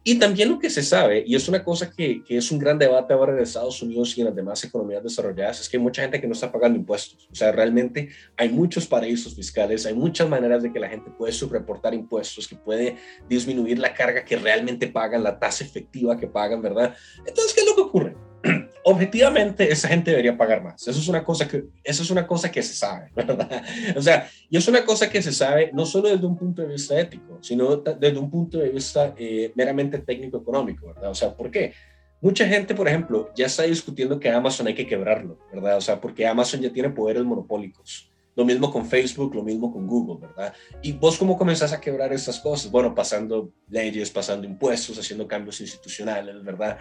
Y 0.08 0.18
también 0.18 0.48
lo 0.48 0.58
que 0.58 0.70
se 0.70 0.82
sabe, 0.82 1.22
y 1.26 1.34
es 1.34 1.50
una 1.50 1.62
cosa 1.62 1.90
que, 1.90 2.24
que, 2.24 2.38
es 2.38 2.50
un 2.50 2.58
gran 2.58 2.78
debate 2.78 3.12
ahora 3.12 3.34
en 3.34 3.40
Estados 3.40 3.82
Unidos 3.82 4.16
y 4.16 4.22
en 4.22 4.28
las 4.28 4.34
demás 4.34 4.64
economías 4.64 5.02
desarrolladas, 5.02 5.60
es 5.60 5.68
que 5.68 5.76
hay 5.76 5.82
mucha 5.82 6.00
gente 6.00 6.18
que 6.18 6.26
no 6.26 6.32
está 6.32 6.50
pagando 6.50 6.78
impuestos. 6.78 7.28
O 7.30 7.34
sea, 7.34 7.52
realmente 7.52 8.08
hay 8.34 8.48
muchos 8.48 8.86
paraísos 8.86 9.34
fiscales, 9.34 9.84
hay 9.84 9.92
muchas 9.92 10.26
maneras 10.26 10.62
de 10.62 10.72
que 10.72 10.80
la 10.80 10.88
gente 10.88 11.10
puede 11.10 11.34
subreportar 11.34 11.92
impuestos, 11.92 12.48
que 12.48 12.56
puede 12.56 12.96
disminuir 13.28 13.78
la 13.78 13.92
carga 13.92 14.24
que 14.24 14.36
realmente 14.36 14.86
pagan, 14.86 15.22
la 15.22 15.38
tasa 15.38 15.62
efectiva 15.62 16.16
que 16.16 16.26
pagan, 16.26 16.62
¿verdad? 16.62 16.96
Entonces, 17.26 17.52
¿qué 17.52 17.60
es 17.60 17.66
lo 17.66 17.74
que 17.74 17.82
ocurre? 17.82 18.27
objetivamente 18.84 19.70
esa 19.70 19.88
gente 19.88 20.10
debería 20.10 20.36
pagar 20.36 20.62
más. 20.62 20.86
Eso 20.86 20.98
es 20.98 21.08
una 21.08 21.24
cosa 21.24 21.46
que, 21.46 21.64
eso 21.84 22.02
es 22.02 22.10
una 22.10 22.26
cosa 22.26 22.50
que 22.50 22.62
se 22.62 22.74
sabe, 22.74 23.10
¿verdad? 23.16 23.62
O 23.96 24.02
sea, 24.02 24.28
y 24.48 24.56
es 24.56 24.66
una 24.68 24.84
cosa 24.84 25.08
que 25.10 25.20
se 25.22 25.32
sabe 25.32 25.70
no 25.72 25.84
solo 25.84 26.08
desde 26.08 26.26
un 26.26 26.36
punto 26.36 26.62
de 26.62 26.68
vista 26.68 26.98
ético, 26.98 27.38
sino 27.42 27.76
desde 27.76 28.18
un 28.18 28.30
punto 28.30 28.58
de 28.58 28.70
vista 28.70 29.14
eh, 29.16 29.52
meramente 29.54 29.98
técnico-económico, 29.98 30.86
¿verdad? 30.88 31.10
O 31.10 31.14
sea, 31.14 31.34
¿por 31.34 31.50
qué? 31.50 31.72
Mucha 32.20 32.48
gente, 32.48 32.74
por 32.74 32.88
ejemplo, 32.88 33.30
ya 33.36 33.46
está 33.46 33.62
discutiendo 33.62 34.18
que 34.18 34.28
Amazon 34.28 34.66
hay 34.66 34.74
que 34.74 34.86
quebrarlo, 34.86 35.38
¿verdad? 35.52 35.76
O 35.76 35.80
sea, 35.80 36.00
porque 36.00 36.26
Amazon 36.26 36.60
ya 36.60 36.72
tiene 36.72 36.90
poderes 36.90 37.22
monopólicos. 37.22 38.10
Lo 38.34 38.44
mismo 38.44 38.72
con 38.72 38.86
Facebook, 38.86 39.34
lo 39.34 39.42
mismo 39.42 39.72
con 39.72 39.86
Google, 39.86 40.26
¿verdad? 40.28 40.52
¿Y 40.80 40.92
vos 40.92 41.18
cómo 41.18 41.36
comenzás 41.36 41.72
a 41.72 41.80
quebrar 41.80 42.12
estas 42.12 42.38
cosas? 42.38 42.70
Bueno, 42.70 42.94
pasando 42.94 43.52
leyes, 43.68 44.10
pasando 44.10 44.46
impuestos, 44.46 44.98
haciendo 44.98 45.26
cambios 45.26 45.60
institucionales, 45.60 46.42
¿verdad? 46.44 46.78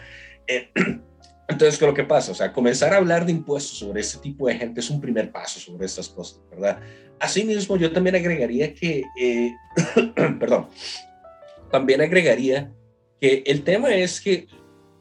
Eh, 0.47 0.71
Entonces, 1.47 1.79
¿qué 1.79 1.85
es 1.85 1.89
lo 1.89 1.95
que 1.95 2.03
pasa? 2.03 2.31
O 2.31 2.35
sea, 2.35 2.51
comenzar 2.51 2.93
a 2.93 2.97
hablar 2.97 3.25
de 3.25 3.31
impuestos 3.31 3.77
sobre 3.77 4.01
este 4.01 4.19
tipo 4.19 4.47
de 4.47 4.55
gente 4.55 4.81
es 4.81 4.89
un 4.89 4.99
primer 4.99 5.31
paso 5.31 5.59
sobre 5.59 5.85
estas 5.85 6.09
cosas, 6.09 6.41
¿verdad? 6.51 6.79
Asimismo, 7.19 7.77
yo 7.77 7.91
también 7.91 8.15
agregaría 8.15 8.73
que, 8.73 9.03
eh, 9.19 9.53
perdón, 10.39 10.67
también 11.71 12.01
agregaría 12.01 12.71
que 13.19 13.43
el 13.45 13.63
tema 13.63 13.95
es 13.95 14.19
que 14.19 14.47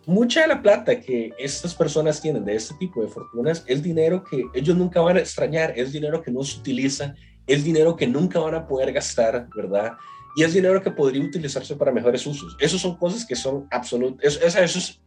mucha 0.06 0.42
de 0.42 0.48
la 0.48 0.62
plata 0.62 1.00
que 1.00 1.32
estas 1.36 1.74
personas 1.74 2.20
tienen 2.20 2.44
de 2.44 2.54
este 2.54 2.74
tipo 2.76 3.02
de 3.02 3.08
fortunas 3.08 3.64
es 3.66 3.82
dinero 3.82 4.22
que 4.22 4.44
ellos 4.54 4.76
nunca 4.76 5.00
van 5.00 5.16
a 5.16 5.20
extrañar, 5.20 5.72
es 5.76 5.92
dinero 5.92 6.22
que 6.22 6.30
no 6.30 6.44
se 6.44 6.60
utiliza, 6.60 7.14
es 7.46 7.64
dinero 7.64 7.96
que 7.96 8.06
nunca 8.06 8.38
van 8.38 8.54
a 8.54 8.66
poder 8.66 8.92
gastar, 8.92 9.48
¿verdad? 9.54 9.94
Y 10.36 10.44
es 10.44 10.54
dinero 10.54 10.80
que 10.80 10.92
podría 10.92 11.24
utilizarse 11.24 11.74
para 11.74 11.90
mejores 11.90 12.24
usos. 12.26 12.56
Esas 12.60 12.80
son 12.80 12.96
cosas 12.96 13.26
que 13.26 13.34
son 13.34 13.66
absolutas, 13.70 14.36
eso, 14.36 14.60
eso 14.60 14.78
es 14.78 15.00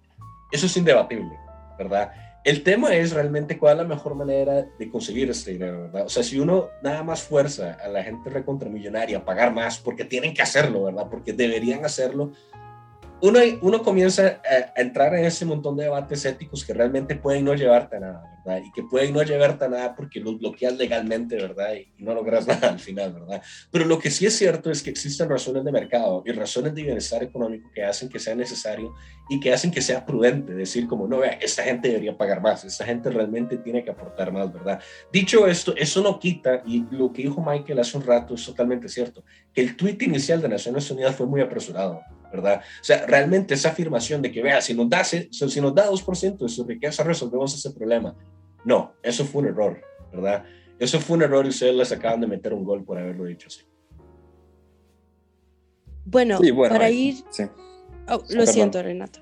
eso 0.51 0.65
es 0.65 0.77
indebatible, 0.77 1.37
¿verdad? 1.77 2.11
El 2.43 2.63
tema 2.63 2.95
es 2.95 3.11
realmente 3.11 3.57
cuál 3.57 3.73
es 3.73 3.83
la 3.83 3.95
mejor 3.95 4.15
manera 4.15 4.65
de 4.77 4.89
conseguir 4.89 5.29
este 5.29 5.51
dinero, 5.51 5.83
¿verdad? 5.83 6.05
O 6.05 6.09
sea, 6.09 6.23
si 6.23 6.39
uno 6.39 6.69
nada 6.81 7.03
más 7.03 7.21
fuerza 7.21 7.77
a 7.83 7.89
la 7.89 8.03
gente 8.03 8.29
recontramillonaria 8.29 9.17
a 9.17 9.25
pagar 9.25 9.53
más 9.53 9.77
porque 9.79 10.05
tienen 10.05 10.33
que 10.33 10.41
hacerlo, 10.41 10.85
¿verdad? 10.85 11.07
Porque 11.09 11.33
deberían 11.33 11.83
hacerlo, 11.83 12.31
uno, 13.21 13.39
uno 13.61 13.83
comienza 13.83 14.41
a, 14.49 14.79
a, 14.79 14.81
entrar 14.81 15.13
en 15.15 15.25
ese 15.25 15.45
montón 15.45 15.75
de 15.75 15.83
debates 15.83 16.23
éticos 16.23 16.63
que 16.63 16.73
realmente 16.73 17.15
pueden 17.15 17.43
no 17.43 17.53
llevarte 17.53 17.97
a 17.97 17.99
nada, 17.99 18.38
¿verdad? 18.49 18.65
Y 18.65 18.71
que 18.71 18.83
pueden 18.83 19.13
no 19.13 19.23
llevarte 19.23 19.65
a 19.65 19.69
nada 19.69 19.95
porque 19.95 20.19
lo 20.19 20.37
bloqueas 20.37 20.75
legalmente, 20.77 21.35
¿verdad? 21.35 21.73
Y 21.75 22.03
no 22.03 22.13
logras 22.13 22.47
nada 22.47 22.69
al 22.69 22.79
final, 22.79 23.13
¿verdad? 23.13 23.41
Pero 23.71 23.85
lo 23.85 23.99
que 23.99 24.09
sí 24.11 24.25
es 24.25 24.35
cierto 24.35 24.71
es 24.71 24.81
que 24.81 24.89
existen 24.89 25.29
razones 25.29 25.63
de 25.63 25.71
mercado 25.71 26.23
y 26.25 26.31
razones 26.31 26.73
de 26.75 26.83
bienestar 26.83 27.23
económico 27.23 27.69
que 27.73 27.83
hacen 27.83 28.09
que 28.09 28.19
sea 28.19 28.35
necesario 28.35 28.93
y 29.29 29.39
que 29.39 29.53
hacen 29.53 29.71
que 29.71 29.81
sea 29.81 30.05
prudente 30.05 30.53
decir 30.53 30.87
como, 30.87 31.07
no, 31.07 31.19
vea, 31.19 31.33
esta 31.33 31.63
gente 31.63 31.89
debería 31.89 32.17
pagar 32.17 32.41
más, 32.41 32.63
esta 32.63 32.85
gente 32.85 33.09
realmente 33.09 33.57
tiene 33.57 33.83
que 33.83 33.91
aportar 33.91 34.31
más, 34.31 34.51
¿verdad? 34.51 34.81
Dicho 35.13 35.47
esto, 35.47 35.75
eso 35.75 36.01
no 36.01 36.19
quita, 36.19 36.63
y 36.65 36.85
lo 36.91 37.13
que 37.13 37.23
dijo 37.23 37.43
Michael 37.45 37.79
hace 37.79 37.97
un 37.97 38.03
rato 38.03 38.33
es 38.33 38.45
totalmente 38.45 38.89
cierto, 38.89 39.23
que 39.53 39.61
el 39.61 39.77
tweet 39.77 39.97
inicial 40.01 40.41
de 40.41 40.49
Naciones 40.49 40.89
Unidas 40.89 41.15
fue 41.15 41.27
muy 41.27 41.41
apresurado. 41.41 42.01
¿verdad? 42.31 42.61
O 42.79 42.83
sea, 42.83 43.05
realmente 43.05 43.53
esa 43.53 43.69
afirmación 43.69 44.21
de 44.21 44.31
que, 44.31 44.41
vea, 44.41 44.61
si 44.61 44.73
nos 44.73 44.89
da, 44.89 45.03
si 45.03 45.27
nos 45.31 45.75
da 45.75 45.89
2% 45.89 46.37
de 46.37 46.49
su 46.49 46.63
riqueza, 46.63 47.03
resolvemos 47.03 47.53
ese 47.53 47.71
problema. 47.71 48.15
No, 48.65 48.93
eso 49.03 49.25
fue 49.25 49.41
un 49.41 49.47
error, 49.49 49.81
¿verdad? 50.11 50.45
Eso 50.79 50.99
fue 50.99 51.17
un 51.17 51.23
error 51.23 51.45
y 51.45 51.49
ustedes 51.49 51.75
les 51.75 51.91
acaban 51.91 52.21
de 52.21 52.27
meter 52.27 52.53
un 52.53 52.63
gol 52.63 52.83
por 52.83 52.97
haberlo 52.97 53.25
dicho 53.25 53.47
así. 53.47 53.61
Bueno, 56.05 56.39
para 56.69 56.89
ir... 56.89 57.15
Oh, 58.07 58.23
lo 58.29 58.45
siento, 58.45 58.81
Renato. 58.81 59.19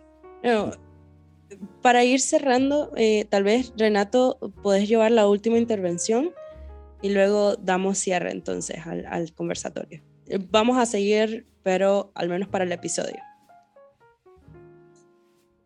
para 1.82 2.06
ir 2.06 2.22
cerrando, 2.22 2.92
eh, 2.96 3.26
tal 3.26 3.44
vez, 3.44 3.74
Renato, 3.76 4.38
puedes 4.62 4.88
llevar 4.88 5.12
la 5.12 5.28
última 5.28 5.58
intervención 5.58 6.32
y 7.02 7.10
luego 7.10 7.56
damos 7.56 7.98
cierre 7.98 8.32
entonces 8.32 8.78
al 8.86 9.34
conversatorio. 9.34 10.02
Vamos 10.50 10.78
a 10.78 10.86
seguir, 10.86 11.46
pero 11.64 12.12
al 12.16 12.30
menos 12.30 12.48
para 12.48 12.64
el 12.64 12.72
episodio. 12.72 13.22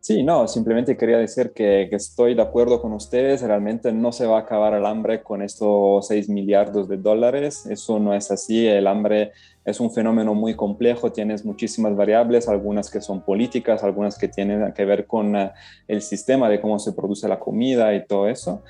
Sí, 0.01 0.23
no, 0.23 0.47
simplemente 0.47 0.97
quería 0.97 1.19
decir 1.19 1.51
que, 1.53 1.83
estoy 1.91 2.33
de 2.33 2.41
acuerdo 2.41 2.81
con 2.81 2.91
ustedes, 2.91 3.43
realmente 3.43 3.93
no 3.93 4.11
se 4.11 4.25
va 4.25 4.37
a 4.37 4.41
acabar 4.41 4.73
el 4.73 4.87
hambre 4.87 5.21
con 5.21 5.43
estos 5.43 6.07
6 6.07 6.27
miliardos 6.27 6.89
de 6.89 6.97
dólares, 6.97 7.67
eso 7.67 7.99
no 7.99 8.15
es 8.15 8.31
así, 8.31 8.65
el 8.65 8.87
hambre 8.87 9.31
es 9.63 9.79
un 9.79 9.93
fenómeno 9.93 10.33
muy 10.33 10.55
complejo, 10.55 11.11
tienes 11.11 11.45
muchísimas 11.45 11.95
variables, 11.95 12.49
algunas 12.49 12.89
que 12.89 12.99
son 12.99 13.21
políticas, 13.21 13.83
algunas 13.83 14.17
que 14.17 14.27
tienen 14.27 14.73
que 14.73 14.85
ver 14.85 15.05
con 15.05 15.35
eh, 15.35 15.51
el 15.87 16.01
sistema 16.01 16.49
de 16.49 16.59
cómo 16.59 16.79
se 16.79 16.93
produce 16.93 17.27
la 17.27 17.37
comida 17.37 17.93
y 17.93 18.03
todo 18.07 18.27
eso. 18.27 18.63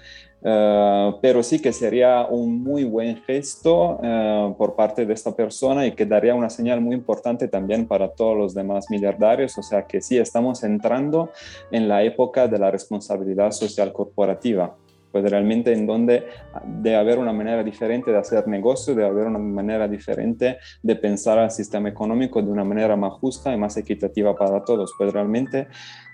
Eh, 0.44 1.14
pero 1.22 1.44
sí 1.44 1.60
que 1.60 1.72
sería 1.72 2.26
un 2.26 2.64
muy 2.64 2.84
buen 2.84 3.18
gesto 3.24 4.00
eh, 4.02 4.54
por 4.58 4.76
parte 4.76 5.06
de 5.06 5.14
esta 5.14 5.36
persona 5.36 5.86
y 5.86 5.92
que 5.92 6.06
daría 6.06 6.34
una 6.34 6.50
señal 6.50 6.82
muy 6.82 6.96
importante 6.96 7.48
también 7.48 7.88
para 7.88 8.10
todos 8.10 8.36
los 8.36 8.54
demás 8.56 8.86
miliardarios, 8.89 9.58
o 9.58 9.64
sea 9.64 9.86
que 9.86 10.02
sí 10.02 10.18
estamos 10.18 10.64
entrando 10.64 11.30
en 11.70 11.88
la 11.88 12.04
época 12.04 12.48
de 12.48 12.58
la 12.58 12.72
responsabilidad 12.72 13.52
social 13.52 13.94
corporativa 13.94 14.76
pues 15.12 15.30
realmente 15.30 15.74
en 15.74 15.86
donde 15.86 16.28
debe 16.66 16.95
haber 16.95 17.20
una 17.20 17.34
manera 17.34 17.64
diferente 17.64 18.12
de 18.12 18.18
hacer 18.18 18.47
negocio, 18.47 18.95
debe 18.95 19.07
haber 19.07 19.28
una 19.28 19.39
manera 19.39 19.88
diferente 19.88 20.57
de 20.82 20.95
pensar 20.95 21.39
al 21.39 21.51
sistema 21.51 21.89
económico 21.89 22.41
de 22.41 22.51
una 22.51 22.64
manera 22.64 22.95
más 22.95 23.14
justa 23.14 23.53
y 23.53 23.57
más 23.57 23.78
equitativa 23.78 24.36
para 24.36 24.64
todos. 24.64 24.93
Pues 24.97 25.14
realmente 25.14 25.68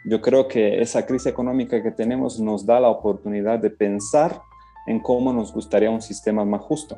yo 0.05 0.21
creo 0.21 0.47
que 0.47 0.81
esa 0.81 1.05
crisis 1.05 1.27
económica 1.27 1.81
que 1.81 1.91
tenemos 1.91 2.39
nos 2.39 2.65
da 2.65 2.79
la 2.79 2.89
oportunidad 2.89 3.59
de 3.59 3.69
pensar 3.69 4.41
en 4.87 4.99
cómo 4.99 5.33
nos 5.33 5.53
gustaría 5.53 5.89
un 5.89 6.01
sistema 6.01 6.45
más 6.45 6.61
justo 6.61 6.97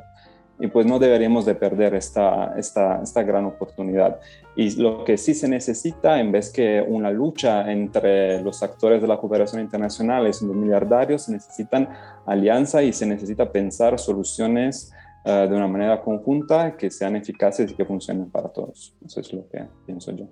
y 0.60 0.66
pues 0.66 0.86
no 0.86 0.98
deberíamos 0.98 1.46
de 1.46 1.54
perder 1.54 1.94
esta, 1.94 2.54
esta, 2.56 3.02
esta 3.02 3.22
gran 3.22 3.46
oportunidad. 3.46 4.20
Y 4.54 4.76
lo 4.76 5.04
que 5.04 5.16
sí 5.16 5.34
se 5.34 5.48
necesita, 5.48 6.20
en 6.20 6.32
vez 6.32 6.50
que 6.50 6.84
una 6.86 7.10
lucha 7.10 7.70
entre 7.72 8.42
los 8.42 8.62
actores 8.62 9.00
de 9.00 9.08
la 9.08 9.16
cooperación 9.16 9.62
internacional 9.62 10.24
y 10.24 10.26
los 10.26 10.42
miliardarios, 10.42 11.22
se 11.22 11.32
necesitan 11.32 11.88
alianzas 12.26 12.82
y 12.82 12.92
se 12.92 13.06
necesita 13.06 13.50
pensar 13.50 13.98
soluciones 13.98 14.92
eh, 15.24 15.46
de 15.48 15.54
una 15.54 15.66
manera 15.66 16.00
conjunta 16.02 16.76
que 16.76 16.90
sean 16.90 17.16
eficaces 17.16 17.70
y 17.70 17.74
que 17.74 17.84
funcionen 17.84 18.30
para 18.30 18.48
todos. 18.48 18.94
Eso 19.04 19.20
es 19.20 19.32
lo 19.32 19.48
que 19.48 19.64
pienso 19.86 20.12
yo. 20.12 20.26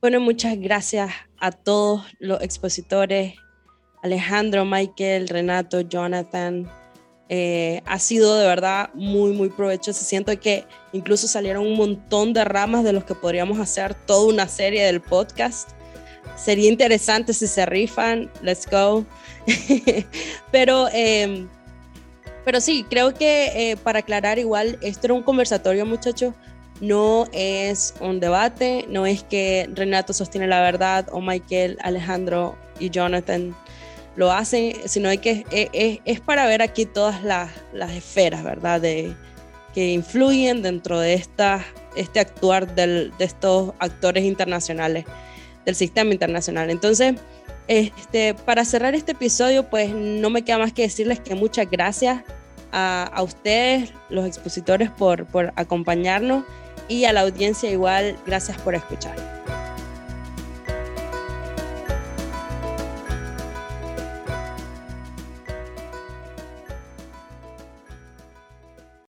Bueno, 0.00 0.20
muchas 0.20 0.58
gracias 0.60 1.10
a 1.40 1.50
todos 1.50 2.04
los 2.20 2.40
expositores, 2.42 3.34
Alejandro, 4.02 4.64
Michael, 4.64 5.28
Renato, 5.28 5.80
Jonathan, 5.80 6.68
eh, 7.28 7.82
ha 7.86 7.98
sido 7.98 8.36
de 8.38 8.46
verdad 8.46 8.90
muy, 8.94 9.32
muy 9.32 9.48
provechoso. 9.48 10.04
Siento 10.04 10.38
que 10.38 10.64
incluso 10.92 11.26
salieron 11.26 11.66
un 11.66 11.76
montón 11.76 12.32
de 12.32 12.44
ramas 12.44 12.84
de 12.84 12.92
los 12.92 13.04
que 13.04 13.14
podríamos 13.14 13.58
hacer 13.58 13.94
toda 13.94 14.32
una 14.32 14.48
serie 14.48 14.84
del 14.84 15.00
podcast. 15.00 15.70
Sería 16.36 16.68
interesante 16.68 17.32
si 17.32 17.46
se 17.46 17.64
rifan, 17.64 18.30
let's 18.42 18.66
go. 18.70 19.04
pero, 20.50 20.88
em, 20.92 21.48
pero 22.44 22.60
sí, 22.60 22.84
creo 22.88 23.14
que 23.14 23.70
eh, 23.70 23.76
para 23.76 24.00
aclarar 24.00 24.38
igual, 24.38 24.78
esto 24.82 25.06
era 25.06 25.14
un 25.14 25.22
conversatorio, 25.22 25.86
muchachos. 25.86 26.34
No 26.80 27.28
es 27.32 27.94
un 28.00 28.18
debate, 28.18 28.84
no 28.88 29.06
es 29.06 29.22
que 29.22 29.70
Renato 29.72 30.12
sostiene 30.12 30.48
la 30.48 30.60
verdad 30.60 31.06
o 31.12 31.20
Michael, 31.20 31.78
Alejandro 31.82 32.56
y 32.80 32.90
Jonathan 32.90 33.54
lo 34.16 34.32
hacen, 34.32 34.74
sino 34.86 35.08
hay 35.08 35.18
que, 35.18 35.44
es, 35.50 36.00
es, 36.04 36.20
para 36.20 36.46
ver 36.46 36.62
aquí 36.62 36.86
todas 36.86 37.22
las, 37.22 37.50
las 37.72 37.90
esferas, 37.92 38.42
¿verdad? 38.44 38.80
De, 38.80 39.14
que 39.74 39.92
influyen 39.92 40.62
dentro 40.62 41.00
de 41.00 41.14
esta, 41.14 41.64
este 41.96 42.20
actuar 42.20 42.74
del, 42.74 43.12
de 43.18 43.24
estos 43.24 43.74
actores 43.80 44.24
internacionales, 44.24 45.04
del 45.66 45.74
sistema 45.74 46.12
internacional. 46.12 46.70
Entonces, 46.70 47.14
este, 47.66 48.34
para 48.34 48.64
cerrar 48.64 48.94
este 48.94 49.12
episodio, 49.12 49.68
pues 49.68 49.90
no 49.92 50.30
me 50.30 50.42
queda 50.42 50.58
más 50.58 50.72
que 50.72 50.82
decirles 50.82 51.18
que 51.18 51.34
muchas 51.34 51.68
gracias 51.68 52.22
a, 52.70 53.10
a 53.12 53.22
ustedes, 53.22 53.92
los 54.10 54.26
expositores, 54.26 54.90
por, 54.90 55.26
por 55.26 55.52
acompañarnos 55.56 56.44
y 56.88 57.04
a 57.04 57.12
la 57.12 57.22
audiencia 57.22 57.70
igual, 57.70 58.16
gracias 58.26 58.56
por 58.58 58.74
escuchar. 58.74 59.33